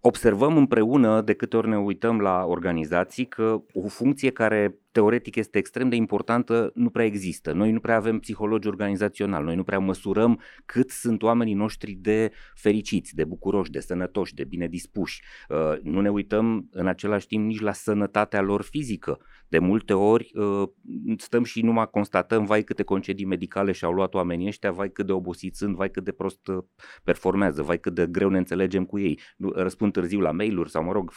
observăm 0.00 0.56
împreună, 0.56 1.20
de 1.20 1.32
câte 1.32 1.56
ori 1.56 1.68
ne 1.68 1.78
uităm 1.78 2.20
la 2.20 2.44
organizații, 2.44 3.26
că 3.26 3.62
o 3.72 3.88
funcție 3.88 4.30
care 4.30 4.78
teoretic 4.96 5.36
este 5.36 5.58
extrem 5.58 5.88
de 5.88 5.96
importantă 5.96 6.70
nu 6.74 6.90
prea 6.90 7.04
există. 7.04 7.52
Noi 7.52 7.72
nu 7.72 7.80
prea 7.80 7.96
avem 7.96 8.18
psihologi 8.18 8.68
organizaționali, 8.68 9.44
noi 9.44 9.54
nu 9.54 9.64
prea 9.64 9.78
măsurăm 9.78 10.40
cât 10.64 10.90
sunt 10.90 11.22
oamenii 11.22 11.54
noștri 11.54 11.92
de 11.92 12.32
fericiți, 12.54 13.14
de 13.14 13.24
bucuroși, 13.24 13.70
de 13.70 13.80
sănătoși, 13.80 14.34
de 14.34 14.44
bine 14.44 14.66
dispuși. 14.66 15.22
Uh, 15.48 15.78
nu 15.82 16.00
ne 16.00 16.10
uităm 16.10 16.68
în 16.70 16.86
același 16.86 17.26
timp 17.26 17.46
nici 17.46 17.60
la 17.60 17.72
sănătatea 17.72 18.40
lor 18.40 18.62
fizică. 18.62 19.18
De 19.48 19.58
multe 19.58 19.92
ori 19.92 20.30
uh, 20.34 20.68
stăm 21.16 21.44
și 21.44 21.62
numai 21.62 21.90
constatăm, 21.90 22.44
vai 22.44 22.62
câte 22.62 22.82
concedii 22.82 23.26
medicale 23.26 23.72
și-au 23.72 23.92
luat 23.92 24.14
oamenii 24.14 24.46
ăștia, 24.46 24.70
vai 24.70 24.90
cât 24.90 25.06
de 25.06 25.12
obosiți 25.12 25.58
sunt, 25.58 25.74
vai 25.74 25.90
cât 25.90 26.04
de 26.04 26.12
prost 26.12 26.46
uh, 26.46 26.64
performează, 27.04 27.62
vai 27.62 27.78
cât 27.78 27.94
de 27.94 28.06
greu 28.06 28.28
ne 28.28 28.38
înțelegem 28.38 28.84
cu 28.84 28.98
ei. 28.98 29.20
Răspund 29.54 29.92
târziu 29.92 30.20
la 30.20 30.30
mail-uri 30.30 30.70
sau, 30.70 30.84
mă 30.84 30.92
rog, 30.92 31.12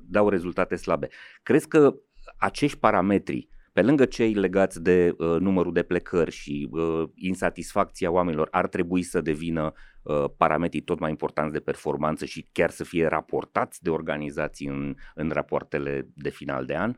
dau 0.00 0.28
rezultate 0.28 0.76
slabe. 0.76 1.08
Crezi 1.42 1.68
că 1.68 1.94
acești 2.36 2.78
parametri, 2.78 3.48
pe 3.72 3.82
lângă 3.82 4.04
cei 4.04 4.34
legați 4.34 4.82
de 4.82 5.14
uh, 5.18 5.36
numărul 5.38 5.72
de 5.72 5.82
plecări 5.82 6.30
și 6.30 6.68
uh, 6.70 7.02
insatisfacția 7.14 8.10
oamenilor, 8.10 8.48
ar 8.50 8.68
trebui 8.68 9.02
să 9.02 9.20
devină 9.20 9.72
uh, 10.02 10.24
parametri 10.36 10.80
tot 10.80 10.98
mai 10.98 11.10
importanți 11.10 11.52
de 11.52 11.60
performanță 11.60 12.24
și 12.24 12.48
chiar 12.52 12.70
să 12.70 12.84
fie 12.84 13.06
raportați 13.06 13.82
de 13.82 13.90
organizații 13.90 14.66
în, 14.66 14.94
în 15.14 15.30
rapoartele 15.30 16.08
de 16.14 16.30
final 16.30 16.64
de 16.64 16.76
an? 16.76 16.94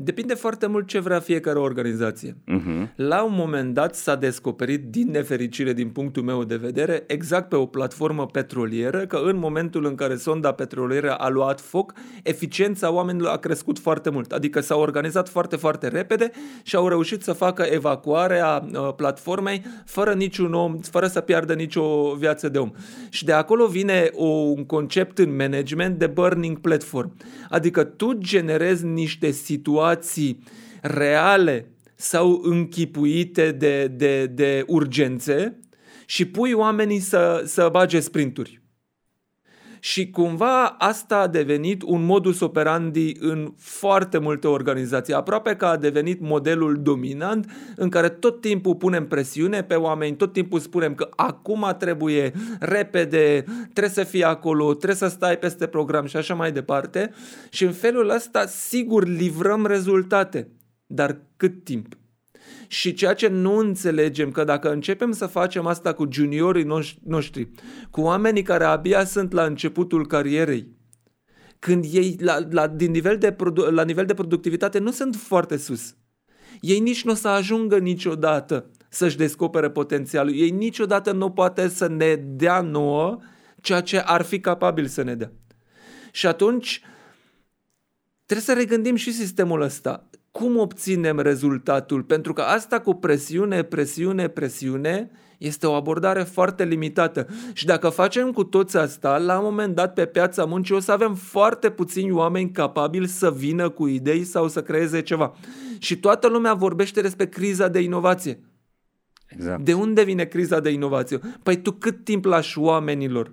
Depinde 0.00 0.34
foarte 0.34 0.66
mult 0.66 0.86
ce 0.86 0.98
vrea 0.98 1.20
fiecare 1.20 1.58
organizație. 1.58 2.32
Uh-huh. 2.32 2.94
La 2.96 3.24
un 3.24 3.32
moment 3.34 3.74
dat 3.74 3.94
s-a 3.94 4.14
descoperit, 4.14 4.84
din 4.84 5.10
nefericire 5.10 5.72
din 5.72 5.88
punctul 5.88 6.22
meu 6.22 6.44
de 6.44 6.56
vedere, 6.56 7.04
exact 7.06 7.48
pe 7.48 7.56
o 7.56 7.66
platformă 7.66 8.26
petrolieră, 8.26 9.06
că 9.06 9.20
în 9.24 9.36
momentul 9.36 9.84
în 9.84 9.94
care 9.94 10.16
sonda 10.16 10.52
petrolieră 10.52 11.14
a 11.14 11.28
luat 11.28 11.60
foc, 11.60 11.92
eficiența 12.22 12.92
oamenilor 12.92 13.32
a 13.32 13.36
crescut 13.36 13.78
foarte 13.78 14.10
mult. 14.10 14.32
Adică 14.32 14.60
s-au 14.60 14.80
organizat 14.80 15.28
foarte, 15.28 15.56
foarte 15.56 15.88
repede 15.88 16.30
și 16.62 16.76
au 16.76 16.88
reușit 16.88 17.22
să 17.22 17.32
facă 17.32 17.62
evacuarea 17.62 18.64
uh, 18.72 18.94
platformei 18.96 19.62
fără 19.84 20.12
niciun 20.12 20.54
om, 20.54 20.76
fără 20.76 21.06
să 21.06 21.20
piardă 21.20 21.54
nicio 21.54 22.14
viață 22.14 22.48
de 22.48 22.58
om. 22.58 22.70
Și 23.08 23.24
de 23.24 23.32
acolo 23.32 23.66
vine 23.66 24.10
o, 24.14 24.26
un 24.26 24.64
concept 24.64 25.18
în 25.18 25.36
management 25.36 25.98
de 25.98 26.06
burning 26.06 26.58
platform. 26.58 27.16
Adică 27.48 27.84
tu 27.84 28.12
generezi 28.12 28.84
niște 28.84 29.30
situații 29.30 29.86
situații 29.88 30.42
reale 30.82 31.66
sau 31.94 32.40
închipuite 32.42 33.52
de, 33.52 33.86
de, 33.86 34.26
de 34.26 34.64
urgențe 34.66 35.58
și 36.06 36.24
pui 36.24 36.52
oamenii 36.52 37.00
să, 37.00 37.42
să 37.46 37.68
bage 37.72 38.00
sprinturi. 38.00 38.62
Și 39.80 40.10
cumva 40.10 40.64
asta 40.64 41.16
a 41.16 41.26
devenit 41.26 41.82
un 41.82 42.04
modus 42.04 42.40
operandi 42.40 43.12
în 43.18 43.52
foarte 43.56 44.18
multe 44.18 44.46
organizații, 44.46 45.14
aproape 45.14 45.56
că 45.56 45.66
a 45.66 45.76
devenit 45.76 46.20
modelul 46.20 46.78
dominant 46.82 47.50
în 47.76 47.88
care 47.88 48.08
tot 48.08 48.40
timpul 48.40 48.74
punem 48.74 49.06
presiune 49.06 49.62
pe 49.62 49.74
oameni, 49.74 50.16
tot 50.16 50.32
timpul 50.32 50.58
spunem 50.58 50.94
că 50.94 51.08
acum 51.16 51.74
trebuie 51.78 52.32
repede, 52.60 53.44
trebuie 53.72 53.92
să 53.92 54.04
fii 54.04 54.24
acolo, 54.24 54.74
trebuie 54.74 54.96
să 54.96 55.08
stai 55.08 55.38
peste 55.38 55.66
program 55.66 56.06
și 56.06 56.16
așa 56.16 56.34
mai 56.34 56.52
departe. 56.52 57.10
Și 57.50 57.64
în 57.64 57.72
felul 57.72 58.08
ăsta, 58.08 58.46
sigur, 58.46 59.06
livrăm 59.06 59.66
rezultate. 59.66 60.48
Dar 60.86 61.20
cât 61.36 61.64
timp? 61.64 61.86
Și 62.68 62.94
ceea 62.94 63.14
ce 63.14 63.28
nu 63.28 63.56
înțelegem, 63.56 64.30
că 64.30 64.44
dacă 64.44 64.72
începem 64.72 65.12
să 65.12 65.26
facem 65.26 65.66
asta 65.66 65.92
cu 65.92 66.08
juniorii 66.10 66.88
noștri, 67.04 67.50
cu 67.90 68.00
oamenii 68.00 68.42
care 68.42 68.64
abia 68.64 69.04
sunt 69.04 69.32
la 69.32 69.44
începutul 69.44 70.06
carierei, 70.06 70.76
când 71.58 71.84
ei 71.92 72.16
la, 72.20 72.38
la, 72.50 72.66
din 72.66 72.90
nivel 72.90 73.18
de 73.18 73.32
produ- 73.32 73.70
la 73.70 73.84
nivel 73.84 74.06
de 74.06 74.14
productivitate 74.14 74.78
nu 74.78 74.90
sunt 74.90 75.14
foarte 75.16 75.56
sus, 75.56 75.94
ei 76.60 76.78
nici 76.78 77.04
nu 77.04 77.10
o 77.10 77.14
să 77.14 77.28
ajungă 77.28 77.78
niciodată 77.78 78.70
să-și 78.88 79.16
descopere 79.16 79.70
potențialul. 79.70 80.34
Ei 80.34 80.50
niciodată 80.50 81.12
nu 81.12 81.30
poate 81.30 81.68
să 81.68 81.88
ne 81.88 82.14
dea 82.14 82.60
nouă 82.60 83.18
ceea 83.60 83.80
ce 83.80 83.98
ar 83.98 84.22
fi 84.22 84.40
capabil 84.40 84.86
să 84.86 85.02
ne 85.02 85.14
dea. 85.14 85.32
Și 86.12 86.26
atunci 86.26 86.82
trebuie 88.26 88.46
să 88.46 88.52
regândim 88.52 88.94
și 88.94 89.12
sistemul 89.12 89.60
ăsta 89.60 90.08
cum 90.38 90.58
obținem 90.58 91.18
rezultatul, 91.18 92.02
pentru 92.02 92.32
că 92.32 92.42
asta 92.42 92.80
cu 92.80 92.94
presiune, 92.94 93.62
presiune, 93.62 94.28
presiune 94.28 95.10
este 95.38 95.66
o 95.66 95.72
abordare 95.72 96.22
foarte 96.22 96.64
limitată. 96.64 97.26
Și 97.52 97.66
dacă 97.66 97.88
facem 97.88 98.32
cu 98.32 98.44
toți 98.44 98.76
asta, 98.76 99.18
la 99.18 99.38
un 99.38 99.44
moment 99.44 99.74
dat 99.74 99.92
pe 99.92 100.06
piața 100.06 100.44
muncii 100.44 100.74
o 100.74 100.80
să 100.80 100.92
avem 100.92 101.14
foarte 101.14 101.70
puțini 101.70 102.10
oameni 102.10 102.50
capabili 102.50 103.06
să 103.06 103.32
vină 103.32 103.68
cu 103.68 103.86
idei 103.86 104.24
sau 104.24 104.48
să 104.48 104.62
creeze 104.62 105.02
ceva. 105.02 105.34
Și 105.78 105.96
toată 105.96 106.28
lumea 106.28 106.54
vorbește 106.54 107.00
despre 107.00 107.26
criza 107.26 107.68
de 107.68 107.80
inovație. 107.80 108.40
Exact. 109.28 109.64
De 109.64 109.72
unde 109.72 110.02
vine 110.02 110.24
criza 110.24 110.60
de 110.60 110.70
inovație? 110.70 111.18
Păi 111.42 111.56
tu 111.56 111.72
cât 111.72 112.04
timp 112.04 112.24
lași 112.24 112.58
oamenilor 112.58 113.32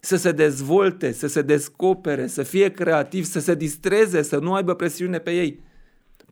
să 0.00 0.16
se 0.16 0.32
dezvolte, 0.32 1.12
să 1.12 1.26
se 1.26 1.42
descopere, 1.42 2.26
să 2.26 2.42
fie 2.42 2.68
creativ, 2.70 3.24
să 3.24 3.40
se 3.40 3.54
distreze, 3.54 4.22
să 4.22 4.38
nu 4.38 4.54
aibă 4.54 4.74
presiune 4.74 5.18
pe 5.18 5.30
ei. 5.30 5.70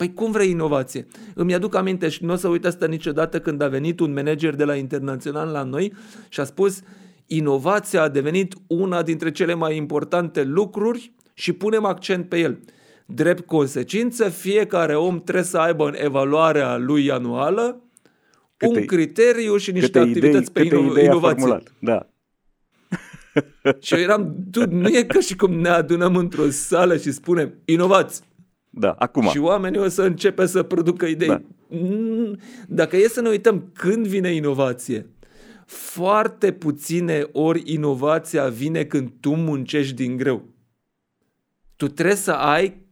Păi 0.01 0.15
cum 0.15 0.31
vrei 0.31 0.51
inovație? 0.51 1.07
Îmi 1.35 1.55
aduc 1.55 1.75
aminte 1.75 2.09
și 2.09 2.25
nu 2.25 2.33
o 2.33 2.37
să 2.37 2.49
uit 2.49 2.67
asta 2.67 2.87
niciodată 2.87 3.41
când 3.41 3.61
a 3.63 3.69
venit 3.69 4.01
un 4.01 4.13
manager 4.13 4.55
de 4.55 4.65
la 4.65 4.75
internațional 4.75 5.49
la 5.49 5.63
noi 5.63 5.93
și 6.29 6.41
a 6.41 6.45
spus 6.45 6.81
inovația 7.27 8.03
a 8.03 8.09
devenit 8.09 8.55
una 8.67 9.03
dintre 9.03 9.31
cele 9.31 9.55
mai 9.55 9.77
importante 9.77 10.43
lucruri 10.43 11.13
și 11.35 11.53
punem 11.53 11.85
accent 11.85 12.29
pe 12.29 12.39
el. 12.39 12.59
Drept 13.07 13.47
consecință, 13.47 14.29
fiecare 14.29 14.97
om 14.97 15.21
trebuie 15.21 15.45
să 15.45 15.59
aibă 15.59 15.87
în 15.87 15.95
evaluarea 15.97 16.77
lui 16.77 17.11
anuală 17.11 17.83
câte, 18.57 18.79
un 18.79 18.87
criteriu 18.87 19.57
și 19.57 19.73
niște 19.73 19.99
activități 19.99 20.51
idei, 20.51 20.69
pe 20.71 20.77
ino- 20.77 21.05
inovație. 21.05 21.63
Da. 21.79 22.07
și 23.87 23.95
eu 23.95 24.01
eram, 24.01 24.37
nu 24.69 24.89
e 24.89 25.03
ca 25.03 25.21
și 25.21 25.37
cum 25.37 25.53
ne 25.53 25.69
adunăm 25.69 26.17
într-o 26.17 26.51
sală 26.51 26.97
și 26.97 27.13
spunem, 27.13 27.55
inovați. 27.65 28.29
Da, 28.71 28.91
acum. 28.91 29.29
Și 29.29 29.39
oamenii 29.39 29.81
o 29.81 29.89
să 29.89 30.03
începe 30.03 30.47
să 30.47 30.63
producă 30.63 31.07
idei. 31.07 31.29
Da. 31.29 31.43
Dacă 32.69 32.97
e 32.97 33.09
să 33.09 33.21
ne 33.21 33.29
uităm 33.29 33.71
când 33.73 34.07
vine 34.07 34.35
inovație, 34.35 35.07
foarte 35.67 36.53
puține 36.53 37.29
ori 37.33 37.63
inovația 37.65 38.49
vine 38.49 38.85
când 38.85 39.13
tu 39.21 39.35
muncești 39.35 39.95
din 39.95 40.17
greu. 40.17 40.43
Tu 41.77 41.87
trebuie 41.89 42.17
să 42.17 42.33
ai 42.33 42.89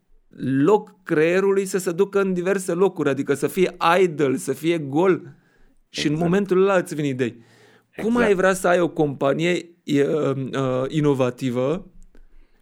loc 0.64 1.02
creierului 1.02 1.64
să 1.64 1.78
se 1.78 1.92
ducă 1.92 2.20
în 2.20 2.32
diverse 2.32 2.72
locuri, 2.72 3.08
adică 3.08 3.34
să 3.34 3.46
fie 3.46 3.76
idle, 4.02 4.36
să 4.36 4.52
fie 4.52 4.78
gol 4.78 5.12
exact. 5.12 5.36
și 5.88 6.06
în 6.06 6.12
exact. 6.12 6.30
momentul 6.30 6.62
ăla 6.62 6.76
îți 6.76 6.94
vin 6.94 7.04
idei. 7.04 7.42
Exact. 7.90 8.08
Cum 8.08 8.16
ai 8.16 8.34
vrea 8.34 8.52
să 8.52 8.68
ai 8.68 8.80
o 8.80 8.88
companie 8.88 9.70
uh, 9.84 10.36
uh, 10.36 10.84
inovativă 10.88 11.90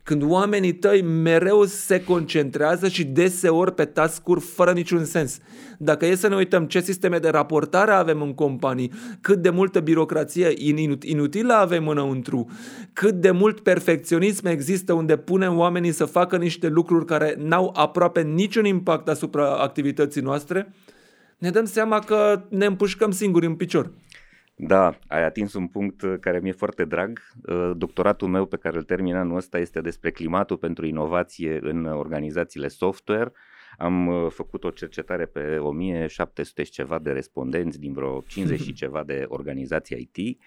când 0.06 0.22
oamenii 0.22 0.72
tăi 0.72 1.02
mereu 1.02 1.64
se 1.64 2.04
concentrează 2.04 2.88
și 2.88 3.04
deseori 3.04 3.74
pe 3.74 3.84
task-uri 3.84 4.40
fără 4.40 4.72
niciun 4.72 5.04
sens. 5.04 5.38
Dacă 5.78 6.06
e 6.06 6.14
să 6.14 6.28
ne 6.28 6.34
uităm 6.34 6.64
ce 6.66 6.80
sisteme 6.80 7.18
de 7.18 7.28
raportare 7.28 7.90
avem 7.90 8.22
în 8.22 8.34
companii, 8.34 8.92
cât 9.20 9.42
de 9.42 9.50
multă 9.50 9.80
birocrație 9.80 10.54
inutilă 11.00 11.52
avem 11.52 11.88
înăuntru, 11.88 12.50
cât 12.92 13.14
de 13.14 13.30
mult 13.30 13.60
perfecționism 13.60 14.46
există 14.46 14.92
unde 14.92 15.16
punem 15.16 15.58
oamenii 15.58 15.92
să 15.92 16.04
facă 16.04 16.36
niște 16.36 16.68
lucruri 16.68 17.04
care 17.04 17.34
n-au 17.38 17.72
aproape 17.76 18.22
niciun 18.22 18.64
impact 18.64 19.08
asupra 19.08 19.56
activității 19.56 20.20
noastre, 20.20 20.72
ne 21.38 21.50
dăm 21.50 21.64
seama 21.64 21.98
că 21.98 22.42
ne 22.48 22.64
împușcăm 22.64 23.10
singuri 23.10 23.46
în 23.46 23.54
picior. 23.54 23.90
Da, 24.58 24.98
ai 25.06 25.24
atins 25.24 25.54
un 25.54 25.66
punct 25.66 26.02
uh, 26.02 26.14
care 26.20 26.40
mi-e 26.40 26.52
foarte 26.52 26.84
drag. 26.84 27.20
Uh, 27.46 27.70
doctoratul 27.76 28.28
meu 28.28 28.46
pe 28.46 28.56
care 28.56 28.76
îl 28.76 28.82
termin 28.82 29.14
anul 29.14 29.36
ăsta 29.36 29.58
este 29.58 29.80
despre 29.80 30.10
climatul 30.10 30.56
pentru 30.56 30.86
inovație 30.86 31.58
în 31.62 31.84
organizațiile 31.84 32.68
software. 32.68 33.32
Am 33.78 34.06
uh, 34.06 34.30
făcut 34.30 34.64
o 34.64 34.70
cercetare 34.70 35.26
pe 35.26 35.58
1700 35.58 36.62
și 36.62 36.70
ceva 36.70 36.98
de 36.98 37.10
respondenți 37.10 37.80
din 37.80 37.92
vreo 37.92 38.20
50 38.20 38.60
și 38.60 38.72
ceva 38.82 39.02
de 39.04 39.24
organizații 39.28 40.10
IT 40.14 40.38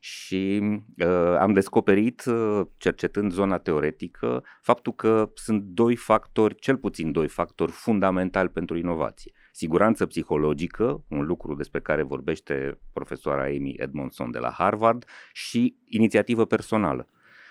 și 0.00 0.62
uh, 0.98 1.36
am 1.38 1.52
descoperit, 1.52 2.24
uh, 2.24 2.66
cercetând 2.76 3.32
zona 3.32 3.58
teoretică, 3.58 4.44
faptul 4.60 4.94
că 4.94 5.30
sunt 5.34 5.62
doi 5.62 5.96
factori, 5.96 6.54
cel 6.54 6.76
puțin 6.76 7.12
doi 7.12 7.28
factori 7.28 7.70
fundamentali 7.70 8.48
pentru 8.48 8.76
inovație. 8.76 9.32
Siguranță 9.54 10.06
psihologică, 10.06 11.04
un 11.08 11.24
lucru 11.24 11.54
despre 11.54 11.80
care 11.80 12.02
vorbește 12.02 12.78
profesoara 12.92 13.42
Amy 13.42 13.74
Edmondson 13.76 14.30
de 14.30 14.38
la 14.38 14.50
Harvard, 14.50 15.04
și 15.32 15.76
inițiativă 15.86 16.44
personală. 16.44 17.08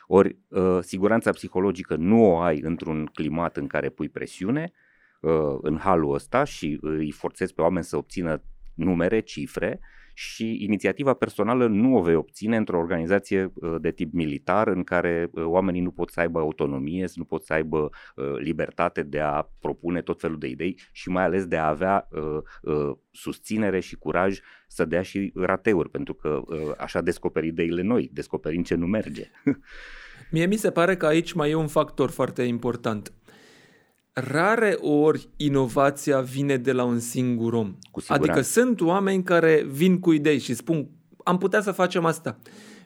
Ori 0.07 0.37
uh, 0.47 0.79
siguranța 0.81 1.31
psihologică 1.31 1.95
nu 1.95 2.23
o 2.23 2.39
ai 2.39 2.59
într-un 2.59 3.05
climat 3.05 3.57
în 3.57 3.67
care 3.67 3.89
pui 3.89 4.09
presiune, 4.09 4.71
uh, 5.21 5.57
în 5.61 5.77
halul 5.77 6.13
ăsta 6.13 6.43
și 6.43 6.77
îi 6.81 7.11
forțezi 7.11 7.53
pe 7.53 7.61
oameni 7.61 7.85
să 7.85 7.97
obțină 7.97 8.43
numere, 8.73 9.19
cifre, 9.19 9.79
și 10.13 10.63
inițiativa 10.63 11.13
personală 11.13 11.67
nu 11.67 11.97
o 11.97 12.01
vei 12.01 12.15
obține 12.15 12.57
într-o 12.57 12.77
organizație 12.77 13.51
uh, 13.53 13.75
de 13.81 13.91
tip 13.91 14.13
militar 14.13 14.67
în 14.67 14.83
care 14.83 15.29
uh, 15.31 15.43
oamenii 15.45 15.81
nu 15.81 15.91
pot 15.91 16.09
să 16.09 16.19
aibă 16.19 16.39
autonomie, 16.39 17.07
nu 17.15 17.23
pot 17.23 17.43
să 17.43 17.53
aibă 17.53 17.89
uh, 18.15 18.33
libertate 18.37 19.03
de 19.03 19.19
a 19.19 19.49
propune 19.59 20.01
tot 20.01 20.19
felul 20.19 20.37
de 20.37 20.47
idei 20.47 20.79
și 20.91 21.09
mai 21.09 21.23
ales 21.23 21.45
de 21.45 21.57
a 21.57 21.67
avea 21.67 22.07
susținere 23.11 23.79
și 23.79 23.95
curaj 23.95 24.39
să 24.67 24.85
dea 24.85 25.01
și 25.01 25.31
rateuri, 25.35 25.89
pentru 25.89 26.13
că 26.13 26.41
așa 26.77 27.01
descoperi 27.01 27.47
ideile 27.47 27.81
noi, 27.81 28.09
descoperim 28.13 28.63
ce 28.63 28.75
nu 28.75 28.85
merge. 28.85 29.31
Mie 30.31 30.45
mi 30.45 30.55
se 30.55 30.71
pare 30.71 30.97
că 30.97 31.05
aici 31.05 31.33
mai 31.33 31.49
e 31.49 31.55
un 31.55 31.67
factor 31.67 32.09
foarte 32.09 32.43
important 32.43 33.13
rare 34.13 34.77
ori 34.81 35.29
inovația 35.37 36.21
vine 36.21 36.57
de 36.57 36.71
la 36.71 36.83
un 36.83 36.99
singur 36.99 37.53
om. 37.53 37.75
Cu 37.91 38.01
adică 38.07 38.41
sunt 38.41 38.81
oameni 38.81 39.23
care 39.23 39.65
vin 39.71 39.99
cu 39.99 40.11
idei 40.11 40.39
și 40.39 40.53
spun 40.53 40.89
am 41.23 41.37
putea 41.37 41.61
să 41.61 41.71
facem 41.71 42.05
asta. 42.05 42.37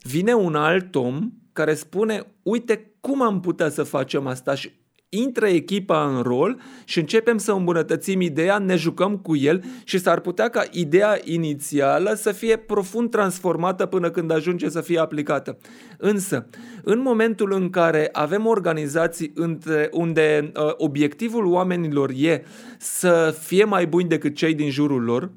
Vine 0.01 0.33
un 0.33 0.55
alt 0.55 0.95
om 0.95 1.31
care 1.53 1.73
spune 1.73 2.25
uite 2.43 2.91
cum 2.99 3.21
am 3.21 3.39
putea 3.39 3.69
să 3.69 3.83
facem 3.83 4.27
asta 4.27 4.55
și 4.55 4.71
intră 5.15 5.47
echipa 5.47 6.07
în 6.15 6.21
rol 6.21 6.59
și 6.85 6.99
începem 6.99 7.37
să 7.37 7.51
îmbunătățim 7.51 8.21
ideea, 8.21 8.57
ne 8.57 8.75
jucăm 8.75 9.17
cu 9.17 9.35
el 9.35 9.63
și 9.83 9.99
s-ar 9.99 10.19
putea 10.19 10.49
ca 10.49 10.63
ideea 10.71 11.19
inițială 11.23 12.13
să 12.13 12.31
fie 12.31 12.55
profund 12.55 13.09
transformată 13.09 13.85
până 13.85 14.09
când 14.09 14.31
ajunge 14.31 14.69
să 14.69 14.81
fie 14.81 14.99
aplicată. 14.99 15.57
Însă, 15.97 16.47
în 16.83 16.99
momentul 17.01 17.53
în 17.53 17.69
care 17.69 18.09
avem 18.11 18.45
organizații 18.45 19.31
între, 19.35 19.89
unde 19.91 20.51
uh, 20.55 20.73
obiectivul 20.77 21.45
oamenilor 21.45 22.11
e 22.15 22.43
să 22.77 23.35
fie 23.39 23.63
mai 23.63 23.87
buni 23.87 24.09
decât 24.09 24.35
cei 24.35 24.53
din 24.53 24.69
jurul 24.69 25.03
lor, 25.03 25.31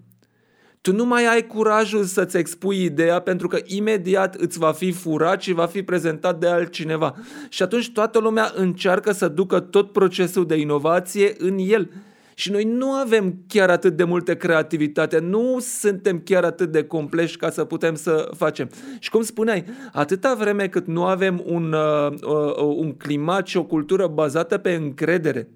tu 0.88 0.94
nu 0.94 1.04
mai 1.04 1.26
ai 1.26 1.46
curajul 1.46 2.04
să-ți 2.04 2.36
expui 2.36 2.82
ideea 2.82 3.20
pentru 3.20 3.48
că 3.48 3.58
imediat 3.64 4.34
îți 4.34 4.58
va 4.58 4.72
fi 4.72 4.92
furat 4.92 5.42
și 5.42 5.52
va 5.52 5.66
fi 5.66 5.82
prezentat 5.82 6.38
de 6.38 6.46
altcineva. 6.46 7.14
Și 7.48 7.62
atunci 7.62 7.92
toată 7.92 8.18
lumea 8.18 8.52
încearcă 8.54 9.12
să 9.12 9.28
ducă 9.28 9.60
tot 9.60 9.92
procesul 9.92 10.46
de 10.46 10.56
inovație 10.56 11.34
în 11.38 11.56
el. 11.58 11.90
Și 12.34 12.50
noi 12.50 12.64
nu 12.64 12.90
avem 12.90 13.34
chiar 13.48 13.70
atât 13.70 13.96
de 13.96 14.04
multă 14.04 14.36
creativitate, 14.36 15.18
nu 15.18 15.56
suntem 15.60 16.20
chiar 16.24 16.44
atât 16.44 16.72
de 16.72 16.84
complexi 16.84 17.36
ca 17.36 17.50
să 17.50 17.64
putem 17.64 17.94
să 17.94 18.30
facem. 18.36 18.70
Și 18.98 19.10
cum 19.10 19.22
spuneai, 19.22 19.64
atâta 19.92 20.34
vreme 20.34 20.68
cât 20.68 20.86
nu 20.86 21.04
avem 21.04 21.42
un, 21.44 21.72
uh, 21.72 22.12
uh, 22.12 22.74
un 22.76 22.92
climat 22.96 23.46
și 23.46 23.56
o 23.56 23.64
cultură 23.64 24.06
bazată 24.06 24.58
pe 24.58 24.74
încredere, 24.74 25.48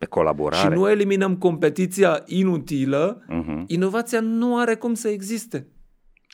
pe 0.00 0.06
colaborare. 0.06 0.74
Și 0.74 0.80
nu 0.80 0.90
eliminăm 0.90 1.36
competiția 1.36 2.22
inutilă, 2.26 3.24
uh-huh. 3.28 3.64
inovația 3.66 4.20
nu 4.20 4.58
are 4.58 4.74
cum 4.74 4.94
să 4.94 5.08
existe. 5.08 5.66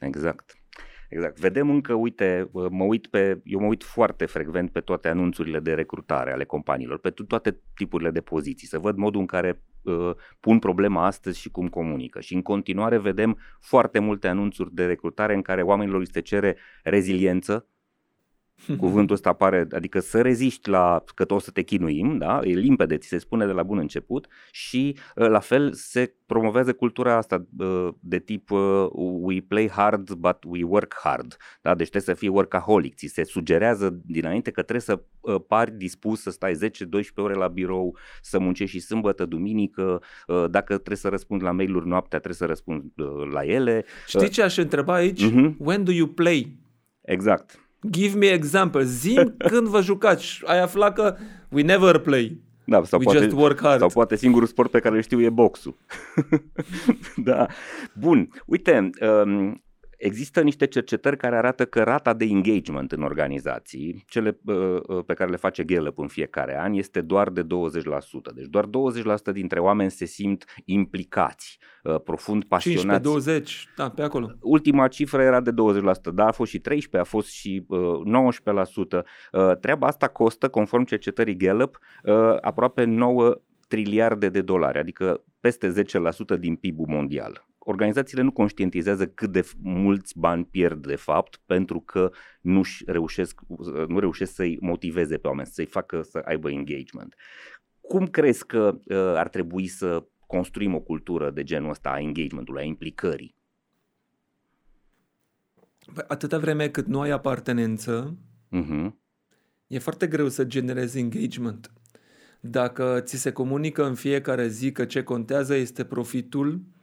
Exact. 0.00 0.54
Exact. 1.08 1.38
Vedem 1.38 1.70
încă, 1.70 1.92
uite, 1.92 2.50
mă 2.52 2.84
uit 2.84 3.06
pe, 3.06 3.40
eu 3.44 3.60
mă 3.60 3.66
uit 3.66 3.84
foarte 3.84 4.26
frecvent 4.26 4.70
pe 4.70 4.80
toate 4.80 5.08
anunțurile 5.08 5.60
de 5.60 5.74
recrutare 5.74 6.32
ale 6.32 6.44
companiilor, 6.44 6.98
pe 6.98 7.10
toate 7.10 7.60
tipurile 7.74 8.10
de 8.10 8.20
poziții, 8.20 8.66
să 8.66 8.78
văd 8.78 8.96
modul 8.96 9.20
în 9.20 9.26
care 9.26 9.62
uh, 9.82 10.10
pun 10.40 10.58
problema 10.58 11.06
astăzi 11.06 11.40
și 11.40 11.50
cum 11.50 11.68
comunică. 11.68 12.20
Și 12.20 12.34
în 12.34 12.42
continuare 12.42 12.98
vedem 12.98 13.38
foarte 13.60 13.98
multe 13.98 14.28
anunțuri 14.28 14.74
de 14.74 14.86
recrutare 14.86 15.34
în 15.34 15.42
care 15.42 15.62
oamenilor 15.62 16.00
îi 16.00 16.10
se 16.12 16.20
cere 16.20 16.56
reziliență, 16.82 17.68
Cuvântul 18.78 19.14
ăsta 19.14 19.28
apare, 19.28 19.66
adică 19.70 20.00
să 20.00 20.22
reziști 20.22 20.68
la 20.68 21.04
că 21.14 21.24
o 21.28 21.38
să 21.38 21.50
te 21.50 21.62
chinuim, 21.62 22.18
da? 22.18 22.40
e 22.42 22.52
limpede, 22.52 22.96
ți 22.96 23.08
se 23.08 23.18
spune 23.18 23.46
de 23.46 23.52
la 23.52 23.62
bun 23.62 23.78
început 23.78 24.26
și 24.50 24.96
ă, 25.16 25.28
la 25.28 25.38
fel 25.38 25.72
se 25.72 26.14
promovează 26.26 26.72
cultura 26.72 27.16
asta 27.16 27.46
ă, 27.60 27.96
de 28.00 28.18
tip 28.18 28.50
ă, 28.50 28.90
we 28.94 29.40
play 29.40 29.68
hard 29.68 30.12
but 30.12 30.36
we 30.46 30.62
work 30.62 30.94
hard, 31.02 31.36
da? 31.62 31.74
deci 31.74 31.88
trebuie 31.88 32.14
să 32.14 32.20
fii 32.20 32.28
workaholic, 32.28 32.94
ți 32.94 33.06
se 33.06 33.24
sugerează 33.24 34.00
dinainte 34.04 34.50
că 34.50 34.62
trebuie 34.62 34.80
să 34.80 35.02
pari 35.46 35.76
dispus 35.76 36.20
să 36.20 36.30
stai 36.30 36.52
10-12 36.54 36.58
ore 37.14 37.34
la 37.34 37.48
birou, 37.48 37.96
să 38.20 38.38
muncești 38.38 38.76
și 38.78 38.84
sâmbătă, 38.84 39.24
duminică, 39.24 40.02
dacă 40.50 40.74
trebuie 40.74 40.96
să 40.96 41.08
răspunzi 41.08 41.44
la 41.44 41.50
mail-uri 41.50 41.86
noaptea, 41.86 42.18
trebuie 42.18 42.34
să 42.34 42.46
răspunzi 42.46 42.86
la 43.32 43.44
ele. 43.44 43.84
Știi 44.06 44.28
ce 44.28 44.42
aș 44.42 44.56
întreba 44.56 44.94
aici? 44.94 45.24
Uh-huh. 45.24 45.54
When 45.58 45.84
do 45.84 45.92
you 45.92 46.06
play? 46.06 46.58
Exact. 47.00 47.65
Give 47.90 48.18
me 48.18 48.26
example. 48.26 48.84
Zim 48.84 49.34
când 49.50 49.66
vă 49.66 49.80
jucați. 49.80 50.40
Ai 50.44 50.60
aflat 50.60 50.94
că 50.94 51.16
we 51.48 51.62
never 51.62 51.98
play. 51.98 52.44
Da, 52.64 52.84
sau, 52.84 52.98
We 52.98 53.04
poate, 53.04 53.18
just 53.18 53.36
work 53.36 53.60
hard. 53.60 53.78
sau 53.78 53.88
poate 53.88 54.16
singurul 54.16 54.46
sport 54.46 54.70
pe 54.70 54.78
care 54.78 54.94
îl 54.96 55.02
știu 55.02 55.20
e 55.20 55.30
boxul. 55.30 55.76
da. 57.24 57.46
Bun. 57.94 58.28
Uite, 58.46 58.90
um, 59.24 59.62
Există 59.96 60.40
niște 60.40 60.66
cercetări 60.66 61.16
care 61.16 61.36
arată 61.36 61.64
că 61.64 61.82
rata 61.82 62.14
de 62.14 62.24
engagement 62.24 62.92
în 62.92 63.02
organizații, 63.02 64.04
cele 64.08 64.40
uh, 64.44 64.54
uh, 64.86 65.04
pe 65.06 65.14
care 65.14 65.30
le 65.30 65.36
face 65.36 65.64
Gallup 65.64 65.98
în 65.98 66.08
fiecare 66.08 66.58
an, 66.58 66.72
este 66.72 67.00
doar 67.00 67.30
de 67.30 67.42
20%. 67.42 67.46
Deci 68.34 68.46
doar 68.46 68.66
20% 69.30 69.32
dintre 69.32 69.58
oameni 69.58 69.90
se 69.90 70.04
simt 70.04 70.44
implicați, 70.64 71.58
uh, 71.82 72.00
profund 72.00 72.44
pasionați. 72.44 73.02
20 73.02 73.68
da, 73.76 73.90
pe 73.90 74.02
acolo. 74.02 74.36
Ultima 74.40 74.88
cifră 74.88 75.22
era 75.22 75.40
de 75.40 75.50
20%, 75.50 75.54
dar 76.14 76.28
a 76.28 76.32
fost 76.32 76.50
și 76.50 76.58
13, 76.58 77.10
a 77.10 77.16
fost 77.16 77.28
și 77.28 77.66
19%. 78.04 79.04
Treaba 79.60 79.86
asta 79.86 80.08
costă, 80.08 80.48
conform 80.48 80.84
cercetării 80.84 81.36
Gallup, 81.36 81.78
aproape 82.40 82.84
9 82.84 83.34
triliarde 83.68 84.28
de 84.28 84.40
dolari, 84.40 84.78
adică 84.78 85.24
peste 85.40 85.72
10% 86.36 86.38
din 86.38 86.56
PIB-ul 86.56 86.86
mondial 86.88 87.46
organizațiile 87.68 88.22
nu 88.22 88.32
conștientizează 88.32 89.06
cât 89.06 89.32
de 89.32 89.50
mulți 89.62 90.18
bani 90.18 90.44
pierd 90.44 90.86
de 90.86 90.94
fapt 90.94 91.40
pentru 91.46 91.80
că 91.80 92.10
nu 92.40 92.62
reușesc, 92.86 93.40
nu 93.88 93.98
reușesc 93.98 94.34
să-i 94.34 94.58
motiveze 94.60 95.16
pe 95.16 95.28
oameni, 95.28 95.46
să-i 95.46 95.66
facă 95.66 96.02
să 96.02 96.22
aibă 96.24 96.50
engagement. 96.50 97.14
Cum 97.80 98.06
crezi 98.06 98.46
că 98.46 98.78
uh, 98.84 98.96
ar 98.96 99.28
trebui 99.28 99.66
să 99.66 100.06
construim 100.26 100.74
o 100.74 100.80
cultură 100.80 101.30
de 101.30 101.42
genul 101.42 101.70
ăsta 101.70 101.90
a 101.90 102.00
engagementului, 102.00 102.62
a 102.62 102.64
implicării? 102.64 103.34
Păi, 105.94 106.04
atâta 106.08 106.38
vreme 106.38 106.68
cât 106.68 106.86
nu 106.86 107.00
ai 107.00 107.10
apartenență, 107.10 108.16
uh-huh. 108.52 108.90
e 109.66 109.78
foarte 109.78 110.06
greu 110.06 110.28
să 110.28 110.44
generezi 110.44 110.98
engagement. 110.98 111.72
Dacă 112.40 113.00
ți 113.00 113.16
se 113.16 113.32
comunică 113.32 113.84
în 113.84 113.94
fiecare 113.94 114.48
zi 114.48 114.72
că 114.72 114.84
ce 114.84 115.02
contează 115.02 115.54
este 115.54 115.84
profitul, 115.84 116.74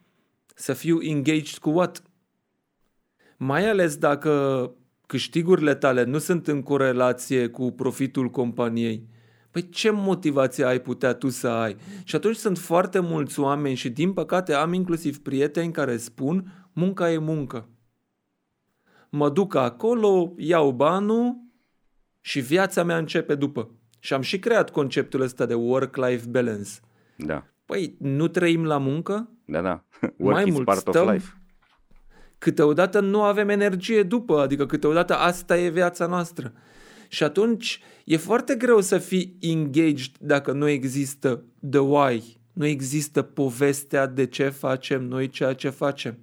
să 0.53 0.73
fiu 0.73 1.01
engaged 1.01 1.57
cu 1.57 1.69
what? 1.69 2.03
Mai 3.37 3.69
ales 3.69 3.95
dacă 3.97 4.71
câștigurile 5.07 5.75
tale 5.75 6.03
nu 6.03 6.17
sunt 6.17 6.47
în 6.47 6.61
corelație 6.61 7.47
cu 7.47 7.71
profitul 7.71 8.29
companiei, 8.29 9.07
Păi 9.53 9.69
ce 9.69 9.89
motivație 9.89 10.63
ai 10.63 10.81
putea 10.81 11.13
tu 11.13 11.29
să 11.29 11.47
ai? 11.47 11.75
Și 12.03 12.15
atunci 12.15 12.35
sunt 12.35 12.57
foarte 12.57 12.99
mulți 12.99 13.39
oameni 13.39 13.75
și 13.75 13.89
din 13.89 14.13
păcate 14.13 14.53
am 14.53 14.73
inclusiv 14.73 15.21
prieteni 15.21 15.71
care 15.71 15.97
spun 15.97 16.67
munca 16.71 17.11
e 17.11 17.17
muncă. 17.17 17.69
Mă 19.09 19.29
duc 19.29 19.55
acolo, 19.55 20.33
iau 20.37 20.71
banul 20.71 21.35
și 22.21 22.39
viața 22.39 22.83
mea 22.83 22.97
începe 22.97 23.35
după. 23.35 23.71
Și 23.99 24.13
am 24.13 24.21
și 24.21 24.39
creat 24.39 24.69
conceptul 24.69 25.21
ăsta 25.21 25.45
de 25.45 25.53
work-life 25.53 26.27
balance. 26.29 26.71
Da. 27.17 27.47
Păi, 27.65 27.95
nu 27.99 28.27
trăim 28.27 28.65
la 28.65 28.77
muncă? 28.77 29.29
Da, 29.45 29.61
da. 29.61 29.83
Work 30.17 30.35
Mai 30.35 30.47
is 30.47 30.53
mult 30.53 30.65
part 30.65 30.79
stăm- 30.79 31.07
of 31.07 31.11
life. 31.13 31.33
câteodată 32.37 32.99
nu 32.99 33.21
avem 33.23 33.49
energie 33.49 34.03
după, 34.03 34.39
adică 34.39 34.65
câteodată 34.65 35.15
asta 35.15 35.57
e 35.57 35.69
viața 35.69 36.05
noastră. 36.05 36.53
Și 37.07 37.23
atunci 37.23 37.79
e 38.05 38.17
foarte 38.17 38.55
greu 38.55 38.81
să 38.81 38.97
fii 38.97 39.37
engaged 39.41 40.11
dacă 40.19 40.51
nu 40.51 40.67
există 40.67 41.43
the 41.69 41.79
why, 41.79 42.37
nu 42.53 42.65
există 42.65 43.21
povestea 43.21 44.05
de 44.07 44.25
ce 44.25 44.49
facem 44.49 45.03
noi 45.03 45.29
ceea 45.29 45.53
ce 45.53 45.69
facem. 45.69 46.17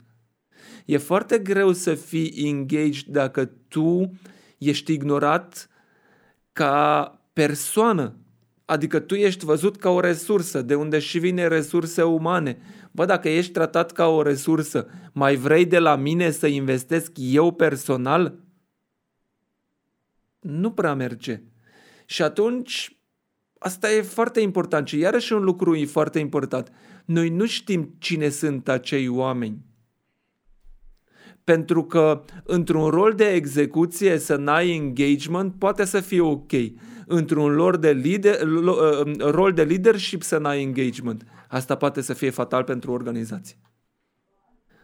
E 0.85 0.97
foarte 0.97 1.39
greu 1.39 1.73
să 1.73 1.95
fii 1.95 2.33
engaged 2.47 3.05
dacă 3.07 3.45
tu 3.69 4.11
ești 4.59 4.93
ignorat 4.93 5.69
ca 6.53 7.15
persoană. 7.33 8.15
Adică 8.65 8.99
tu 8.99 9.15
ești 9.15 9.45
văzut 9.45 9.77
ca 9.77 9.91
o 9.91 10.01
resursă, 10.01 10.63
de 10.63 10.75
unde 10.75 10.99
și 10.99 11.19
vine 11.19 11.47
resurse 11.49 12.03
umane. 12.03 12.59
Bă, 12.91 13.05
dacă 13.05 13.29
ești 13.29 13.53
tratat 13.53 13.93
ca 13.93 14.07
o 14.07 14.23
resursă, 14.23 14.87
mai 15.13 15.37
vrei 15.37 15.67
de 15.67 15.79
la 15.79 15.97
mine 15.97 16.31
să 16.31 16.47
investesc 16.47 17.13
eu 17.17 17.53
personal? 17.53 18.39
Nu 20.41 20.71
prea 20.71 20.95
merge. 20.95 21.43
Și 22.07 22.23
atunci, 22.23 22.97
asta 23.59 23.93
e 23.93 24.03
foarte 24.03 24.41
important. 24.41 24.89
Și 24.89 24.99
iarăși 24.99 25.33
un 25.33 25.43
lucru 25.43 25.75
e 25.75 25.85
foarte 25.85 26.19
important. 26.19 26.73
Noi 27.05 27.29
nu 27.29 27.47
știm 27.47 27.95
cine 27.99 28.29
sunt 28.29 28.69
acei 28.69 29.09
oameni. 29.09 29.65
Pentru 31.45 31.85
că 31.85 32.25
într-un 32.45 32.89
rol 32.89 33.13
de 33.13 33.29
execuție 33.29 34.19
să 34.19 34.37
n-ai 34.37 34.71
engagement 34.71 35.55
poate 35.59 35.85
să 35.85 36.01
fie 36.01 36.21
ok. 36.21 36.53
Într-un 37.07 37.55
rol 37.55 37.77
de, 37.77 37.93
lider, 37.93 38.39
lo- 38.41 39.05
uh, 39.05 39.17
rol 39.19 39.53
de 39.53 39.65
leadership 39.65 40.23
să 40.23 40.39
n-ai 40.39 40.63
engagement. 40.63 41.25
Asta 41.51 41.75
poate 41.75 42.01
să 42.01 42.15
fie 42.15 42.31
fatal 42.31 42.65
pentru 42.65 42.93
organizație. 42.93 43.57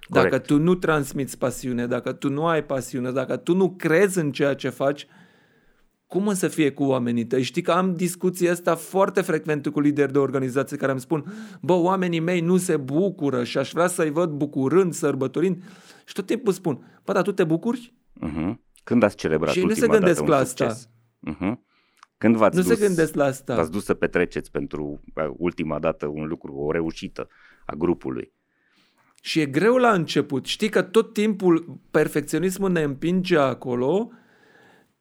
Dacă 0.08 0.26
Corect. 0.28 0.46
tu 0.46 0.58
nu 0.58 0.74
transmiți 0.74 1.38
pasiune, 1.38 1.86
dacă 1.86 2.12
tu 2.12 2.28
nu 2.28 2.46
ai 2.46 2.64
pasiune, 2.64 3.10
dacă 3.10 3.36
tu 3.36 3.54
nu 3.54 3.70
crezi 3.70 4.18
în 4.18 4.32
ceea 4.32 4.54
ce 4.54 4.68
faci, 4.68 5.06
cum 6.06 6.26
o 6.26 6.32
să 6.32 6.48
fie 6.48 6.72
cu 6.72 6.84
oamenii 6.84 7.26
tăi? 7.26 7.42
Știi 7.42 7.62
că 7.62 7.72
am 7.72 7.94
discuții 7.94 8.48
asta 8.48 8.74
foarte 8.74 9.20
frecvent 9.20 9.66
cu 9.66 9.80
lideri 9.80 10.12
de 10.12 10.18
organizație 10.18 10.76
care 10.76 10.90
îmi 10.92 11.00
spun 11.00 11.24
bă, 11.60 11.72
oamenii 11.72 12.20
mei 12.20 12.40
nu 12.40 12.56
se 12.56 12.76
bucură 12.76 13.44
și 13.44 13.58
aș 13.58 13.72
vrea 13.72 13.86
să-i 13.86 14.10
văd 14.10 14.30
bucurând, 14.30 14.92
sărbătorind. 14.92 15.62
Și 16.04 16.14
tot 16.14 16.26
timpul 16.26 16.52
spun, 16.52 17.00
bă, 17.04 17.12
dar 17.12 17.22
tu 17.22 17.32
te 17.32 17.44
bucuri? 17.44 17.94
Mhm. 18.12 18.60
Când 18.84 19.02
ați 19.02 19.16
celebrat 19.16 19.52
Și 19.52 19.58
ei 19.58 19.64
nu 19.64 19.70
ultima 19.70 19.92
se 19.92 19.98
gândesc 19.98 20.18
dată 20.18 20.30
la 20.30 20.36
un 20.36 20.42
asta. 20.42 20.68
succes? 20.68 20.88
Mhm. 22.16 22.18
Când 22.18 22.36
v-ați 22.36 22.56
Nu 22.56 22.62
dus, 22.62 22.78
se 22.78 22.86
gândesc 22.86 23.14
la 23.14 23.24
asta. 23.24 23.54
V-ați 23.54 23.70
dus 23.70 23.84
să 23.84 23.94
petreceți 23.94 24.50
pentru 24.50 25.00
uh, 25.14 25.30
ultima 25.36 25.78
dată 25.78 26.06
un 26.06 26.26
lucru, 26.26 26.54
o 26.54 26.70
reușită 26.70 27.28
a 27.66 27.74
grupului. 27.74 28.32
Și 29.22 29.40
e 29.40 29.46
greu 29.46 29.76
la 29.76 29.92
început. 29.92 30.46
Știi 30.46 30.68
că 30.68 30.82
tot 30.82 31.12
timpul 31.12 31.80
perfecționismul 31.90 32.70
ne 32.70 32.82
împinge 32.82 33.38
acolo. 33.38 34.10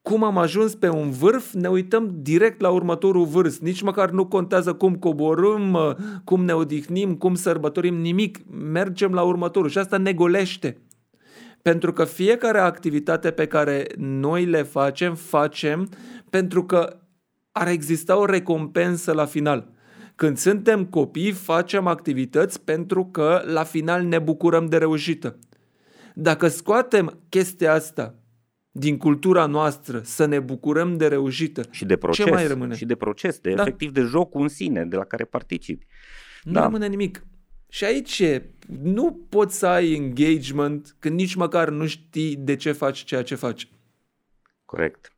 Cum 0.02 0.24
am 0.24 0.38
ajuns 0.38 0.76
pe 0.76 0.90
un 0.90 1.10
vârf, 1.10 1.54
ne 1.54 1.68
uităm 1.68 2.12
direct 2.22 2.62
la 2.62 2.70
următorul 2.70 3.26
vârf. 3.26 3.58
Nici 3.58 3.82
măcar 3.82 4.10
nu 4.10 4.28
contează 4.28 4.74
cum 4.74 4.96
coborâm, 4.96 5.74
uh, 5.74 5.96
cum 6.24 6.46
ne 6.46 6.54
odihnim, 6.54 7.16
cum 7.16 7.36
sărbătorim, 7.36 7.96
nimic. 7.96 8.40
Mergem 8.50 9.14
la 9.14 9.22
următorul 9.22 9.70
și 9.70 9.78
asta 9.78 9.98
ne 9.98 10.14
golește. 10.14 10.78
Pentru 11.62 11.94
că 11.94 12.04
fiecare 12.04 12.60
activitate 12.60 13.32
pe 13.32 13.46
care 13.46 13.88
noi 13.98 14.46
le 14.46 14.64
facem, 14.64 15.16
facem 15.16 15.90
pentru 16.30 16.66
că 16.66 17.00
ar 17.58 17.68
exista 17.68 18.18
o 18.18 18.26
recompensă 18.26 19.12
la 19.12 19.26
final. 19.26 19.72
Când 20.16 20.38
suntem 20.38 20.86
copii, 20.86 21.32
facem 21.32 21.88
activități 21.88 22.62
pentru 22.62 23.06
că 23.06 23.42
la 23.46 23.64
final 23.64 24.04
ne 24.04 24.20
bucurăm 24.20 24.66
de 24.66 24.78
reușită. 24.78 25.40
Dacă 26.16 26.48
scoatem 26.48 27.20
chestia 27.30 27.74
asta 27.74 28.16
din 28.72 28.98
cultura 28.98 29.46
noastră, 29.46 30.02
să 30.04 30.26
ne 30.26 30.40
bucurăm 30.40 30.98
de 30.98 31.08
reușită, 31.08 31.64
Și 31.70 31.86
de 31.86 31.96
proces. 31.96 32.26
ce 32.26 32.32
mai 32.32 32.48
rămâne? 32.48 32.76
Și 32.76 32.86
de 32.86 32.96
proces, 32.96 33.40
de 33.40 33.54
Da. 33.54 33.62
efectiv 33.62 33.92
de 33.92 34.02
jocul 34.02 34.42
în 34.42 34.48
sine 34.48 34.86
de 34.86 34.96
la 34.96 35.04
care 35.06 35.24
participi. 35.26 35.86
Nu 36.44 36.52
Da. 36.52 36.62
rămâne 36.64 36.88
nimic. 36.88 37.26
Și 37.70 37.84
aici 37.86 38.20
e, 38.20 38.50
nu 38.82 39.26
poți 39.30 39.58
să 39.58 39.68
ai 39.68 39.94
engagement 39.94 40.96
când 41.00 41.16
nici 41.16 41.36
măcar 41.36 41.70
nu 41.70 41.86
știi 41.88 42.36
de 42.36 42.56
ce 42.56 42.72
faci 42.72 43.04
ceea 43.04 43.24
ce 43.24 43.36
faci. 43.36 43.70
Corect. 44.66 45.15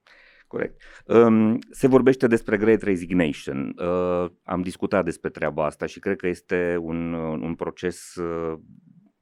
Corect. 0.48 0.82
Um, 1.06 1.60
se 1.72 1.88
vorbește 1.88 2.28
despre 2.28 2.58
Great 2.58 2.82
Resignation. 2.82 3.76
Uh, 3.78 4.30
am 4.44 4.62
discutat 4.62 5.04
despre 5.04 5.30
treaba 5.30 5.66
asta 5.66 5.86
și 5.86 6.00
cred 6.00 6.16
că 6.16 6.28
este 6.28 6.78
un, 6.80 7.14
un 7.14 7.56
proces 7.56 8.16
uh, 8.16 8.60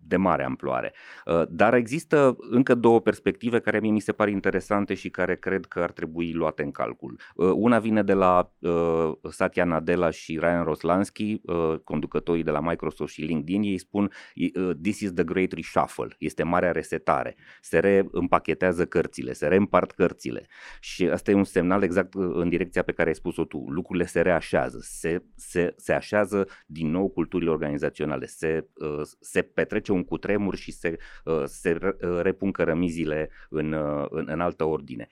de 0.07 0.17
mare 0.17 0.43
amploare. 0.43 0.93
Uh, 1.25 1.41
dar 1.49 1.73
există 1.73 2.35
încă 2.49 2.75
două 2.75 3.01
perspective 3.01 3.59
care 3.59 3.79
mie 3.79 3.91
mi 3.91 3.99
se 3.99 4.11
par 4.11 4.27
interesante 4.27 4.93
și 4.93 5.09
care 5.09 5.35
cred 5.35 5.65
că 5.65 5.79
ar 5.79 5.91
trebui 5.91 6.33
luate 6.33 6.63
în 6.63 6.71
calcul. 6.71 7.19
Uh, 7.35 7.51
una 7.55 7.79
vine 7.79 8.03
de 8.03 8.13
la 8.13 8.51
uh, 8.59 9.11
Satya 9.29 9.63
Nadella 9.63 10.09
și 10.09 10.37
Ryan 10.39 10.63
Roslansky, 10.63 11.41
uh, 11.43 11.73
conducătorii 11.83 12.43
de 12.43 12.51
la 12.51 12.59
Microsoft 12.59 13.13
și 13.13 13.21
LinkedIn. 13.21 13.61
Ei 13.61 13.77
spun 13.77 14.11
uh, 14.35 14.71
This 14.81 14.99
is 14.99 15.13
the 15.13 15.23
great 15.23 15.51
reshuffle, 15.51 16.15
este 16.19 16.43
marea 16.43 16.71
resetare. 16.71 17.35
Se 17.61 17.79
reîmpachetează 17.79 18.85
cărțile, 18.85 19.33
se 19.33 19.47
reîmpart 19.47 19.91
cărțile. 19.91 20.47
Și 20.79 21.07
asta 21.07 21.31
e 21.31 21.33
un 21.33 21.43
semnal 21.43 21.83
exact 21.83 22.13
uh, 22.13 22.31
în 22.33 22.49
direcția 22.49 22.81
pe 22.81 22.91
care 22.91 23.09
ai 23.09 23.15
spus-o 23.15 23.45
tu. 23.45 23.65
Lucrurile 23.67 24.05
se 24.05 24.21
reașează, 24.21 24.77
se, 24.81 25.23
se, 25.35 25.73
se 25.77 25.93
așează 25.93 26.47
din 26.65 26.89
nou 26.91 27.09
culturile 27.09 27.49
organizaționale, 27.49 28.25
se, 28.25 28.67
uh, 28.73 29.01
se 29.19 29.41
petrece 29.41 29.91
un 29.95 30.03
cutremur 30.03 30.55
și 30.55 30.71
se, 30.71 30.97
uh, 31.23 31.43
se 31.45 31.71
re- 31.71 31.97
uh, 32.01 32.19
repun 32.21 32.51
cărămizile 32.51 33.29
în, 33.49 33.71
uh, 33.71 34.05
în, 34.09 34.25
în 34.27 34.39
altă 34.39 34.63
ordine. 34.63 35.07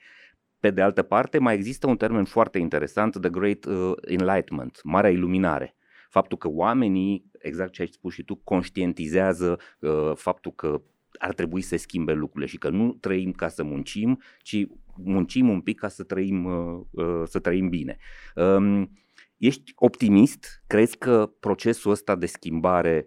Pe 0.60 0.70
de 0.70 0.82
altă 0.82 1.02
parte, 1.02 1.38
mai 1.38 1.54
există 1.54 1.86
un 1.86 1.96
termen 1.96 2.24
foarte 2.24 2.58
interesant, 2.58 3.20
the 3.20 3.30
great 3.30 3.64
uh, 3.64 3.92
enlightenment, 4.06 4.80
marea 4.82 5.10
iluminare. 5.10 5.76
Faptul 6.08 6.38
că 6.38 6.48
oamenii, 6.48 7.30
exact 7.38 7.72
ce 7.72 7.80
ai 7.80 7.88
spus 7.88 8.12
și 8.12 8.22
tu, 8.22 8.34
conștientizează 8.34 9.58
uh, 9.78 10.12
faptul 10.14 10.52
că 10.52 10.82
ar 11.18 11.34
trebui 11.34 11.60
să 11.60 11.76
schimbe 11.76 12.12
lucrurile 12.12 12.50
și 12.50 12.58
că 12.58 12.68
nu 12.68 12.92
trăim 12.92 13.32
ca 13.32 13.48
să 13.48 13.62
muncim, 13.62 14.22
ci 14.42 14.66
muncim 14.96 15.48
un 15.48 15.60
pic 15.60 15.78
ca 15.78 15.88
să 15.88 16.02
trăim, 16.02 16.44
uh, 16.44 16.80
uh, 16.90 17.22
să 17.24 17.38
trăim 17.38 17.68
bine. 17.68 17.96
Um, 18.34 18.90
ești 19.36 19.72
optimist? 19.76 20.62
Crezi 20.66 20.98
că 20.98 21.32
procesul 21.40 21.90
ăsta 21.90 22.14
de 22.14 22.26
schimbare 22.26 23.06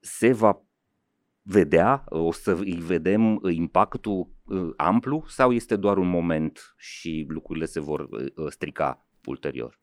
se 0.00 0.32
va 0.32 0.66
vedea, 1.42 2.04
o 2.08 2.32
să 2.32 2.52
îi 2.52 2.82
vedem 2.86 3.40
impactul 3.50 4.30
uh, 4.44 4.70
amplu 4.76 5.24
sau 5.28 5.52
este 5.52 5.76
doar 5.76 5.96
un 5.96 6.08
moment 6.08 6.74
și 6.76 7.26
lucrurile 7.28 7.64
se 7.64 7.80
vor 7.80 8.00
uh, 8.00 8.46
strica 8.48 9.06
ulterior? 9.24 9.80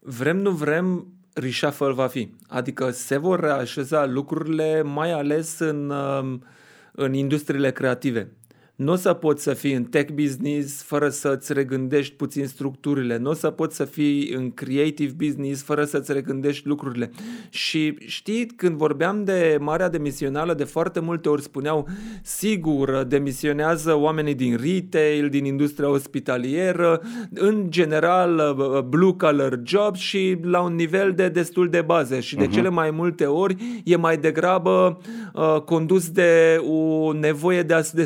Vrem, 0.00 0.36
nu 0.36 0.50
vrem, 0.50 1.12
reshuffle 1.34 1.92
va 1.92 2.06
fi. 2.06 2.30
Adică 2.48 2.90
se 2.90 3.16
vor 3.16 3.40
reașeza 3.40 4.06
lucrurile, 4.06 4.82
mai 4.82 5.12
ales 5.12 5.58
în, 5.58 5.90
um, 5.90 6.44
în 6.92 7.14
industriile 7.14 7.72
creative. 7.72 8.32
Nu 8.76 8.92
o 8.92 8.94
să 8.96 9.12
poți 9.12 9.42
să 9.42 9.52
fii 9.54 9.72
în 9.74 9.84
tech 9.84 10.12
business 10.12 10.82
fără 10.82 11.08
să-ți 11.08 11.52
regândești 11.52 12.14
puțin 12.14 12.46
structurile. 12.46 13.16
Nu 13.16 13.30
o 13.30 13.34
să 13.34 13.50
poți 13.50 13.76
să 13.76 13.84
fii 13.84 14.28
în 14.36 14.50
creative 14.50 15.12
business 15.16 15.62
fără 15.62 15.84
să-ți 15.84 16.12
regândești 16.12 16.66
lucrurile. 16.68 17.10
Și 17.50 17.96
știi, 18.06 18.46
când 18.46 18.76
vorbeam 18.76 19.24
de 19.24 19.56
marea 19.60 19.88
demisională, 19.88 20.54
de 20.54 20.64
foarte 20.64 21.00
multe 21.00 21.28
ori 21.28 21.42
spuneau, 21.42 21.88
sigur, 22.22 23.04
demisionează 23.08 23.94
oamenii 23.98 24.34
din 24.34 24.58
retail, 24.62 25.28
din 25.28 25.44
industria 25.44 25.88
ospitalieră, 25.88 27.00
în 27.34 27.66
general 27.70 28.56
blue 28.88 29.14
collar 29.16 29.60
jobs 29.64 29.98
și 29.98 30.36
la 30.42 30.60
un 30.60 30.74
nivel 30.74 31.12
de 31.12 31.28
destul 31.28 31.68
de 31.68 31.80
bază. 31.80 32.20
Și 32.20 32.36
de 32.36 32.44
Mhm. 32.44 32.52
cele 32.52 32.68
mai 32.68 32.90
multe 32.90 33.24
ori 33.24 33.82
e 33.84 33.96
mai 33.96 34.16
degrabă 34.18 34.98
uh, 35.34 35.60
condus 35.64 36.08
de 36.10 36.60
o 36.68 37.12
nevoie 37.12 37.62
de, 37.62 37.74
a, 37.74 37.80
de 37.92 38.04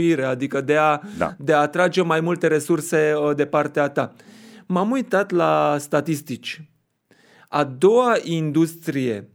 supraviețuire, 0.00 0.24
adică 0.24 0.60
de 0.60 0.76
a, 0.76 1.00
Da. 1.18 1.34
de 1.38 1.52
a 1.52 1.60
atrage 1.60 2.02
mai 2.02 2.20
multe 2.20 2.46
resurse 2.46 3.14
uh, 3.14 3.36
de 3.36 3.46
partea 3.46 3.88
ta. 3.88 4.12
M-am 4.66 4.90
uitat 4.90 5.30
la 5.30 5.76
statistici. 5.78 6.62
A 7.48 7.64
doua 7.64 8.16
industrie 8.22 9.28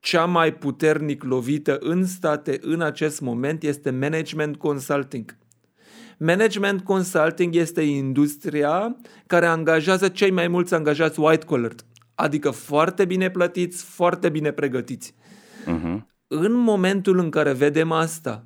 cea 0.00 0.24
mai 0.24 0.52
puternic 0.54 1.22
lovită 1.22 1.78
în 1.80 2.06
state 2.06 2.58
în 2.62 2.80
acest 2.80 3.20
moment 3.20 3.62
este 3.62 3.90
management 3.90 4.56
consulting. 4.56 5.36
Management 6.18 6.82
consulting 6.82 7.54
este 7.54 7.82
industria 7.82 8.96
care 9.26 9.46
angajează 9.46 10.08
cei 10.08 10.30
mai 10.30 10.48
mulți 10.48 10.74
angajați 10.74 11.20
white 11.20 11.44
collar, 11.44 11.72
adică 12.14 12.50
foarte 12.50 13.04
bine 13.04 13.30
plătiți, 13.30 13.84
foarte 13.84 14.28
bine 14.28 14.50
pregătiți. 14.50 15.14
Uh-huh. 15.62 15.98
În 16.26 16.52
momentul 16.52 17.18
în 17.18 17.30
care 17.30 17.52
vedem 17.52 17.92
asta, 17.92 18.44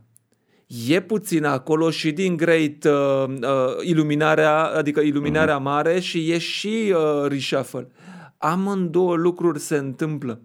e 0.89 1.01
puțin 1.01 1.45
acolo 1.45 1.91
și 1.91 2.13
din 2.13 2.37
great 2.37 2.85
uh, 2.85 3.25
uh, 3.29 3.85
iluminarea, 3.85 4.65
adică 4.65 5.01
iluminarea 5.01 5.59
uh-huh. 5.59 5.63
mare 5.63 6.01
și 6.01 6.31
e 6.31 6.39
și 6.39 6.95
uh, 6.95 7.29
reshuffle. 7.29 7.89
Amândouă 8.39 9.15
lucruri 9.17 9.59
se 9.59 9.77
întâmplă. 9.77 10.41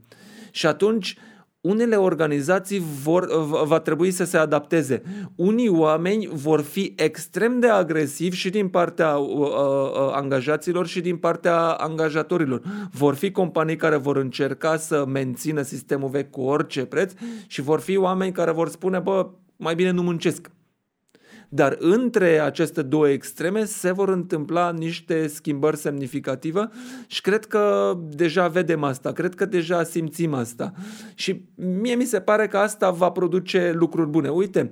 Și 0.51 0.65
atunci 0.65 1.17
unele 1.61 1.95
organizații 1.95 2.83
vor, 3.03 3.45
va 3.65 3.79
trebui 3.79 4.11
să 4.11 4.23
se 4.23 4.37
adapteze. 4.37 5.01
Unii 5.35 5.69
oameni 5.69 6.29
vor 6.33 6.61
fi 6.61 6.93
extrem 6.97 7.59
de 7.59 7.67
agresivi 7.67 8.35
și 8.35 8.49
din 8.49 8.67
partea 8.67 9.17
uh, 9.17 9.39
uh, 9.39 9.47
uh, 9.47 10.11
angajaților 10.11 10.87
și 10.87 11.01
din 11.01 11.17
partea 11.17 11.57
angajatorilor. 11.59 12.61
Vor 12.91 13.15
fi 13.15 13.31
companii 13.31 13.75
care 13.75 13.95
vor 13.95 14.17
încerca 14.17 14.77
să 14.77 15.05
mențină 15.07 15.61
sistemul 15.61 16.09
vechi 16.09 16.29
cu 16.29 16.41
orice 16.41 16.85
preț 16.85 17.13
și 17.47 17.61
vor 17.61 17.79
fi 17.79 17.97
oameni 17.97 18.31
care 18.31 18.51
vor 18.51 18.69
spune, 18.69 18.99
bă, 18.99 19.29
mai 19.57 19.75
bine 19.75 19.89
nu 19.91 20.01
muncesc. 20.01 20.51
Dar 21.49 21.75
între 21.79 22.39
aceste 22.39 22.81
două 22.81 23.09
extreme 23.09 23.65
se 23.65 23.91
vor 23.91 24.09
întâmpla 24.09 24.71
niște 24.71 25.27
schimbări 25.27 25.77
semnificative 25.77 26.69
și 27.07 27.21
cred 27.21 27.45
că 27.45 27.93
deja 28.09 28.47
vedem 28.47 28.83
asta, 28.83 29.11
cred 29.11 29.35
că 29.35 29.45
deja 29.45 29.83
simțim 29.83 30.33
asta. 30.33 30.73
Și 31.15 31.45
mie 31.55 31.95
mi 31.95 32.05
se 32.05 32.19
pare 32.19 32.47
că 32.47 32.57
asta 32.57 32.91
va 32.91 33.09
produce 33.09 33.71
lucruri 33.75 34.09
bune. 34.09 34.29
Uite, 34.29 34.71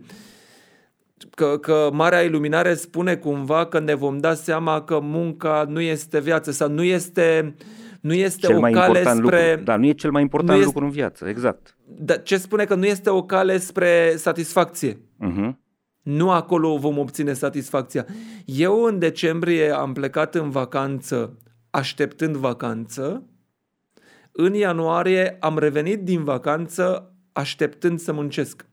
că, 1.29 1.57
că 1.61 1.89
Marea 1.93 2.21
Iluminare 2.21 2.73
spune 2.73 3.15
cumva 3.15 3.65
că 3.65 3.79
ne 3.79 3.93
vom 3.93 4.17
da 4.17 4.33
seama 4.33 4.83
că 4.83 4.99
munca 4.99 5.65
nu 5.69 5.81
este 5.81 6.19
viață 6.19 6.51
sau 6.51 6.69
nu 6.69 6.83
este 6.83 7.55
nu 8.01 8.13
este 8.13 8.47
cel 8.47 8.55
o 8.55 8.59
mai 8.59 8.71
cale 8.71 8.87
important 8.87 9.25
spre... 9.25 9.49
Lucru. 9.49 9.63
Da, 9.63 9.75
nu 9.75 9.85
e 9.85 9.91
cel 9.91 10.11
mai 10.11 10.21
important 10.21 10.57
este... 10.57 10.65
lucru 10.65 10.83
în 10.83 10.91
viață, 10.91 11.27
exact. 11.27 11.77
Dar 11.85 12.21
ce 12.21 12.37
spune 12.37 12.65
că 12.65 12.75
nu 12.75 12.85
este 12.85 13.09
o 13.09 13.23
cale 13.23 13.57
spre 13.57 14.13
satisfacție. 14.15 14.93
Uh-huh. 14.93 15.51
Nu 16.01 16.31
acolo 16.31 16.77
vom 16.77 16.97
obține 16.97 17.33
satisfacția. 17.33 18.05
Eu 18.45 18.83
în 18.83 18.99
decembrie 18.99 19.69
am 19.69 19.93
plecat 19.93 20.35
în 20.35 20.49
vacanță 20.49 21.37
așteptând 21.69 22.35
vacanță. 22.35 23.25
În 24.31 24.53
ianuarie 24.53 25.37
am 25.39 25.57
revenit 25.57 26.03
din 26.03 26.23
vacanță 26.23 27.13
așteptând 27.31 27.99
să 27.99 28.13
muncesc. 28.13 28.65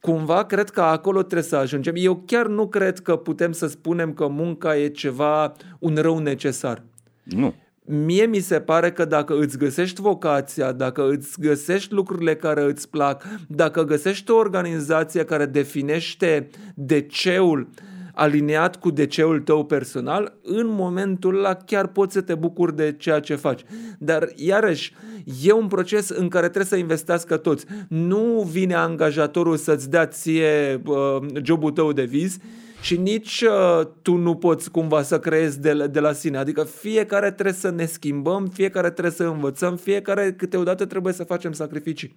Cumva 0.00 0.44
cred 0.44 0.70
că 0.70 0.80
acolo 0.80 1.18
trebuie 1.18 1.42
să 1.42 1.56
ajungem. 1.56 1.94
Eu 1.96 2.22
chiar 2.26 2.46
nu 2.46 2.68
cred 2.68 2.98
că 2.98 3.16
putem 3.16 3.52
să 3.52 3.66
spunem 3.66 4.12
că 4.12 4.28
munca 4.28 4.76
e 4.76 4.88
ceva, 4.88 5.52
un 5.78 5.96
rău 5.96 6.18
necesar. 6.18 6.84
Nu. 7.22 7.54
Mie 7.84 8.26
mi 8.26 8.38
se 8.38 8.60
pare 8.60 8.92
că 8.92 9.04
dacă 9.04 9.38
îți 9.38 9.58
găsești 9.58 10.00
vocația, 10.00 10.72
dacă 10.72 11.08
îți 11.08 11.40
găsești 11.40 11.92
lucrurile 11.92 12.36
care 12.36 12.62
îți 12.62 12.88
plac, 12.88 13.24
dacă 13.48 13.84
găsești 13.84 14.30
o 14.30 14.36
organizație 14.36 15.24
care 15.24 15.46
definește 15.46 16.48
DC-ul 16.74 17.68
aliniat 18.14 18.76
cu 18.76 18.90
DC-ul 18.90 19.40
tău 19.40 19.64
personal, 19.64 20.38
în 20.42 20.66
momentul 20.66 21.36
ăla 21.36 21.54
chiar 21.54 21.86
poți 21.86 22.12
să 22.12 22.20
te 22.20 22.34
bucuri 22.34 22.76
de 22.76 22.94
ceea 22.98 23.20
ce 23.20 23.34
faci. 23.34 23.64
Dar, 23.98 24.28
iarăși, 24.36 24.94
e 25.42 25.52
un 25.52 25.66
proces 25.66 26.08
în 26.08 26.28
care 26.28 26.46
trebuie 26.46 26.64
să 26.64 26.76
investească 26.76 27.36
toți. 27.36 27.66
Nu 27.88 28.48
vine 28.50 28.74
angajatorul 28.74 29.56
să-ți 29.56 29.90
dea 29.90 30.06
ție 30.06 30.80
uh, 30.86 31.16
jobul 31.42 31.70
tău 31.70 31.92
de 31.92 32.04
vis, 32.04 32.36
și 32.82 32.96
nici 32.96 33.40
uh, 33.40 33.86
tu 34.02 34.16
nu 34.16 34.36
poți 34.36 34.70
cumva 34.70 35.02
să 35.02 35.18
creezi 35.18 35.60
de, 35.60 35.86
de 35.86 36.00
la 36.00 36.12
sine. 36.12 36.36
Adică 36.36 36.64
fiecare 36.64 37.30
trebuie 37.30 37.54
să 37.54 37.70
ne 37.70 37.84
schimbăm, 37.84 38.46
fiecare 38.46 38.90
trebuie 38.90 39.12
să 39.12 39.24
învățăm, 39.24 39.76
fiecare 39.76 40.32
câteodată 40.32 40.86
trebuie 40.86 41.12
să 41.12 41.24
facem 41.24 41.52
sacrificii. 41.52 42.16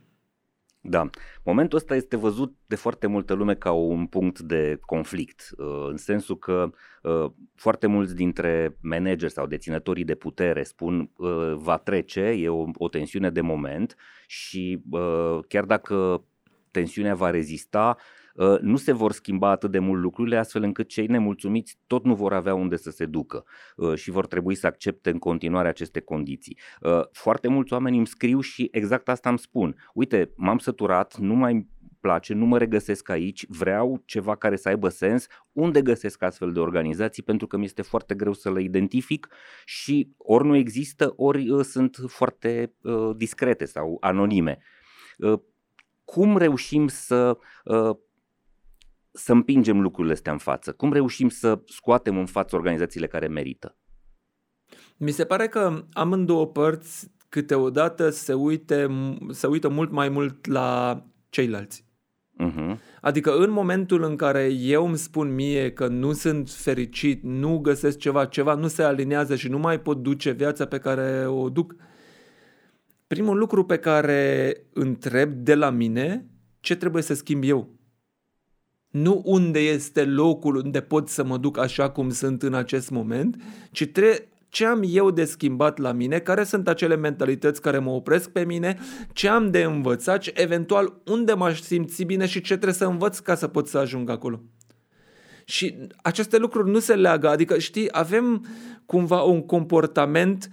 Da. 0.82 1.09
Momentul 1.43 1.78
ăsta 1.78 1.95
este 1.95 2.18
văzut 2.18 2.55
de 2.66 2.76
foarte 2.76 3.07
multă 3.07 3.34
lume 3.34 3.55
ca 3.55 3.72
un 3.72 4.05
punct 4.05 4.39
de 4.39 4.78
conflict, 4.86 5.49
uh, 5.57 5.88
în 5.89 5.97
sensul 5.97 6.38
că 6.38 6.70
uh, 7.01 7.32
foarte 7.55 7.88
mulți 7.88 8.16
dintre 8.16 8.78
manageri 8.82 9.32
sau 9.32 9.47
deținătorii 9.47 10.03
de 10.03 10.16
putere 10.16 10.63
spun 10.63 11.11
uh, 11.16 11.53
va 11.55 11.78
trece, 11.78 12.22
e 12.22 12.49
o, 12.49 12.66
o 12.74 12.88
tensiune 12.89 13.30
de 13.30 13.41
moment 13.41 13.95
și 14.28 14.82
chiar 15.47 15.63
dacă 15.63 16.24
tensiunea 16.72 17.16
va 17.16 17.30
rezista, 17.30 17.97
Uh, 17.97 18.14
nu 18.61 18.75
se 18.77 18.91
vor 18.91 19.11
schimba 19.11 19.49
atât 19.49 19.71
de 19.71 19.79
mult 19.79 20.01
lucrurile 20.01 20.38
astfel 20.38 20.63
încât 20.63 20.88
cei 20.88 21.07
nemulțumiți 21.07 21.77
tot 21.88 22.03
nu 22.03 22.15
vor 22.15 22.33
avea 22.33 22.53
unde 22.53 22.75
să 22.75 22.91
se 22.91 23.05
ducă 23.05 23.45
uh, 23.75 23.95
și 23.95 24.11
vor 24.11 24.27
trebui 24.27 24.55
să 24.55 24.67
accepte 24.67 25.09
în 25.09 25.19
continuare 25.19 25.67
aceste 25.67 25.99
condiții. 25.99 26.57
Uh, 26.81 27.01
foarte 27.11 27.47
mulți 27.47 27.73
oameni 27.73 27.97
îmi 27.97 28.07
scriu 28.07 28.39
și 28.39 28.67
exact 28.71 29.09
asta 29.09 29.29
îmi 29.29 29.39
spun. 29.39 29.75
Uite, 29.93 30.31
m-am 30.36 30.57
săturat, 30.57 31.17
nu 31.17 31.33
mai 31.33 31.73
place, 31.99 32.33
nu 32.33 32.45
mă 32.45 32.57
regăsesc 32.57 33.09
aici, 33.09 33.45
vreau 33.47 34.01
ceva 34.05 34.36
care 34.36 34.55
să 34.55 34.69
aibă 34.69 34.89
sens, 34.89 35.27
unde 35.51 35.81
găsesc 35.81 36.23
astfel 36.23 36.51
de 36.51 36.59
organizații, 36.59 37.23
pentru 37.23 37.47
că 37.47 37.57
mi 37.57 37.65
este 37.65 37.81
foarte 37.81 38.15
greu 38.15 38.33
să 38.33 38.51
le 38.51 38.61
identific 38.61 39.27
și 39.65 40.13
ori 40.17 40.45
nu 40.45 40.55
există, 40.55 41.13
ori 41.15 41.49
uh, 41.49 41.65
sunt 41.65 41.97
foarte 42.07 42.73
uh, 42.81 43.15
discrete 43.15 43.65
sau 43.65 43.97
anonime. 43.99 44.57
Uh, 45.17 45.39
cum 46.03 46.38
reușim 46.38 46.88
să 46.88 47.38
uh, 47.63 47.97
să 49.16 49.32
împingem 49.32 49.82
lucrurile 49.82 50.13
astea 50.13 50.32
în 50.32 50.38
față? 50.38 50.72
Cum 50.72 50.93
reușim 50.93 51.30
să 51.30 51.61
scoatem 51.66 52.18
în 52.18 52.26
față 52.26 52.55
organizațiile 52.55 53.07
care 53.07 53.28
merită? 53.28 53.78
Mi 54.97 55.11
se 55.11 55.26
pare 55.26 55.47
că 55.47 55.86
amândouă 55.93 56.47
părți 56.47 57.11
câteodată 57.30 58.09
se, 58.09 58.34
uite, 58.34 58.88
se 59.30 59.47
uită 59.47 59.70
mult 59.70 59.91
mai 59.91 60.09
mult 60.09 60.45
la 60.45 61.01
ceilalți. 61.30 61.86
Uh-huh. 62.43 62.78
Adică 63.01 63.38
în 63.38 63.49
momentul 63.49 64.03
în 64.03 64.16
care 64.16 64.53
eu 64.53 64.86
îmi 64.86 64.97
spun 64.97 65.34
mie 65.34 65.72
că 65.72 65.88
nu 65.88 66.11
sunt 66.11 66.49
fericit, 66.49 67.24
nu 67.24 67.57
găsesc 67.57 67.97
ceva, 67.97 68.26
ceva 68.26 68.53
nu 68.53 68.68
se 68.68 68.84
alinează 68.84 69.36
și 69.36 69.49
nu 69.49 69.57
mai 69.57 69.80
pot 69.80 69.97
duce 69.97 70.32
viața 70.32 70.66
pe 70.66 70.78
care 70.78 71.28
o 71.28 71.49
duc, 71.49 71.76
primul 73.07 73.38
lucru 73.38 73.66
pe 73.66 73.78
care 73.78 74.53
întreb 74.74 75.32
de 75.32 75.55
la 75.55 75.70
mine, 75.70 76.30
ce 76.59 76.76
trebuie 76.76 77.01
să 77.01 77.13
schimb 77.13 77.43
eu? 77.43 77.74
Nu 78.95 79.21
unde 79.25 79.59
este 79.59 80.05
locul 80.05 80.55
unde 80.55 80.81
pot 80.81 81.09
să 81.09 81.23
mă 81.23 81.37
duc 81.37 81.57
așa 81.57 81.89
cum 81.89 82.09
sunt 82.09 82.43
în 82.43 82.53
acest 82.53 82.89
moment, 82.89 83.41
ci 83.71 83.85
tre- 83.85 84.29
ce 84.49 84.65
am 84.65 84.83
eu 84.87 85.11
de 85.11 85.25
schimbat 85.25 85.77
la 85.77 85.91
mine, 85.91 86.19
care 86.19 86.43
sunt 86.43 86.67
acele 86.67 86.95
mentalități 86.95 87.61
care 87.61 87.77
mă 87.77 87.89
opresc 87.89 88.29
pe 88.29 88.45
mine, 88.45 88.77
ce 89.13 89.27
am 89.27 89.51
de 89.51 89.63
învățat 89.63 90.23
și 90.23 90.31
eventual 90.33 91.01
unde 91.05 91.33
m-aș 91.33 91.61
simți 91.61 92.03
bine 92.03 92.25
și 92.25 92.41
ce 92.41 92.53
trebuie 92.53 92.73
să 92.73 92.85
învăț 92.85 93.19
ca 93.19 93.35
să 93.35 93.47
pot 93.47 93.67
să 93.67 93.77
ajung 93.77 94.09
acolo. 94.09 94.41
Și 95.45 95.75
aceste 96.01 96.37
lucruri 96.37 96.69
nu 96.69 96.79
se 96.79 96.95
leagă, 96.95 97.29
adică 97.29 97.57
știi, 97.57 97.87
avem 97.91 98.45
cumva 98.85 99.21
un 99.21 99.45
comportament 99.45 100.49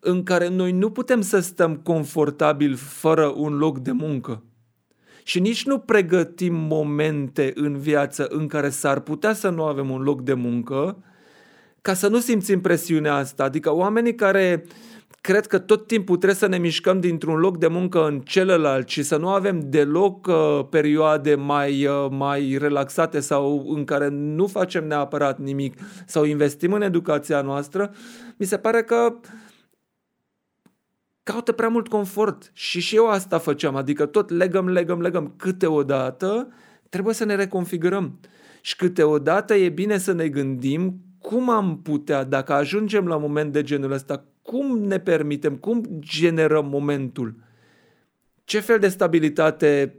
în 0.00 0.22
care 0.22 0.48
noi 0.48 0.72
nu 0.72 0.90
putem 0.90 1.20
să 1.20 1.40
stăm 1.40 1.76
confortabil 1.76 2.74
fără 2.74 3.26
un 3.36 3.56
loc 3.56 3.78
de 3.78 3.92
muncă 3.92 4.42
și 5.28 5.40
nici 5.40 5.64
nu 5.64 5.78
pregătim 5.78 6.54
momente 6.54 7.52
în 7.54 7.78
viață 7.78 8.26
în 8.28 8.46
care 8.46 8.68
s-ar 8.68 9.00
putea 9.00 9.32
să 9.32 9.48
nu 9.48 9.64
avem 9.64 9.90
un 9.90 10.02
loc 10.02 10.22
de 10.22 10.34
muncă 10.34 10.96
ca 11.82 11.94
să 11.94 12.08
nu 12.08 12.18
simțim 12.18 12.60
presiunea 12.60 13.14
asta. 13.14 13.44
Adică 13.44 13.74
oamenii 13.74 14.14
care 14.14 14.64
cred 15.20 15.46
că 15.46 15.58
tot 15.58 15.86
timpul 15.86 16.16
trebuie 16.16 16.38
să 16.38 16.46
ne 16.46 16.58
mișcăm 16.58 17.00
dintr-un 17.00 17.38
loc 17.38 17.58
de 17.58 17.66
muncă 17.66 18.06
în 18.06 18.20
celălalt 18.20 18.88
și 18.88 19.02
să 19.02 19.16
nu 19.16 19.28
avem 19.28 19.60
deloc 19.64 20.26
uh, 20.26 20.66
perioade 20.70 21.34
mai, 21.34 21.86
uh, 21.86 22.06
mai 22.10 22.56
relaxate 22.60 23.20
sau 23.20 23.72
în 23.74 23.84
care 23.84 24.08
nu 24.08 24.46
facem 24.46 24.86
neapărat 24.86 25.38
nimic 25.38 25.80
sau 26.06 26.24
investim 26.24 26.72
în 26.72 26.82
educația 26.82 27.40
noastră, 27.40 27.94
mi 28.36 28.46
se 28.46 28.56
pare 28.56 28.82
că 28.82 29.12
uh, 29.12 29.45
caută 31.32 31.52
prea 31.52 31.68
mult 31.68 31.88
confort. 31.88 32.50
Și 32.52 32.80
și 32.80 32.96
eu 32.96 33.08
asta 33.08 33.38
făceam, 33.38 33.76
adică 33.76 34.06
tot 34.06 34.30
legăm, 34.30 34.68
legăm, 34.68 35.00
legăm. 35.00 35.34
Câteodată 35.36 36.48
trebuie 36.88 37.14
să 37.14 37.24
ne 37.24 37.34
reconfigurăm. 37.34 38.20
Și 38.60 38.76
câteodată 38.76 39.54
e 39.54 39.68
bine 39.68 39.98
să 39.98 40.12
ne 40.12 40.28
gândim 40.28 41.00
cum 41.18 41.50
am 41.50 41.80
putea, 41.82 42.24
dacă 42.24 42.52
ajungem 42.52 43.06
la 43.06 43.16
moment 43.16 43.52
de 43.52 43.62
genul 43.62 43.92
ăsta, 43.92 44.24
cum 44.42 44.78
ne 44.78 44.98
permitem, 44.98 45.56
cum 45.56 45.84
generăm 45.98 46.66
momentul. 46.68 47.34
Ce 48.44 48.60
fel 48.60 48.78
de 48.78 48.88
stabilitate 48.88 49.94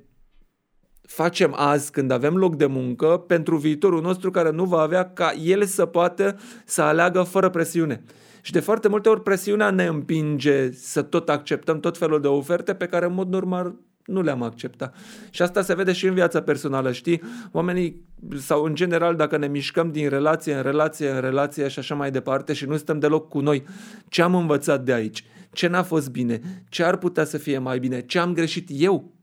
facem 1.02 1.54
azi 1.56 1.92
când 1.92 2.12
avem 2.12 2.38
loc 2.38 2.56
de 2.56 2.66
muncă 2.66 3.08
pentru 3.08 3.58
viitorul 3.58 4.02
nostru 4.02 4.32
care 4.32 4.52
nu 4.52 4.66
va 4.66 4.80
avea 4.80 5.14
ca 5.14 5.34
el 5.44 5.66
să 5.66 5.86
poată 5.86 6.40
să 6.66 6.82
aleagă 6.82 7.22
fără 7.22 7.50
presiune. 7.50 8.04
Și 8.48 8.54
de 8.54 8.60
foarte 8.60 8.88
multe 8.88 9.10
ori 9.10 9.24
presiunea 9.24 9.70
ne 9.70 9.86
împinge 9.86 10.72
să 10.72 11.02
tot 11.02 11.30
acceptăm 11.30 11.80
tot 11.80 11.98
felul 11.98 12.22
de 12.22 12.28
oferte 12.28 12.74
pe 12.74 12.86
care 12.86 13.06
în 13.06 13.14
mod 13.14 13.30
normal 13.30 13.76
nu 14.06 14.22
le-am 14.22 14.42
acceptat. 14.42 14.96
Și 15.30 15.42
asta 15.42 15.62
se 15.62 15.76
vede 15.76 15.92
și 15.92 16.06
în 16.08 16.14
viața 16.14 16.42
personală, 16.42 16.92
știi? 16.92 17.22
Oamenii, 17.52 18.06
sau 18.36 18.64
în 18.64 18.76
general, 18.76 19.16
dacă 19.16 19.38
ne 19.38 19.48
mișcăm 19.48 19.92
din 19.92 20.10
relație 20.10 20.54
în 20.54 20.62
relație 20.62 21.10
în 21.10 21.22
relație 21.22 21.68
și 21.68 21.80
așa 21.80 21.96
mai 21.96 22.12
departe 22.12 22.54
și 22.54 22.66
nu 22.66 22.78
stăm 22.78 23.00
deloc 23.00 23.30
cu 23.30 23.40
noi, 23.40 23.64
ce 24.10 24.22
am 24.22 24.36
învățat 24.36 24.84
de 24.84 24.94
aici? 24.94 25.24
Ce 25.52 25.68
n-a 25.68 25.84
fost 25.84 26.10
bine? 26.10 26.42
Ce 26.70 26.84
ar 26.84 26.98
putea 26.98 27.24
să 27.24 27.38
fie 27.38 27.58
mai 27.58 27.80
bine? 27.80 28.02
Ce 28.02 28.20
am 28.20 28.34
greșit 28.34 28.70
eu? 28.72 29.14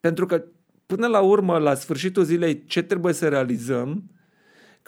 Pentru 0.00 0.26
că, 0.26 0.44
până 0.86 1.06
la 1.06 1.20
urmă, 1.20 1.58
la 1.58 1.74
sfârșitul 1.74 2.24
zilei, 2.24 2.64
ce 2.64 2.82
trebuie 2.82 3.12
să 3.12 3.28
realizăm? 3.28 4.10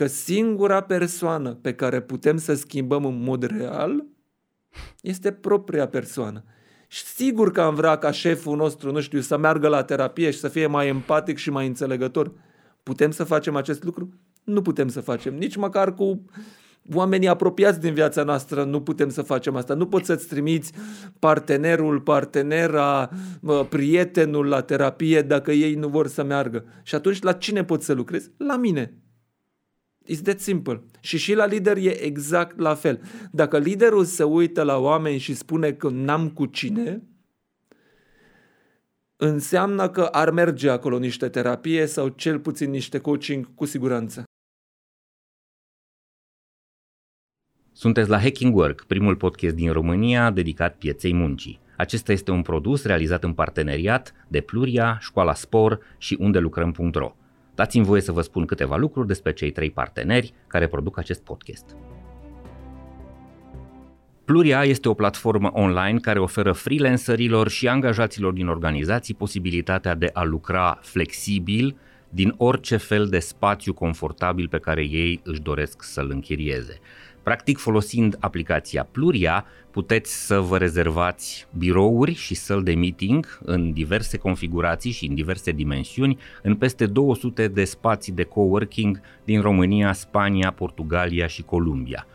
Că 0.00 0.06
singura 0.06 0.80
persoană 0.80 1.54
pe 1.54 1.74
care 1.74 2.00
putem 2.00 2.36
să 2.36 2.54
schimbăm 2.54 3.04
în 3.04 3.22
mod 3.22 3.42
real 3.42 4.06
este 5.00 5.32
propria 5.32 5.88
persoană. 5.88 6.44
Și 6.88 7.04
sigur 7.04 7.52
că 7.52 7.60
am 7.60 7.74
vrea 7.74 7.96
ca 7.96 8.10
șeful 8.10 8.56
nostru, 8.56 8.92
nu 8.92 9.00
știu, 9.00 9.20
să 9.20 9.36
meargă 9.36 9.68
la 9.68 9.82
terapie 9.82 10.30
și 10.30 10.38
să 10.38 10.48
fie 10.48 10.66
mai 10.66 10.88
empatic 10.88 11.36
și 11.36 11.50
mai 11.50 11.66
înțelegător. 11.66 12.32
Putem 12.82 13.10
să 13.10 13.24
facem 13.24 13.56
acest 13.56 13.84
lucru? 13.84 14.08
Nu 14.44 14.62
putem 14.62 14.88
să 14.88 15.00
facem. 15.00 15.34
Nici 15.34 15.56
măcar 15.56 15.94
cu 15.94 16.24
oamenii 16.94 17.28
apropiați 17.28 17.80
din 17.80 17.94
viața 17.94 18.22
noastră 18.22 18.64
nu 18.64 18.82
putem 18.82 19.08
să 19.08 19.22
facem 19.22 19.56
asta. 19.56 19.74
Nu 19.74 19.86
poți 19.86 20.06
să-ți 20.06 20.26
trimiți 20.26 20.72
partenerul, 21.18 22.00
partenera, 22.00 23.10
prietenul 23.68 24.46
la 24.46 24.60
terapie 24.60 25.22
dacă 25.22 25.52
ei 25.52 25.74
nu 25.74 25.88
vor 25.88 26.06
să 26.06 26.22
meargă. 26.22 26.64
Și 26.82 26.94
atunci 26.94 27.22
la 27.22 27.32
cine 27.32 27.64
poți 27.64 27.84
să 27.84 27.92
lucrezi? 27.92 28.30
La 28.36 28.56
mine. 28.56 28.94
It's 30.08 30.22
that 30.22 30.40
simple. 30.40 30.82
Și 31.00 31.18
și 31.18 31.34
la 31.34 31.46
lider 31.46 31.76
e 31.76 32.04
exact 32.04 32.58
la 32.58 32.74
fel. 32.74 33.02
Dacă 33.30 33.58
liderul 33.58 34.04
se 34.04 34.22
uită 34.22 34.62
la 34.62 34.76
oameni 34.76 35.18
și 35.18 35.34
spune 35.34 35.72
că 35.72 35.88
n-am 35.88 36.30
cu 36.30 36.46
cine, 36.46 37.02
înseamnă 39.16 39.88
că 39.88 40.02
ar 40.02 40.30
merge 40.30 40.70
acolo 40.70 40.98
niște 40.98 41.28
terapie 41.28 41.86
sau 41.86 42.08
cel 42.08 42.38
puțin 42.40 42.70
niște 42.70 42.98
coaching 42.98 43.54
cu 43.54 43.64
siguranță. 43.64 44.24
Sunteți 47.72 48.08
la 48.08 48.18
Hacking 48.18 48.56
Work, 48.56 48.84
primul 48.84 49.16
podcast 49.16 49.54
din 49.54 49.72
România 49.72 50.30
dedicat 50.30 50.76
pieței 50.76 51.14
muncii. 51.14 51.60
Acesta 51.76 52.12
este 52.12 52.30
un 52.30 52.42
produs 52.42 52.84
realizat 52.84 53.24
în 53.24 53.32
parteneriat 53.32 54.14
de 54.28 54.40
Pluria, 54.40 54.98
Școala 55.00 55.34
Spor 55.34 55.80
și 55.98 56.16
unde 56.20 56.38
lucrăm.ro. 56.38 57.14
Dați-mi 57.60 57.84
voie 57.84 58.00
să 58.00 58.12
vă 58.12 58.20
spun 58.20 58.44
câteva 58.44 58.76
lucruri 58.76 59.06
despre 59.06 59.32
cei 59.32 59.50
trei 59.50 59.70
parteneri 59.70 60.32
care 60.46 60.66
produc 60.66 60.98
acest 60.98 61.22
podcast. 61.22 61.76
Pluria 64.24 64.64
este 64.64 64.88
o 64.88 64.94
platformă 64.94 65.50
online 65.52 65.98
care 65.98 66.18
oferă 66.18 66.52
freelancerilor 66.52 67.48
și 67.48 67.68
angajaților 67.68 68.32
din 68.32 68.48
organizații 68.48 69.14
posibilitatea 69.14 69.94
de 69.94 70.10
a 70.12 70.22
lucra 70.22 70.78
flexibil 70.82 71.76
din 72.08 72.34
orice 72.36 72.76
fel 72.76 73.06
de 73.06 73.18
spațiu 73.18 73.74
confortabil 73.74 74.48
pe 74.48 74.58
care 74.58 74.82
ei 74.82 75.20
își 75.24 75.40
doresc 75.40 75.82
să-l 75.82 76.10
închirieze. 76.10 76.78
Practic, 77.22 77.58
folosind 77.58 78.16
aplicația 78.20 78.88
Pluria, 78.90 79.44
puteți 79.70 80.26
să 80.26 80.38
vă 80.38 80.58
rezervați 80.58 81.46
birouri 81.58 82.14
și 82.14 82.34
săli 82.34 82.64
de 82.64 82.74
meeting 82.74 83.38
în 83.44 83.72
diverse 83.72 84.16
configurații 84.16 84.90
și 84.90 85.06
în 85.06 85.14
diverse 85.14 85.52
dimensiuni 85.52 86.18
în 86.42 86.54
peste 86.54 86.86
200 86.86 87.48
de 87.48 87.64
spații 87.64 88.12
de 88.12 88.22
coworking 88.22 89.00
din 89.24 89.40
România, 89.40 89.92
Spania, 89.92 90.50
Portugalia 90.50 91.26
și 91.26 91.42
Columbia. 91.42 92.06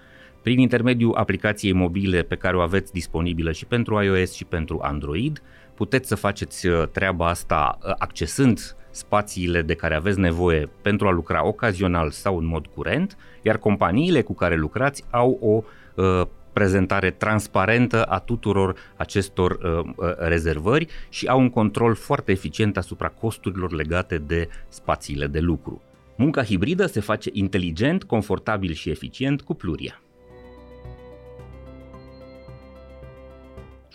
Prin 0.41 0.59
intermediul 0.59 1.15
aplicației 1.15 1.73
mobile 1.73 2.21
pe 2.21 2.35
care 2.35 2.57
o 2.57 2.61
aveți 2.61 2.93
disponibilă 2.93 3.51
și 3.51 3.65
pentru 3.65 4.01
iOS 4.01 4.33
și 4.33 4.45
pentru 4.45 4.79
Android, 4.81 5.41
puteți 5.75 6.07
să 6.07 6.15
faceți 6.15 6.67
uh, 6.67 6.87
treaba 6.91 7.27
asta 7.27 7.77
uh, 7.81 7.93
accesând 7.97 8.75
spațiile 8.95 9.61
de 9.61 9.73
care 9.73 9.95
aveți 9.95 10.19
nevoie 10.19 10.69
pentru 10.81 11.07
a 11.07 11.11
lucra 11.11 11.45
ocazional 11.45 12.11
sau 12.11 12.37
în 12.37 12.45
mod 12.45 12.65
curent, 12.67 13.17
iar 13.41 13.57
companiile 13.57 14.21
cu 14.21 14.33
care 14.33 14.55
lucrați 14.55 15.03
au 15.09 15.37
o 15.41 15.63
uh, 16.03 16.27
prezentare 16.53 17.11
transparentă 17.11 18.03
a 18.03 18.19
tuturor 18.19 18.75
acestor 18.95 19.51
uh, 19.51 19.93
uh, 19.95 20.13
rezervări 20.17 20.87
și 21.09 21.27
au 21.27 21.39
un 21.39 21.49
control 21.49 21.95
foarte 21.95 22.31
eficient 22.31 22.77
asupra 22.77 23.07
costurilor 23.07 23.71
legate 23.71 24.17
de 24.17 24.49
spațiile 24.69 25.27
de 25.27 25.39
lucru. 25.39 25.81
Munca 26.17 26.43
hibridă 26.43 26.85
se 26.85 26.99
face 26.99 27.29
inteligent, 27.33 28.03
confortabil 28.03 28.73
și 28.73 28.89
eficient 28.89 29.41
cu 29.41 29.53
Pluria. 29.53 29.99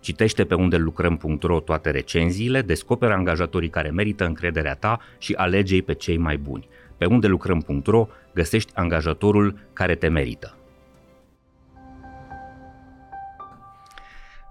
Citește 0.00 0.44
pe 0.44 0.54
unde 0.54 0.76
lucrăm.ro 0.76 1.60
toate 1.60 1.90
recenziile, 1.90 2.62
descoperă 2.62 3.12
angajatorii 3.12 3.68
care 3.68 3.90
merită 3.90 4.24
încrederea 4.24 4.74
ta 4.74 5.00
și 5.18 5.32
alege 5.32 5.82
pe 5.82 5.94
cei 5.94 6.16
mai 6.16 6.36
buni. 6.36 6.68
Pe 6.96 7.04
unde 7.04 7.26
lucrăm.ro 7.26 8.06
găsești 8.34 8.72
angajatorul 8.74 9.58
care 9.72 9.94
te 9.94 10.08
merită. 10.08 10.59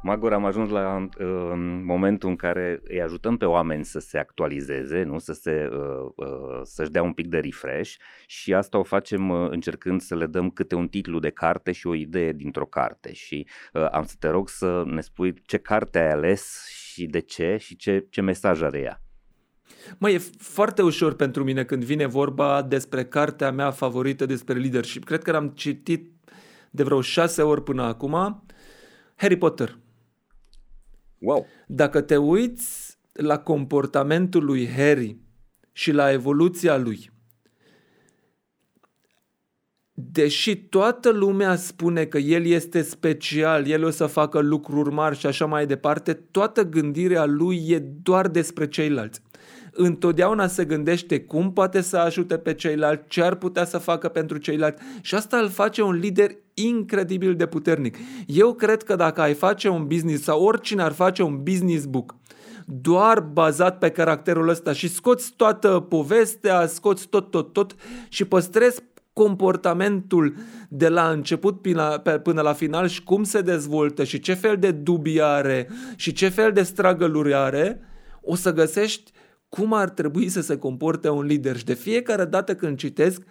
Magor, 0.01 0.33
am 0.33 0.45
ajuns 0.45 0.69
la 0.69 1.07
uh, 1.19 1.53
momentul 1.83 2.29
în 2.29 2.35
care 2.35 2.79
îi 2.83 3.01
ajutăm 3.01 3.37
pe 3.37 3.45
oameni 3.45 3.85
să 3.85 3.99
se 3.99 4.17
actualizeze, 4.17 5.03
nu? 5.03 5.19
Să 5.19 5.33
se, 5.33 5.69
uh, 5.71 6.11
uh, 6.15 6.59
să-și 6.63 6.91
dea 6.91 7.03
un 7.03 7.13
pic 7.13 7.27
de 7.27 7.39
refresh 7.39 7.95
și 8.27 8.53
asta 8.53 8.77
o 8.77 8.83
facem 8.83 9.29
uh, 9.29 9.49
încercând 9.49 10.01
să 10.01 10.15
le 10.15 10.25
dăm 10.25 10.49
câte 10.49 10.75
un 10.75 10.87
titlu 10.87 11.19
de 11.19 11.29
carte 11.29 11.71
și 11.71 11.87
o 11.87 11.95
idee 11.95 12.31
dintr-o 12.31 12.65
carte 12.65 13.13
și 13.13 13.47
uh, 13.73 13.87
am 13.91 14.03
să 14.05 14.15
te 14.19 14.27
rog 14.27 14.49
să 14.49 14.83
ne 14.85 15.01
spui 15.01 15.33
ce 15.45 15.57
carte 15.57 15.99
ai 15.99 16.11
ales 16.11 16.67
și 16.67 17.05
de 17.05 17.19
ce 17.19 17.57
și 17.59 17.75
ce, 17.75 18.05
ce 18.09 18.21
mesaj 18.21 18.61
are 18.61 18.79
ea. 18.79 19.01
Mă, 19.97 20.09
e 20.09 20.17
foarte 20.37 20.81
ușor 20.81 21.15
pentru 21.15 21.43
mine 21.43 21.63
când 21.63 21.83
vine 21.83 22.05
vorba 22.05 22.61
despre 22.61 23.05
cartea 23.05 23.51
mea 23.51 23.71
favorită 23.71 24.25
despre 24.25 24.59
leadership. 24.59 25.03
Cred 25.03 25.23
că 25.23 25.35
am 25.35 25.47
citit 25.47 26.11
de 26.71 26.83
vreo 26.83 27.01
șase 27.01 27.41
ori 27.41 27.63
până 27.63 27.83
acum. 27.83 28.43
Harry 29.15 29.37
Potter. 29.37 29.77
Wow. 31.19 31.45
Dacă 31.67 32.01
te 32.01 32.17
uiți 32.17 32.97
la 33.11 33.39
comportamentul 33.39 34.45
lui 34.45 34.69
Harry 34.69 35.17
și 35.71 35.91
la 35.91 36.11
evoluția 36.11 36.77
lui, 36.77 37.11
deși 39.93 40.57
toată 40.57 41.09
lumea 41.09 41.55
spune 41.55 42.05
că 42.05 42.17
el 42.17 42.45
este 42.45 42.81
special, 42.81 43.67
el 43.67 43.83
o 43.83 43.89
să 43.89 44.05
facă 44.05 44.39
lucruri 44.39 44.93
mari 44.93 45.17
și 45.17 45.25
așa 45.25 45.45
mai 45.45 45.65
departe, 45.65 46.13
toată 46.13 46.63
gândirea 46.63 47.25
lui 47.25 47.65
e 47.67 47.79
doar 47.79 48.27
despre 48.27 48.67
ceilalți. 48.67 49.21
Întotdeauna 49.71 50.47
se 50.47 50.65
gândește 50.65 51.19
cum 51.19 51.53
poate 51.53 51.81
să 51.81 51.97
ajute 51.97 52.37
pe 52.37 52.53
ceilalți, 52.53 53.03
ce 53.07 53.23
ar 53.23 53.35
putea 53.35 53.65
să 53.65 53.77
facă 53.77 54.07
pentru 54.07 54.37
ceilalți 54.37 54.81
și 55.01 55.15
asta 55.15 55.37
îl 55.37 55.49
face 55.49 55.81
un 55.81 55.95
lider 55.95 56.31
incredibil 56.53 57.35
de 57.35 57.45
puternic. 57.45 57.97
Eu 58.25 58.53
cred 58.53 58.83
că 58.83 58.95
dacă 58.95 59.21
ai 59.21 59.33
face 59.33 59.69
un 59.69 59.87
business 59.87 60.23
sau 60.23 60.43
oricine 60.43 60.81
ar 60.81 60.91
face 60.91 61.23
un 61.23 61.43
business 61.43 61.85
book 61.85 62.15
doar 62.71 63.19
bazat 63.19 63.77
pe 63.77 63.89
caracterul 63.89 64.49
ăsta 64.49 64.73
și 64.73 64.89
scoți 64.89 65.33
toată 65.35 65.85
povestea, 65.89 66.67
scoți 66.67 67.07
tot, 67.07 67.31
tot, 67.31 67.53
tot 67.53 67.75
și 68.09 68.25
păstrezi 68.25 68.81
comportamentul 69.13 70.35
de 70.69 70.89
la 70.89 71.09
început 71.09 71.61
până 71.61 72.01
la, 72.03 72.17
până 72.17 72.41
la 72.41 72.53
final 72.53 72.87
și 72.87 73.03
cum 73.03 73.23
se 73.23 73.41
dezvoltă 73.41 74.03
și 74.03 74.19
ce 74.19 74.33
fel 74.33 74.57
de 74.57 74.71
dubii 74.71 75.21
are 75.21 75.69
și 75.95 76.13
ce 76.13 76.29
fel 76.29 76.51
de 76.51 76.63
stragăluri 76.63 77.33
are, 77.33 77.81
o 78.21 78.35
să 78.35 78.53
găsești 78.53 79.11
cum 79.49 79.73
ar 79.73 79.89
trebui 79.89 80.29
să 80.29 80.41
se 80.41 80.57
comporte 80.57 81.09
un 81.09 81.25
lider. 81.25 81.57
Și 81.57 81.65
de 81.65 81.73
fiecare 81.73 82.25
dată 82.25 82.55
când 82.55 82.77
citesc, 82.77 83.21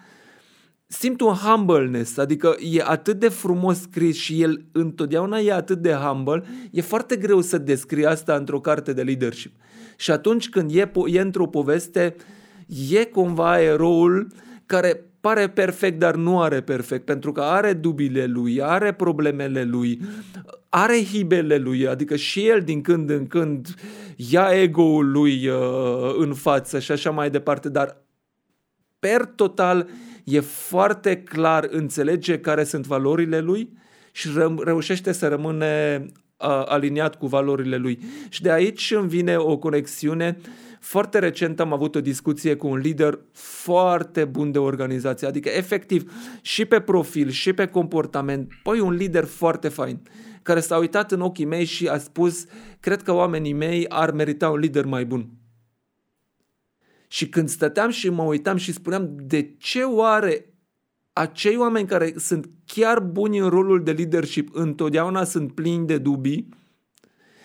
simt 0.87 1.21
un 1.21 1.33
humbleness, 1.33 2.17
adică 2.17 2.57
e 2.73 2.83
atât 2.85 3.19
de 3.19 3.29
frumos 3.29 3.81
scris 3.81 4.17
și 4.17 4.43
el 4.43 4.65
întotdeauna 4.73 5.39
e 5.39 5.53
atât 5.53 5.79
de 5.79 5.93
humble, 5.93 6.43
e 6.71 6.81
foarte 6.81 7.17
greu 7.17 7.41
să 7.41 7.59
descrie 7.59 8.07
asta 8.07 8.37
într-o 8.37 8.61
carte 8.61 8.93
de 8.93 9.03
leadership. 9.03 9.53
Și 9.97 10.11
atunci 10.11 10.49
când 10.49 10.75
e, 10.75 10.91
e 11.07 11.21
într-o 11.21 11.47
poveste, 11.47 12.17
e 12.91 13.05
cumva 13.05 13.61
eroul 13.61 14.33
care 14.67 15.08
pare 15.21 15.49
perfect, 15.49 15.99
dar 15.99 16.15
nu 16.15 16.41
are 16.41 16.61
perfect, 16.61 17.05
pentru 17.05 17.33
că 17.33 17.41
are 17.41 17.73
dubile 17.73 18.25
lui, 18.25 18.63
are 18.63 18.93
problemele 18.93 19.65
lui, 19.65 20.01
are 20.69 21.05
hibele 21.05 21.57
lui, 21.57 21.89
adică 21.89 22.17
și 22.17 22.47
el 22.47 22.61
din 22.63 22.81
când 22.81 23.11
în 23.11 23.27
când 23.27 23.75
ia 24.17 24.49
ego-ul 24.53 25.11
lui 25.11 25.49
uh, 25.49 26.15
în 26.19 26.35
față 26.35 26.79
și 26.79 26.93
așa 26.93 27.11
mai 27.11 27.31
departe, 27.31 27.69
dar 27.69 27.97
per 28.99 29.25
total 29.25 29.89
e 30.25 30.41
foarte 30.41 31.17
clar, 31.17 31.69
înțelege 31.71 32.39
care 32.39 32.65
sunt 32.65 32.87
valorile 32.87 33.41
lui 33.41 33.73
și 34.13 34.29
ră- 34.29 34.65
reușește 34.65 35.13
să 35.13 35.29
rămâne 35.29 36.05
uh, 36.37 36.63
aliniat 36.65 37.17
cu 37.17 37.27
valorile 37.27 37.77
lui. 37.77 37.99
Și 38.29 38.43
de 38.43 38.53
aici 38.53 38.93
îmi 38.97 39.09
vine 39.09 39.37
o 39.37 39.57
conexiune 39.57 40.39
uh, 40.41 40.68
foarte 40.81 41.19
recent 41.19 41.61
am 41.61 41.73
avut 41.73 41.95
o 41.95 42.01
discuție 42.01 42.55
cu 42.55 42.67
un 42.67 42.79
lider 42.79 43.19
foarte 43.33 44.25
bun 44.25 44.53
de 44.53 44.59
organizație, 44.59 45.27
adică 45.27 45.49
efectiv 45.49 46.13
și 46.43 46.65
pe 46.65 46.81
profil 46.81 47.29
și 47.29 47.53
pe 47.53 47.67
comportament, 47.67 48.53
păi 48.63 48.81
un 48.81 48.93
lider 48.93 49.25
foarte 49.25 49.69
fain 49.69 50.01
care 50.49 50.61
s-a 50.61 50.77
uitat 50.77 51.13
în 51.13 51.21
ochii 51.21 51.45
mei 51.45 51.65
și 51.65 51.89
a 51.89 51.99
spus, 51.99 52.45
cred 52.81 53.03
că 53.03 53.13
oamenii 53.13 53.53
mei 53.53 53.89
ar 53.89 54.11
merita 54.11 54.51
un 54.51 54.59
lider 54.59 54.85
mai 54.85 55.05
bun. 55.05 55.29
Și 57.09 57.29
când 57.29 57.49
stăteam 57.49 57.91
și 57.91 58.09
mă 58.09 58.23
uitam 58.23 58.57
și 58.57 58.73
spuneam, 58.73 59.17
de 59.17 59.55
ce 59.59 59.83
oare 59.83 60.55
acei 61.13 61.57
oameni 61.57 61.87
care 61.87 62.13
sunt 62.17 62.51
chiar 62.67 63.01
buni 63.01 63.39
în 63.39 63.49
rolul 63.49 63.83
de 63.83 63.93
leadership 63.93 64.49
întotdeauna 64.53 65.25
sunt 65.25 65.55
plini 65.55 65.87
de 65.87 65.99
dubii 65.99 66.49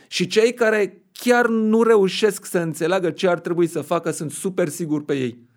și 0.07 0.27
cei 0.27 0.53
care 0.53 1.02
chiar 1.23 1.47
nu 1.47 1.83
reușesc 1.83 2.45
să 2.45 2.59
înțeleagă 2.59 3.11
ce 3.11 3.27
ar 3.27 3.39
trebui 3.39 3.67
să 3.67 3.81
facă, 3.81 4.11
sunt 4.11 4.31
super 4.31 4.67
sigur 4.67 5.05
pe 5.05 5.13
ei. 5.13 5.47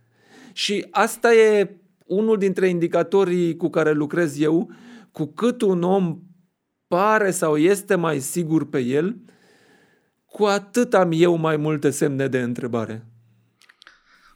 Și 0.53 0.87
asta 0.91 1.35
e 1.35 1.81
unul 2.05 2.39
dintre 2.39 2.69
indicatorii 2.69 3.57
cu 3.57 3.69
care 3.69 3.93
lucrez 3.93 4.41
eu, 4.41 4.71
cu 5.12 5.27
cât 5.27 5.62
un 5.62 5.83
om 5.83 6.19
pare 6.87 7.31
sau 7.31 7.57
este 7.57 7.95
mai 7.95 8.19
sigur 8.19 8.69
pe 8.69 8.79
el, 8.79 9.17
cu 10.27 10.45
atât 10.45 10.95
am 10.95 11.11
eu 11.12 11.37
mai 11.37 11.57
multe 11.57 11.91
semne 11.91 12.27
de 12.29 12.41
întrebare 12.41 13.07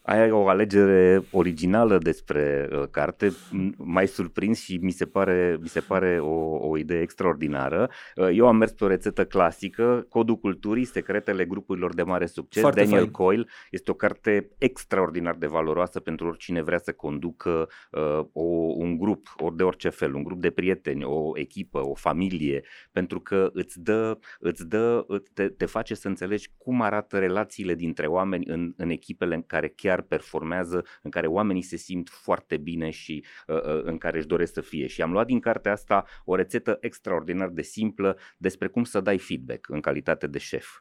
ai 0.02 0.30
o 0.30 0.48
alegere 0.48 1.22
originală 1.30 1.98
despre 1.98 2.68
uh, 2.72 2.82
carte, 2.90 3.32
mai 3.76 4.06
surprins 4.06 4.60
și 4.60 4.78
mi 4.82 4.90
se 4.90 5.04
pare, 5.04 5.58
mi 5.60 5.68
se 5.68 5.80
pare 5.80 6.18
o, 6.20 6.68
o 6.68 6.76
idee 6.76 7.00
extraordinară. 7.00 7.90
Uh, 8.16 8.28
eu 8.32 8.46
am 8.46 8.56
mers 8.56 8.72
pe 8.72 8.84
o 8.84 8.86
rețetă 8.86 9.24
clasică, 9.24 10.06
Codul 10.08 10.36
Culturii, 10.36 10.84
Secretele 10.84 11.44
Grupurilor 11.44 11.94
de 11.94 12.02
Mare 12.02 12.26
Succes, 12.26 12.62
Foarte 12.62 12.80
Daniel 12.80 12.98
fain. 12.98 13.10
Coyle. 13.10 13.46
Este 13.70 13.90
o 13.90 13.94
carte 13.94 14.50
extraordinar 14.58 15.34
de 15.34 15.46
valoroasă 15.46 16.00
pentru 16.00 16.26
oricine 16.26 16.62
vrea 16.62 16.78
să 16.78 16.92
conducă 16.92 17.68
uh, 17.90 18.18
o, 18.32 18.44
un 18.74 18.98
grup, 18.98 19.26
ori 19.36 19.56
de 19.56 19.62
orice 19.62 19.88
fel, 19.88 20.14
un 20.14 20.22
grup 20.22 20.40
de 20.40 20.50
prieteni, 20.50 21.04
o 21.04 21.30
echipă, 21.34 21.86
o 21.86 21.94
familie, 21.94 22.62
pentru 22.92 23.20
că 23.20 23.50
îți 23.52 23.80
dă, 23.80 24.18
îți 24.38 24.68
dă 24.68 25.06
te, 25.34 25.48
te 25.48 25.64
face 25.64 25.94
să 25.94 26.08
înțelegi 26.08 26.50
cum 26.56 26.80
arată 26.82 27.18
relațiile 27.18 27.74
dintre 27.74 28.06
oameni 28.06 28.44
în, 28.46 28.72
în 28.76 28.90
echipele 28.90 29.34
în 29.34 29.42
care 29.42 29.68
chiar 29.68 29.89
chiar 29.90 30.02
performează, 30.02 30.84
în 31.02 31.10
care 31.10 31.26
oamenii 31.26 31.62
se 31.62 31.76
simt 31.76 32.08
foarte 32.08 32.56
bine 32.56 32.90
și 32.90 33.24
uh, 33.46 33.56
uh, 33.56 33.82
în 33.82 33.98
care 33.98 34.16
își 34.16 34.26
doresc 34.26 34.52
să 34.52 34.60
fie. 34.60 34.86
Și 34.86 35.02
am 35.02 35.12
luat 35.12 35.26
din 35.26 35.40
cartea 35.40 35.72
asta 35.72 36.04
o 36.24 36.34
rețetă 36.34 36.78
extraordinar 36.80 37.48
de 37.48 37.62
simplă 37.62 38.18
despre 38.36 38.68
cum 38.68 38.84
să 38.84 39.00
dai 39.00 39.18
feedback 39.18 39.68
în 39.68 39.80
calitate 39.80 40.26
de 40.26 40.38
șef 40.38 40.80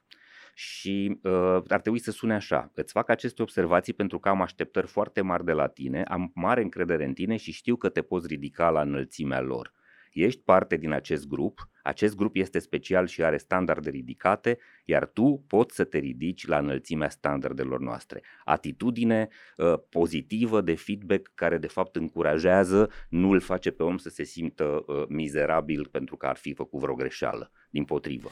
și 0.54 1.20
uh, 1.24 1.62
ar 1.68 1.82
trebui 1.82 2.00
să 2.00 2.12
sune 2.12 2.34
așa. 2.34 2.72
Îți 2.74 2.92
fac 2.92 3.10
aceste 3.10 3.42
observații 3.42 3.94
pentru 3.94 4.20
că 4.20 4.30
am 4.30 4.42
așteptări 4.42 4.88
foarte 4.88 5.22
mari 5.22 5.46
de 5.46 5.52
la 5.52 5.68
tine, 5.68 6.04
am 6.04 6.32
mare 6.36 6.62
încredere 6.62 7.06
în 7.06 7.14
tine 7.14 7.36
și 7.38 7.52
știu 7.52 7.76
că 7.76 7.90
te 7.90 8.02
poți 8.02 8.28
ridica 8.28 8.70
la 8.70 8.82
înălțimea 8.82 9.42
lor. 9.42 9.74
Ești 10.12 10.42
parte 10.46 10.76
din 10.76 10.92
acest 10.92 11.28
grup, 11.28 11.70
acest 11.84 12.16
grup 12.16 12.36
este 12.36 12.60
special 12.60 13.08
și 13.08 13.24
are 13.24 13.38
standarde 13.38 13.90
ridicate, 13.90 14.58
iar 14.86 15.06
tu 15.06 15.44
poți 15.48 15.76
să 15.76 15.84
te 15.84 15.98
ridici 15.98 16.48
la 16.48 16.58
înălțimea 16.58 17.10
standardelor 17.10 17.80
noastre. 17.80 18.24
Atitudine 18.46 19.28
uh, 19.58 19.74
pozitivă 19.90 20.62
de 20.62 20.76
feedback 20.76 21.32
care 21.36 21.58
de 21.58 21.68
fapt 21.68 21.96
încurajează, 21.96 22.90
nu 23.10 23.30
îl 23.30 23.40
face 23.40 23.72
pe 23.72 23.84
om 23.84 23.98
să 23.98 24.10
se 24.10 24.24
simtă 24.24 24.84
uh, 24.88 25.04
mizerabil 25.08 25.88
pentru 25.92 26.18
că 26.18 26.26
ar 26.26 26.38
fi 26.38 26.54
făcut 26.54 26.80
vreo 26.80 26.96
greșeală, 26.96 27.52
din 27.70 27.84
potrivă. 27.84 28.30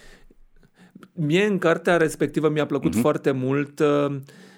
Mie 1.13 1.45
în 1.45 1.57
cartea 1.57 1.97
respectivă 1.97 2.49
mi-a 2.49 2.65
plăcut 2.65 2.95
uh-huh. 2.95 3.01
foarte 3.01 3.32
mult 3.32 3.80
uh, 3.80 4.15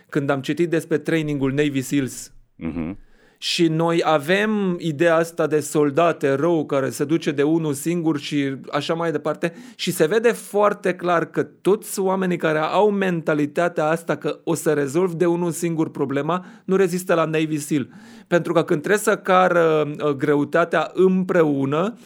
când 0.10 0.30
am 0.30 0.42
citit 0.42 0.70
despre 0.70 0.98
trainingul 0.98 1.54
Navy 1.54 1.82
SEALs. 1.82 2.34
Uh-huh 2.64 3.08
și 3.42 3.68
noi 3.68 4.02
avem 4.06 4.76
ideea 4.80 5.16
asta 5.16 5.48
de 5.48 5.60
soldat, 5.60 6.24
erou 6.24 6.66
care 6.66 6.90
se 6.90 7.04
duce 7.04 7.32
de 7.32 7.44
unul 7.44 7.74
singur 7.74 8.20
și 8.20 8.56
așa 8.72 8.94
mai 8.94 9.12
departe 9.12 9.54
și 9.76 9.92
se 9.92 10.06
vede 10.06 10.32
foarte 10.32 10.94
clar 10.94 11.26
că 11.26 11.44
toți 11.44 12.00
oamenii 12.00 12.38
care 12.38 12.60
au 12.60 12.90
mentalitatea 12.92 13.86
asta 13.86 14.16
că 14.16 14.40
o 14.44 14.54
să 14.54 14.74
rezolv 14.74 15.14
de 15.14 15.26
unul 15.26 15.52
singur 15.52 15.92
problema 15.92 16.46
nu 16.66 16.76
rezistă 16.76 17.14
la 17.14 17.26
Navy 17.26 17.58
SEAL. 17.58 17.90
Pentru 18.28 18.54
că 18.54 18.64
când 18.64 18.82
trebuie 18.82 19.04
să 19.04 19.18
cară 19.18 19.88
uh, 19.88 20.10
greutatea 20.10 20.92
împreună, 20.94 21.98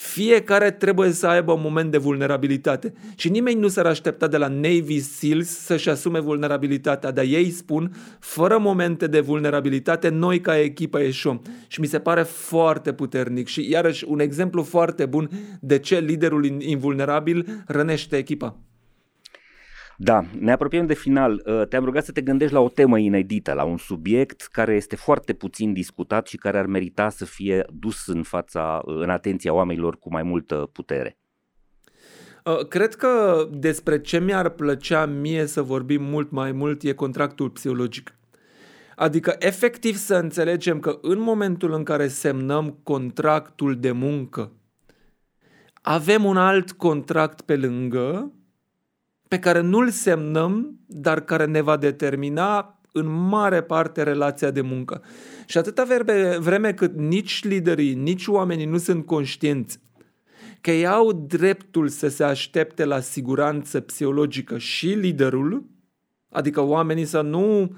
fiecare 0.00 0.70
trebuie 0.70 1.10
să 1.12 1.26
aibă 1.26 1.52
un 1.52 1.60
moment 1.62 1.90
de 1.90 1.98
vulnerabilitate. 1.98 2.92
Și 3.14 3.28
nimeni 3.28 3.60
nu 3.60 3.68
s-ar 3.68 3.86
aștepta 3.86 4.26
de 4.26 4.36
la 4.36 4.48
Navy 4.48 5.00
SEALs 5.00 5.48
să-și 5.48 5.88
asume 5.88 6.20
vulnerabilitatea, 6.20 7.10
dar 7.10 7.24
ei 7.24 7.50
spun, 7.50 7.92
fără 8.18 8.58
momente 8.58 9.06
de 9.06 9.20
vulnerabilitate, 9.20 10.08
noi 10.08 10.40
ca 10.40 10.58
echipă 10.58 11.00
ieșim. 11.00 11.42
Și 11.66 11.80
mi 11.80 11.86
se 11.86 11.98
pare 11.98 12.22
foarte 12.22 12.92
puternic 12.92 13.46
și 13.46 13.70
iarăși 13.70 14.04
un 14.08 14.20
exemplu 14.20 14.62
foarte 14.62 15.06
bun 15.06 15.30
de 15.60 15.78
ce 15.78 15.98
liderul 15.98 16.44
invulnerabil 16.44 17.64
rănește 17.66 18.16
echipa. 18.16 18.69
Da, 20.02 20.24
ne 20.38 20.52
apropiem 20.52 20.86
de 20.86 20.94
final. 20.94 21.42
Uh, 21.46 21.66
te-am 21.68 21.84
rugat 21.84 22.04
să 22.04 22.12
te 22.12 22.20
gândești 22.20 22.54
la 22.54 22.60
o 22.60 22.68
temă 22.68 22.98
inedită, 22.98 23.52
la 23.52 23.64
un 23.64 23.76
subiect 23.76 24.40
care 24.40 24.74
este 24.74 24.96
foarte 24.96 25.32
puțin 25.32 25.72
discutat 25.72 26.26
și 26.26 26.36
care 26.36 26.58
ar 26.58 26.66
merita 26.66 27.08
să 27.08 27.24
fie 27.24 27.64
dus 27.72 28.06
în 28.06 28.22
fața, 28.22 28.82
uh, 28.84 28.94
în 29.00 29.10
atenția 29.10 29.52
oamenilor 29.52 29.98
cu 29.98 30.10
mai 30.10 30.22
multă 30.22 30.70
putere. 30.72 31.18
Uh, 32.44 32.66
cred 32.68 32.94
că 32.94 33.44
despre 33.52 34.00
ce 34.00 34.20
mi-ar 34.20 34.48
plăcea 34.48 35.06
mie 35.06 35.46
să 35.46 35.62
vorbim 35.62 36.02
mult 36.02 36.30
mai 36.30 36.52
mult 36.52 36.82
e 36.82 36.92
contractul 36.92 37.50
psihologic. 37.50 38.18
Adică 38.96 39.36
efectiv 39.38 39.96
să 39.96 40.14
înțelegem 40.14 40.80
că 40.80 40.98
în 41.02 41.20
momentul 41.20 41.72
în 41.72 41.82
care 41.82 42.08
semnăm 42.08 42.78
contractul 42.82 43.76
de 43.80 43.90
muncă, 43.90 44.52
avem 45.82 46.24
un 46.24 46.36
alt 46.36 46.72
contract 46.72 47.40
pe 47.40 47.56
lângă 47.56 48.32
pe 49.30 49.38
care 49.38 49.60
nu-l 49.60 49.90
semnăm, 49.90 50.78
dar 50.86 51.20
care 51.20 51.44
ne 51.44 51.60
va 51.60 51.76
determina 51.76 52.80
în 52.92 53.06
mare 53.28 53.62
parte 53.62 54.02
relația 54.02 54.50
de 54.50 54.60
muncă. 54.60 55.02
Și 55.46 55.58
atâta 55.58 55.86
vreme 56.38 56.72
cât 56.72 56.94
nici 56.94 57.44
liderii, 57.44 57.94
nici 57.94 58.26
oamenii 58.26 58.64
nu 58.64 58.78
sunt 58.78 59.06
conștienți 59.06 59.80
că 60.60 60.70
ei 60.70 60.86
au 60.86 61.12
dreptul 61.12 61.88
să 61.88 62.08
se 62.08 62.24
aștepte 62.24 62.84
la 62.84 63.00
siguranță 63.00 63.80
psihologică 63.80 64.58
și 64.58 64.86
liderul, 64.86 65.64
adică 66.30 66.60
oamenii 66.60 67.04
să 67.04 67.20
nu, 67.20 67.76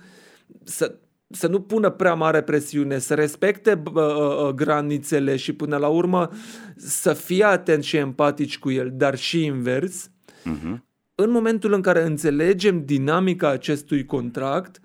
să, 0.64 0.98
să 1.28 1.48
nu 1.48 1.60
pună 1.60 1.90
prea 1.90 2.14
mare 2.14 2.42
presiune, 2.42 2.98
să 2.98 3.14
respecte 3.14 3.82
uh, 3.94 4.02
uh, 4.02 4.48
granițele 4.48 5.36
și 5.36 5.52
până 5.52 5.76
la 5.76 5.88
urmă 5.88 6.30
să 6.76 7.12
fie 7.12 7.44
atenți 7.44 7.88
și 7.88 7.96
empatici 7.96 8.58
cu 8.58 8.70
el, 8.70 8.92
dar 8.94 9.16
și 9.16 9.44
invers, 9.44 10.10
uh-huh 10.40 10.90
în 11.14 11.30
momentul 11.30 11.72
în 11.72 11.80
care 11.80 12.02
înțelegem 12.02 12.84
dinamica 12.84 13.48
acestui 13.48 14.04
contract, 14.04 14.80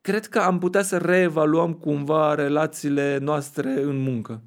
cred 0.00 0.26
că 0.26 0.38
am 0.38 0.58
putea 0.58 0.82
să 0.82 0.98
reevaluăm 0.98 1.72
cumva 1.72 2.34
relațiile 2.34 3.18
noastre 3.18 3.82
în 3.82 3.96
muncă. 3.96 4.42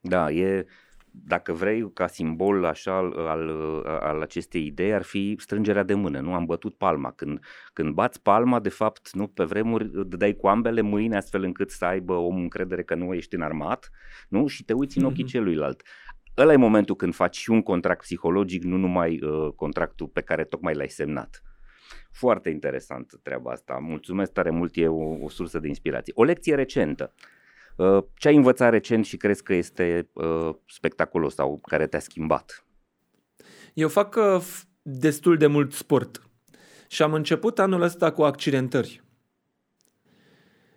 Da, 0.00 0.30
e, 0.30 0.66
dacă 1.10 1.52
vrei, 1.52 1.92
ca 1.92 2.06
simbol 2.06 2.64
așa 2.64 2.96
al, 2.96 3.12
al, 3.12 3.48
al 3.84 4.20
acestei 4.20 4.66
idei 4.66 4.94
ar 4.94 5.02
fi 5.02 5.36
strângerea 5.38 5.82
de 5.82 5.94
mână, 5.94 6.20
nu? 6.20 6.34
Am 6.34 6.44
bătut 6.44 6.74
palma. 6.74 7.12
Când, 7.12 7.40
când 7.72 7.94
bați 7.94 8.22
palma, 8.22 8.60
de 8.60 8.68
fapt, 8.68 9.12
nu 9.12 9.26
pe 9.26 9.44
vremuri, 9.44 10.08
dai 10.08 10.34
cu 10.34 10.46
ambele 10.46 10.80
mâini 10.80 11.16
astfel 11.16 11.42
încât 11.42 11.70
să 11.70 11.84
aibă 11.84 12.12
omul 12.12 12.42
încredere 12.42 12.82
că 12.82 12.94
nu 12.94 13.14
ești 13.14 13.34
înarmat, 13.34 13.90
nu? 14.28 14.46
Și 14.46 14.64
te 14.64 14.72
uiți 14.72 14.98
în 14.98 15.04
ochii 15.04 15.24
mm-hmm. 15.24 15.28
celuilalt. 15.28 15.82
Ăla 16.36 16.52
e 16.52 16.56
momentul 16.56 16.96
când 16.96 17.14
faci 17.14 17.36
și 17.36 17.50
un 17.50 17.62
contract 17.62 18.00
psihologic, 18.00 18.62
nu 18.62 18.76
numai 18.76 19.20
uh, 19.22 19.52
contractul 19.56 20.06
pe 20.06 20.20
care 20.20 20.44
tocmai 20.44 20.74
l-ai 20.74 20.88
semnat. 20.88 21.42
Foarte 22.10 22.50
interesant 22.50 23.20
treaba 23.22 23.50
asta. 23.50 23.78
Mulțumesc 23.80 24.32
tare 24.32 24.50
mult, 24.50 24.76
e 24.76 24.88
o, 24.88 25.24
o 25.24 25.28
sursă 25.28 25.58
de 25.58 25.68
inspirație. 25.68 26.12
O 26.16 26.24
lecție 26.24 26.54
recentă. 26.54 27.14
Uh, 27.76 28.04
ce 28.14 28.28
ai 28.28 28.36
învățat 28.36 28.70
recent 28.70 29.04
și 29.04 29.16
crezi 29.16 29.42
că 29.42 29.54
este 29.54 30.08
uh, 30.12 30.54
spectaculos 30.66 31.34
sau 31.34 31.58
care 31.58 31.86
te-a 31.86 31.98
schimbat? 31.98 32.66
Eu 33.74 33.88
fac 33.88 34.14
uh, 34.16 34.42
destul 34.82 35.36
de 35.36 35.46
mult 35.46 35.72
sport 35.72 36.22
și 36.88 37.02
am 37.02 37.12
început 37.12 37.58
anul 37.58 37.80
ăsta 37.80 38.12
cu 38.12 38.22
accidentări. 38.22 39.02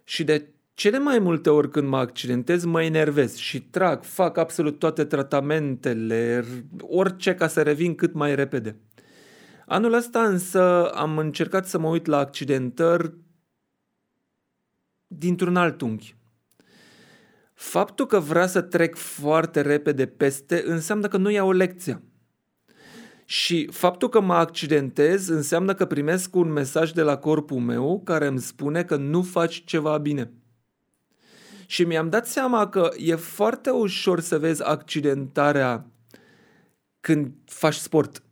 Și 0.03 0.23
de 0.23 0.54
cele 0.75 0.99
mai 0.99 1.19
multe 1.19 1.49
ori 1.49 1.69
când 1.69 1.87
mă 1.87 1.97
accidentez, 1.97 2.63
mă 2.63 2.83
enervez 2.83 3.35
și 3.35 3.61
trag, 3.61 4.03
fac 4.03 4.37
absolut 4.37 4.79
toate 4.79 5.05
tratamentele, 5.05 6.45
orice 6.79 7.35
ca 7.35 7.47
să 7.47 7.61
revin 7.61 7.95
cât 7.95 8.13
mai 8.13 8.35
repede. 8.35 8.79
Anul 9.65 9.93
ăsta 9.93 10.23
însă 10.23 10.89
am 10.89 11.17
încercat 11.17 11.67
să 11.67 11.79
mă 11.79 11.87
uit 11.87 12.05
la 12.05 12.17
accidentări 12.17 13.13
dintr-un 15.07 15.55
alt 15.55 15.81
unghi. 15.81 16.15
Faptul 17.53 18.05
că 18.05 18.19
vrea 18.19 18.47
să 18.47 18.61
trec 18.61 18.95
foarte 18.95 19.61
repede 19.61 20.05
peste 20.05 20.63
înseamnă 20.65 21.07
că 21.07 21.17
nu 21.17 21.29
iau 21.29 21.47
o 21.47 21.51
lecție. 21.51 22.03
Și 23.25 23.67
faptul 23.71 24.09
că 24.09 24.21
mă 24.21 24.33
accidentez 24.33 25.27
înseamnă 25.27 25.73
că 25.73 25.85
primesc 25.85 26.35
un 26.35 26.51
mesaj 26.51 26.91
de 26.91 27.01
la 27.01 27.17
corpul 27.17 27.59
meu 27.59 28.01
care 28.03 28.27
îmi 28.27 28.39
spune 28.39 28.83
că 28.83 28.95
nu 28.95 29.21
faci 29.21 29.63
ceva 29.65 29.97
bine. 29.97 30.31
Și 31.67 31.83
mi-am 31.83 32.09
dat 32.09 32.27
seama 32.27 32.69
că 32.69 32.89
e 32.97 33.15
foarte 33.15 33.69
ușor 33.69 34.19
să 34.19 34.39
vezi 34.39 34.63
accidentarea 34.63 35.85
când 36.99 37.31
faci 37.45 37.73
sport. 37.73 38.23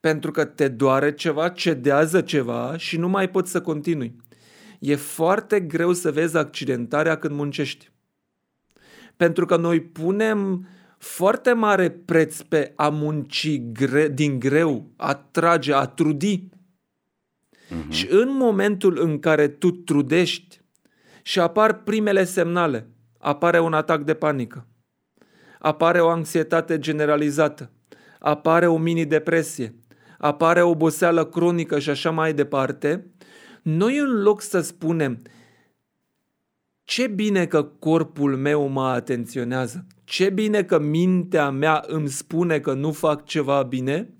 Pentru 0.00 0.30
că 0.30 0.44
te 0.44 0.68
doare 0.68 1.14
ceva, 1.14 1.48
cedează 1.48 2.20
ceva 2.20 2.76
și 2.76 2.96
nu 2.96 3.08
mai 3.08 3.30
poți 3.30 3.50
să 3.50 3.60
continui. 3.60 4.16
E 4.78 4.96
foarte 4.96 5.60
greu 5.60 5.92
să 5.92 6.12
vezi 6.12 6.36
accidentarea 6.36 7.18
când 7.18 7.34
muncești. 7.34 7.90
Pentru 9.16 9.46
că 9.46 9.56
noi 9.56 9.80
punem 9.80 10.68
foarte 10.98 11.52
mare 11.52 11.90
preț 11.90 12.40
pe 12.40 12.72
a 12.76 12.88
munci 12.88 13.60
gre- 13.72 14.08
din 14.08 14.38
greu, 14.38 14.90
a 14.96 15.14
trage, 15.14 15.74
a 15.74 15.84
trudi. 15.84 16.48
Uh-huh. 17.68 17.88
Și 17.88 18.06
în 18.10 18.36
momentul 18.36 18.98
în 19.00 19.18
care 19.18 19.48
tu 19.48 19.70
trudești 19.70 20.57
și 21.28 21.40
apar 21.40 21.82
primele 21.82 22.24
semnale, 22.24 22.88
apare 23.18 23.60
un 23.60 23.72
atac 23.72 24.02
de 24.02 24.14
panică, 24.14 24.66
apare 25.58 26.00
o 26.00 26.08
anxietate 26.08 26.78
generalizată, 26.78 27.70
apare 28.18 28.66
o 28.66 28.78
mini-depresie, 28.78 29.74
apare 30.18 30.62
o 30.62 30.68
oboseală 30.68 31.24
cronică 31.24 31.78
și 31.78 31.90
așa 31.90 32.10
mai 32.10 32.34
departe, 32.34 33.12
noi 33.62 33.98
în 33.98 34.22
loc 34.22 34.40
să 34.40 34.60
spunem 34.60 35.22
ce 36.84 37.06
bine 37.06 37.46
că 37.46 37.62
corpul 37.62 38.36
meu 38.36 38.66
mă 38.66 38.86
atenționează, 38.86 39.86
ce 40.04 40.30
bine 40.30 40.62
că 40.62 40.78
mintea 40.78 41.50
mea 41.50 41.84
îmi 41.86 42.08
spune 42.08 42.60
că 42.60 42.72
nu 42.72 42.92
fac 42.92 43.24
ceva 43.24 43.62
bine, 43.62 44.14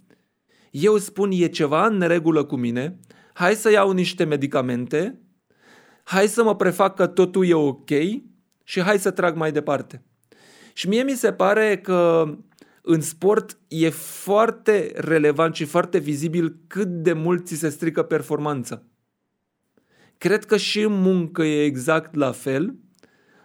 eu 0.70 0.96
spun 0.96 1.30
e 1.32 1.46
ceva 1.46 1.86
în 1.86 2.00
regulă 2.00 2.44
cu 2.44 2.56
mine, 2.56 2.98
hai 3.32 3.54
să 3.54 3.70
iau 3.70 3.90
niște 3.92 4.24
medicamente, 4.24 5.22
hai 6.08 6.28
să 6.28 6.42
mă 6.42 6.56
prefac 6.56 6.94
că 6.94 7.06
totul 7.06 7.46
e 7.46 7.54
ok 7.54 7.90
și 8.64 8.80
hai 8.80 8.98
să 8.98 9.10
trag 9.10 9.36
mai 9.36 9.52
departe. 9.52 10.02
Și 10.72 10.88
mie 10.88 11.02
mi 11.02 11.12
se 11.12 11.32
pare 11.32 11.78
că 11.78 12.24
în 12.82 13.00
sport 13.00 13.58
e 13.68 13.88
foarte 13.90 14.92
relevant 14.94 15.54
și 15.54 15.64
foarte 15.64 15.98
vizibil 15.98 16.56
cât 16.66 16.88
de 16.88 17.12
mult 17.12 17.46
ți 17.46 17.54
se 17.54 17.68
strică 17.68 18.02
performanța. 18.02 18.82
Cred 20.18 20.44
că 20.44 20.56
și 20.56 20.80
în 20.80 21.00
muncă 21.00 21.42
e 21.42 21.64
exact 21.64 22.14
la 22.14 22.32
fel, 22.32 22.74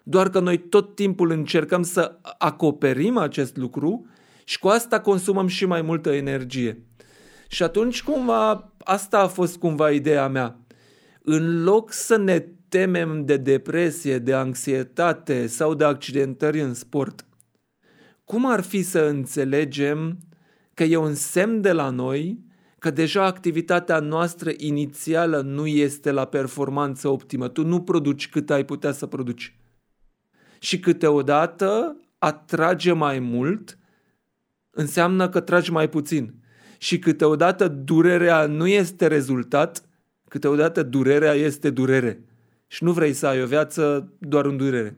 doar 0.03 0.29
că 0.29 0.39
noi 0.39 0.57
tot 0.57 0.95
timpul 0.95 1.31
încercăm 1.31 1.81
să 1.81 2.19
acoperim 2.37 3.17
acest 3.17 3.57
lucru 3.57 4.07
și 4.43 4.59
cu 4.59 4.67
asta 4.67 4.99
consumăm 4.99 5.47
și 5.47 5.65
mai 5.65 5.81
multă 5.81 6.11
energie. 6.11 6.83
Și 7.47 7.63
atunci 7.63 8.03
cumva 8.03 8.73
asta 8.83 9.19
a 9.19 9.27
fost 9.27 9.57
cumva 9.57 9.91
ideea 9.91 10.27
mea. 10.27 10.62
În 11.25 11.63
loc 11.63 11.91
să 11.91 12.17
ne 12.17 12.39
temem 12.69 13.25
de 13.25 13.37
depresie, 13.37 14.19
de 14.19 14.33
anxietate 14.33 15.47
sau 15.47 15.73
de 15.73 15.83
accidentări 15.83 16.61
în 16.61 16.73
sport, 16.73 17.25
cum 18.23 18.45
ar 18.45 18.61
fi 18.61 18.81
să 18.81 18.99
înțelegem 18.99 20.17
că 20.73 20.83
e 20.83 20.97
un 20.97 21.13
semn 21.13 21.61
de 21.61 21.71
la 21.71 21.89
noi 21.89 22.45
că 22.79 22.91
deja 22.91 23.25
activitatea 23.25 23.99
noastră 23.99 24.51
inițială 24.57 25.41
nu 25.41 25.67
este 25.67 26.11
la 26.11 26.25
performanță 26.25 27.07
optimă. 27.07 27.47
Tu 27.47 27.65
nu 27.65 27.81
produci 27.81 28.29
cât 28.29 28.49
ai 28.49 28.65
putea 28.65 28.91
să 28.91 29.05
produci. 29.05 29.55
Și 30.59 30.79
câteodată 30.79 31.97
atrage 32.17 32.91
mai 32.91 33.19
mult 33.19 33.77
înseamnă 34.69 35.29
că 35.29 35.39
tragi 35.39 35.71
mai 35.71 35.89
puțin. 35.89 36.33
Și 36.77 36.99
câteodată 36.99 37.67
durerea 37.67 38.45
nu 38.45 38.67
este 38.67 39.07
rezultat, 39.07 39.83
câteodată 40.33 40.83
durerea 40.83 41.33
este 41.33 41.69
durere. 41.69 42.23
Și 42.67 42.83
nu 42.83 42.91
vrei 42.91 43.13
să 43.13 43.27
ai 43.27 43.41
o 43.41 43.45
viață 43.45 44.13
doar 44.19 44.45
în 44.45 44.57
durere. 44.57 44.97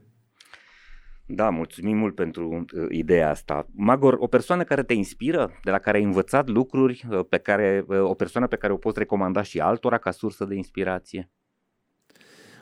Da, 1.25 1.49
mulțumim 1.49 1.97
mult 1.97 2.15
pentru 2.15 2.65
uh, 2.73 2.85
ideea 2.89 3.29
asta. 3.29 3.67
Magor, 3.73 4.15
o 4.19 4.27
persoană 4.27 4.63
care 4.63 4.83
te 4.83 4.93
inspiră, 4.93 5.51
de 5.63 5.71
la 5.71 5.79
care 5.79 5.97
ai 5.97 6.03
învățat 6.03 6.47
lucruri, 6.47 7.05
uh, 7.09 7.19
pe 7.29 7.37
care, 7.37 7.85
uh, 7.87 8.01
o 8.01 8.13
persoană 8.13 8.47
pe 8.47 8.55
care 8.55 8.73
o 8.73 8.77
poți 8.77 8.99
recomanda 8.99 9.41
și 9.41 9.59
altora 9.59 9.97
ca 9.97 10.11
sursă 10.11 10.45
de 10.45 10.55
inspirație? 10.55 11.29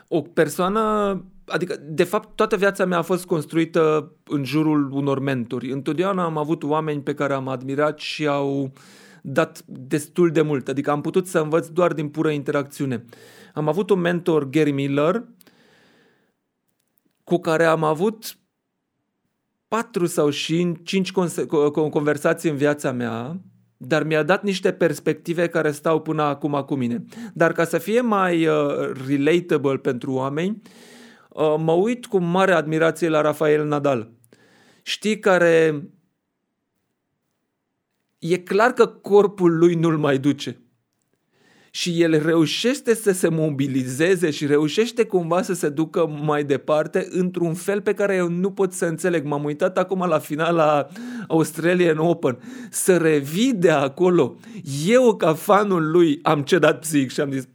O 0.08 0.22
persoană, 0.22 0.82
adică 1.46 1.76
de 1.82 2.04
fapt 2.04 2.36
toată 2.36 2.56
viața 2.58 2.86
mea 2.86 2.98
a 2.98 3.02
fost 3.02 3.26
construită 3.26 4.14
în 4.24 4.44
jurul 4.44 4.92
unor 4.92 5.20
mentori. 5.20 5.72
Întotdeauna 5.72 6.24
am 6.24 6.38
avut 6.38 6.64
oameni 6.64 7.02
pe 7.02 7.14
care 7.14 7.34
am 7.34 7.48
admirat 7.48 8.00
și 8.00 8.28
au 8.28 8.74
dat 9.26 9.64
destul 9.66 10.32
de 10.32 10.42
mult, 10.42 10.68
adică 10.68 10.92
am 10.92 11.02
putut 11.02 11.28
să 11.28 11.40
învăț 11.40 11.68
doar 11.68 11.94
din 11.94 12.10
pură 12.10 12.30
interacțiune. 12.30 13.06
Am 13.54 13.68
avut 13.68 13.90
un 13.90 14.00
mentor, 14.00 14.50
Gary 14.50 14.72
Miller, 14.72 15.24
cu 17.24 17.38
care 17.38 17.66
am 17.66 17.84
avut 17.84 18.38
patru 19.68 20.06
sau 20.06 20.30
și 20.30 20.72
cinci 20.84 21.12
conversații 21.72 22.50
în 22.50 22.56
viața 22.56 22.92
mea, 22.92 23.42
dar 23.78 24.04
mi-a 24.04 24.24
dat 24.24 24.44
niște 24.44 24.72
perspective 24.72 25.48
care 25.48 25.72
stau 25.72 26.02
până 26.02 26.22
acum 26.22 26.64
cu 26.66 26.76
mine. 26.76 27.04
Dar 27.34 27.52
ca 27.52 27.64
să 27.64 27.78
fie 27.78 28.02
mai 28.02 28.48
uh, 28.48 28.56
relatable 29.08 29.78
pentru 29.78 30.14
oameni, 30.14 30.62
uh, 31.30 31.56
mă 31.58 31.72
uit 31.72 32.06
cu 32.06 32.18
mare 32.18 32.52
admirație 32.52 33.10
la 33.10 33.22
Rafael 33.22 33.66
Nadal. 33.68 34.12
Știi 34.82 35.20
care 35.20 35.84
e 38.32 38.38
clar 38.38 38.72
că 38.72 38.86
corpul 38.86 39.58
lui 39.58 39.74
nu-l 39.74 39.98
mai 39.98 40.18
duce 40.18 40.58
și 41.76 42.02
el 42.02 42.24
reușește 42.26 42.96
să 42.96 43.12
se 43.12 43.30
mobilizeze 43.30 44.30
și 44.30 44.46
reușește 44.46 45.06
cumva 45.06 45.42
să 45.42 45.54
se 45.54 45.70
ducă 45.70 46.20
mai 46.24 46.44
departe 46.44 47.08
într-un 47.10 47.54
fel 47.54 47.82
pe 47.82 47.94
care 47.94 48.16
eu 48.16 48.30
nu 48.30 48.52
pot 48.52 48.74
să 48.74 48.86
înțeleg. 48.86 49.26
M-am 49.26 49.44
uitat 49.44 49.78
acum 49.78 50.06
la 50.08 50.20
finala 50.20 50.88
Australian 51.28 51.98
Open. 51.98 52.38
Să 52.70 52.98
revii 52.98 53.54
de 53.54 53.70
acolo. 53.70 54.36
Eu, 54.88 55.16
ca 55.16 55.34
fanul 55.34 55.92
lui, 55.92 56.20
am 56.24 56.42
cedat 56.42 56.80
psihic 56.80 57.12
și 57.12 57.22
am 57.22 57.32
zis, 57.32 57.48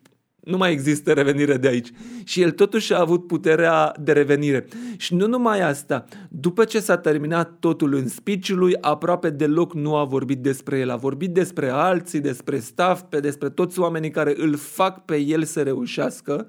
nu 0.49 0.57
mai 0.57 0.73
există 0.73 1.13
revenire 1.13 1.57
de 1.57 1.69
aici. 1.69 1.91
Și 2.25 2.43
el 2.43 2.51
totuși 2.51 2.93
a 2.93 3.01
avut 3.01 3.27
puterea 3.27 3.95
de 4.01 4.13
revenire. 4.13 4.67
Și 4.97 5.15
nu 5.15 5.27
numai 5.27 5.61
asta, 5.61 6.05
după 6.29 6.65
ce 6.65 6.81
s-a 6.81 6.97
terminat 6.97 7.57
totul 7.61 7.95
în 7.95 8.09
speech 8.09 8.49
lui, 8.49 8.77
aproape 8.81 9.31
deloc 9.31 9.75
nu 9.75 9.97
a 9.97 10.05
vorbit 10.05 10.39
despre 10.39 10.79
el. 10.79 10.91
A 10.91 10.97
vorbit 10.97 11.31
despre 11.31 11.69
alții, 11.69 12.21
despre 12.21 12.59
staff, 12.59 13.03
pe 13.09 13.21
despre 13.21 13.49
toți 13.49 13.79
oamenii 13.79 14.11
care 14.11 14.35
îl 14.37 14.57
fac 14.57 15.05
pe 15.05 15.17
el 15.17 15.45
să 15.45 15.63
reușească, 15.63 16.47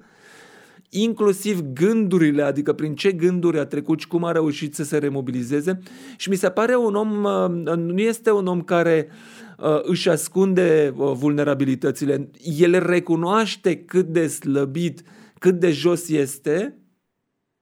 inclusiv 0.88 1.60
gândurile, 1.60 2.42
adică 2.42 2.72
prin 2.72 2.94
ce 2.94 3.12
gânduri 3.12 3.58
a 3.58 3.66
trecut 3.66 4.00
și 4.00 4.06
cum 4.06 4.24
a 4.24 4.32
reușit 4.32 4.74
să 4.74 4.84
se 4.84 4.98
remobilizeze. 4.98 5.78
Și 6.16 6.28
mi 6.28 6.36
se 6.36 6.48
pare 6.48 6.76
un 6.76 6.94
om, 6.94 7.24
uh, 7.24 7.76
nu 7.76 7.98
este 7.98 8.30
un 8.30 8.46
om 8.46 8.60
care 8.62 9.08
uh, 9.08 9.39
Uh, 9.39 9.39
își 9.82 10.08
ascunde 10.08 10.92
uh, 10.96 11.12
vulnerabilitățile. 11.14 12.30
El 12.58 12.86
recunoaște 12.86 13.76
cât 13.76 14.06
de 14.06 14.26
slăbit, 14.26 15.02
cât 15.38 15.58
de 15.58 15.70
jos 15.70 16.08
este, 16.08 16.78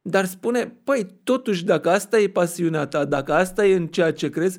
dar 0.02 0.24
spune, 0.24 0.78
păi, 0.84 1.06
totuși, 1.24 1.64
dacă 1.64 1.90
asta 1.90 2.18
e 2.18 2.28
pasiunea 2.28 2.86
ta, 2.86 3.04
dacă 3.04 3.32
asta 3.32 3.66
e 3.66 3.74
în 3.74 3.86
ceea 3.86 4.12
ce 4.12 4.28
crezi, 4.28 4.58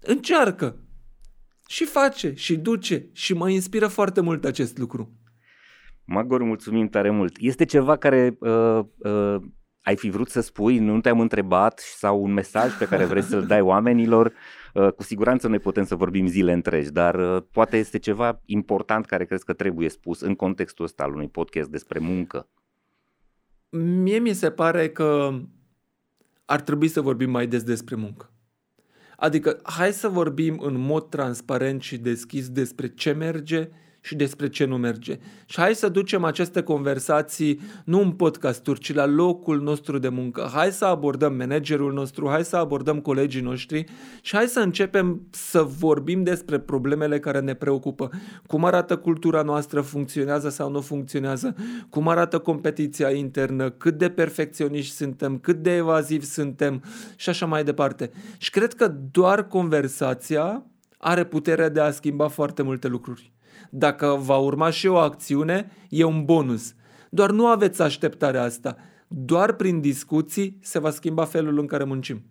încearcă. 0.00 0.76
Și 1.68 1.84
face, 1.84 2.32
și 2.34 2.56
duce, 2.56 3.08
și 3.12 3.34
mă 3.34 3.50
inspiră 3.50 3.86
foarte 3.86 4.20
mult 4.20 4.44
acest 4.44 4.78
lucru. 4.78 5.12
Magor, 6.04 6.42
mulțumim 6.42 6.88
tare 6.88 7.10
mult. 7.10 7.36
Este 7.38 7.64
ceva 7.64 7.96
care 7.96 8.36
uh, 8.40 8.80
uh, 8.98 9.36
ai 9.82 9.96
fi 9.96 10.10
vrut 10.10 10.28
să 10.28 10.40
spui, 10.40 10.78
nu 10.78 11.00
te-am 11.00 11.20
întrebat 11.20 11.78
sau 11.78 12.22
un 12.22 12.32
mesaj 12.32 12.78
pe 12.78 12.84
care 12.84 13.04
vrei 13.04 13.22
să-l 13.22 13.46
dai 13.46 13.60
oamenilor? 13.60 14.32
Uh, 14.74 14.92
cu 14.92 15.02
siguranță 15.02 15.48
noi 15.48 15.58
putem 15.58 15.84
să 15.84 15.94
vorbim 15.94 16.26
zile 16.26 16.52
întregi, 16.52 16.92
dar 16.92 17.14
uh, 17.14 17.42
poate 17.52 17.76
este 17.76 17.98
ceva 17.98 18.40
important 18.44 19.06
care 19.06 19.24
crezi 19.24 19.44
că 19.44 19.52
trebuie 19.52 19.88
spus 19.88 20.20
în 20.20 20.34
contextul 20.34 20.84
ăsta 20.84 21.02
al 21.02 21.12
unui 21.12 21.28
podcast 21.28 21.70
despre 21.70 21.98
muncă. 21.98 22.48
Mie 24.02 24.18
mi 24.18 24.32
se 24.32 24.50
pare 24.50 24.88
că 24.88 25.40
ar 26.44 26.60
trebui 26.60 26.88
să 26.88 27.00
vorbim 27.00 27.30
mai 27.30 27.46
des 27.46 27.62
despre 27.62 27.94
muncă. 27.94 28.32
Adică 29.16 29.60
hai 29.62 29.92
să 29.92 30.08
vorbim 30.08 30.58
în 30.60 30.76
mod 30.76 31.08
transparent 31.08 31.82
și 31.82 31.98
deschis 31.98 32.48
despre 32.48 32.88
ce 32.88 33.12
merge, 33.12 33.68
și 34.00 34.14
despre 34.14 34.48
ce 34.48 34.64
nu 34.64 34.76
merge. 34.76 35.18
Și 35.46 35.60
hai 35.60 35.74
să 35.74 35.88
ducem 35.88 36.24
aceste 36.24 36.62
conversații 36.62 37.60
nu 37.84 38.00
în 38.00 38.10
podcasturi, 38.12 38.80
ci 38.80 38.94
la 38.94 39.06
locul 39.06 39.60
nostru 39.60 39.98
de 39.98 40.08
muncă. 40.08 40.50
Hai 40.52 40.72
să 40.72 40.84
abordăm 40.84 41.34
managerul 41.34 41.92
nostru, 41.92 42.28
hai 42.28 42.44
să 42.44 42.56
abordăm 42.56 43.00
colegii 43.00 43.40
noștri 43.40 43.84
și 44.22 44.36
hai 44.36 44.46
să 44.46 44.60
începem 44.60 45.26
să 45.30 45.62
vorbim 45.62 46.22
despre 46.22 46.58
problemele 46.58 47.18
care 47.18 47.40
ne 47.40 47.54
preocupă. 47.54 48.10
Cum 48.46 48.64
arată 48.64 48.96
cultura 48.96 49.42
noastră, 49.42 49.80
funcționează 49.80 50.48
sau 50.48 50.70
nu 50.70 50.80
funcționează, 50.80 51.54
cum 51.90 52.08
arată 52.08 52.38
competiția 52.38 53.10
internă, 53.10 53.70
cât 53.70 53.98
de 53.98 54.10
perfecționiști 54.10 54.94
suntem, 54.94 55.38
cât 55.38 55.56
de 55.56 55.76
evazivi 55.76 56.24
suntem 56.24 56.82
și 57.16 57.28
așa 57.28 57.46
mai 57.46 57.64
departe. 57.64 58.10
Și 58.38 58.50
cred 58.50 58.74
că 58.74 58.94
doar 59.10 59.46
conversația 59.46 60.64
are 60.98 61.24
puterea 61.24 61.68
de 61.68 61.80
a 61.80 61.90
schimba 61.90 62.28
foarte 62.28 62.62
multe 62.62 62.88
lucruri. 62.88 63.32
Dacă 63.70 64.18
va 64.20 64.36
urma 64.36 64.70
și 64.70 64.86
o 64.86 64.96
acțiune, 64.96 65.70
e 65.88 66.04
un 66.04 66.24
bonus. 66.24 66.74
Doar 67.10 67.30
nu 67.30 67.46
aveți 67.46 67.82
așteptarea 67.82 68.42
asta. 68.42 68.76
Doar 69.08 69.52
prin 69.52 69.80
discuții 69.80 70.58
se 70.62 70.78
va 70.78 70.90
schimba 70.90 71.24
felul 71.24 71.58
în 71.58 71.66
care 71.66 71.84
muncim. 71.84 72.22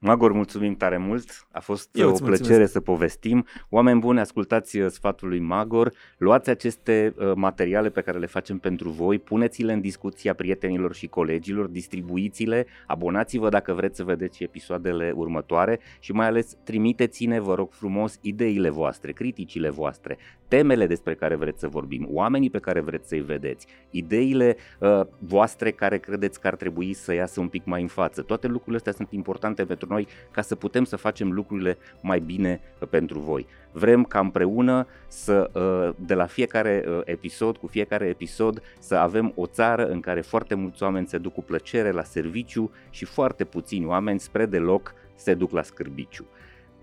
Magor, 0.00 0.32
mulțumim 0.32 0.74
tare 0.74 0.98
mult. 0.98 1.46
A 1.50 1.60
fost 1.60 1.88
Eu 1.92 2.08
o 2.08 2.12
plăcere 2.12 2.34
mulțumesc. 2.36 2.72
să 2.72 2.80
povestim. 2.80 3.46
Oameni 3.68 4.00
buni, 4.00 4.20
ascultați 4.20 4.78
uh, 4.78 4.90
sfatul 4.90 5.28
lui 5.28 5.38
Magor, 5.38 5.92
luați 6.18 6.50
aceste 6.50 7.14
uh, 7.16 7.32
materiale 7.34 7.90
pe 7.90 8.00
care 8.00 8.18
le 8.18 8.26
facem 8.26 8.58
pentru 8.58 8.88
voi, 8.88 9.18
puneți-le 9.18 9.72
în 9.72 9.80
discuția 9.80 10.34
prietenilor 10.34 10.94
și 10.94 11.06
colegilor, 11.06 11.66
distribuiți-le, 11.66 12.66
abonați-vă 12.86 13.48
dacă 13.48 13.72
vreți 13.72 13.96
să 13.96 14.04
vedeți 14.04 14.42
episoadele 14.42 15.12
următoare 15.14 15.80
și 15.98 16.12
mai 16.12 16.26
ales 16.26 16.56
trimiteți-ne, 16.64 17.40
vă 17.40 17.54
rog 17.54 17.72
frumos, 17.72 18.18
ideile 18.20 18.70
voastre, 18.70 19.12
criticile 19.12 19.70
voastre, 19.70 20.18
temele 20.48 20.86
despre 20.86 21.14
care 21.14 21.34
vreți 21.34 21.60
să 21.60 21.68
vorbim, 21.68 22.08
oamenii 22.10 22.50
pe 22.50 22.58
care 22.58 22.80
vreți 22.80 23.08
să-i 23.08 23.20
vedeți, 23.20 23.66
ideile 23.90 24.56
uh, 24.78 25.00
voastre 25.18 25.70
care 25.70 25.98
credeți 25.98 26.40
că 26.40 26.46
ar 26.46 26.54
trebui 26.54 26.92
să 26.92 27.14
iasă 27.14 27.40
un 27.40 27.48
pic 27.48 27.64
mai 27.64 27.82
în 27.82 27.88
față. 27.88 28.22
Toate 28.22 28.46
lucrurile 28.46 28.76
astea 28.76 28.92
sunt 28.92 29.08
importante 29.10 29.64
pentru 29.64 29.88
noi 29.90 30.06
ca 30.30 30.42
să 30.42 30.54
putem 30.54 30.84
să 30.84 30.96
facem 30.96 31.32
lucrurile 31.32 31.78
mai 32.02 32.20
bine 32.20 32.60
uh, 32.80 32.88
pentru 32.88 33.18
voi. 33.18 33.46
Vrem 33.72 34.04
ca 34.04 34.18
împreună 34.18 34.86
să, 35.08 35.50
uh, 35.52 36.06
de 36.06 36.14
la 36.14 36.26
fiecare 36.26 36.84
uh, 36.88 37.00
episod, 37.04 37.56
cu 37.56 37.66
fiecare 37.66 38.06
episod, 38.06 38.62
să 38.78 38.94
avem 38.94 39.32
o 39.34 39.46
țară 39.46 39.86
în 39.86 40.00
care 40.00 40.20
foarte 40.20 40.54
mulți 40.54 40.82
oameni 40.82 41.06
se 41.06 41.18
duc 41.18 41.32
cu 41.32 41.42
plăcere 41.42 41.90
la 41.90 42.02
serviciu 42.02 42.70
și 42.90 43.04
foarte 43.04 43.44
puțini 43.44 43.86
oameni 43.86 44.20
spre 44.20 44.46
deloc 44.46 44.94
se 45.14 45.34
duc 45.34 45.50
la 45.50 45.62
scârbiciu. 45.62 46.26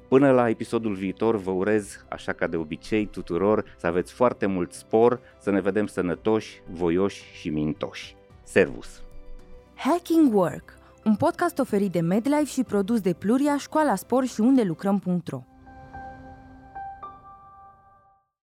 Până 0.07 0.32
la 0.32 0.49
episodul 0.49 0.94
viitor 0.94 1.36
vă 1.36 1.52
urez, 1.52 2.06
așa 2.10 2.34
ca 2.34 2.48
de 2.48 2.57
obicei 2.57 3.06
tuturor, 3.06 3.76
să 3.77 3.88
aveți 3.88 4.14
foarte 4.14 4.45
mult 4.45 4.73
spor, 4.73 5.19
să 5.40 5.52
ne 5.52 5.61
vedem 5.61 5.86
sănătoși, 5.86 6.61
voioși 6.72 7.23
și 7.34 7.49
mintoși. 7.49 8.15
Servus! 8.44 9.02
Hacking 9.76 10.34
Work, 10.34 10.77
un 11.03 11.15
podcast 11.15 11.60
oferit 11.60 11.91
de 11.91 11.99
MedLife 12.02 12.45
și 12.45 12.64
produs 12.64 13.02
de 13.02 13.14
Pluria, 13.14 13.57
Școala 13.57 13.95
Spor 13.95 14.26
și 14.26 14.40
unde 14.40 14.64
lucrăm.ro 14.64 15.44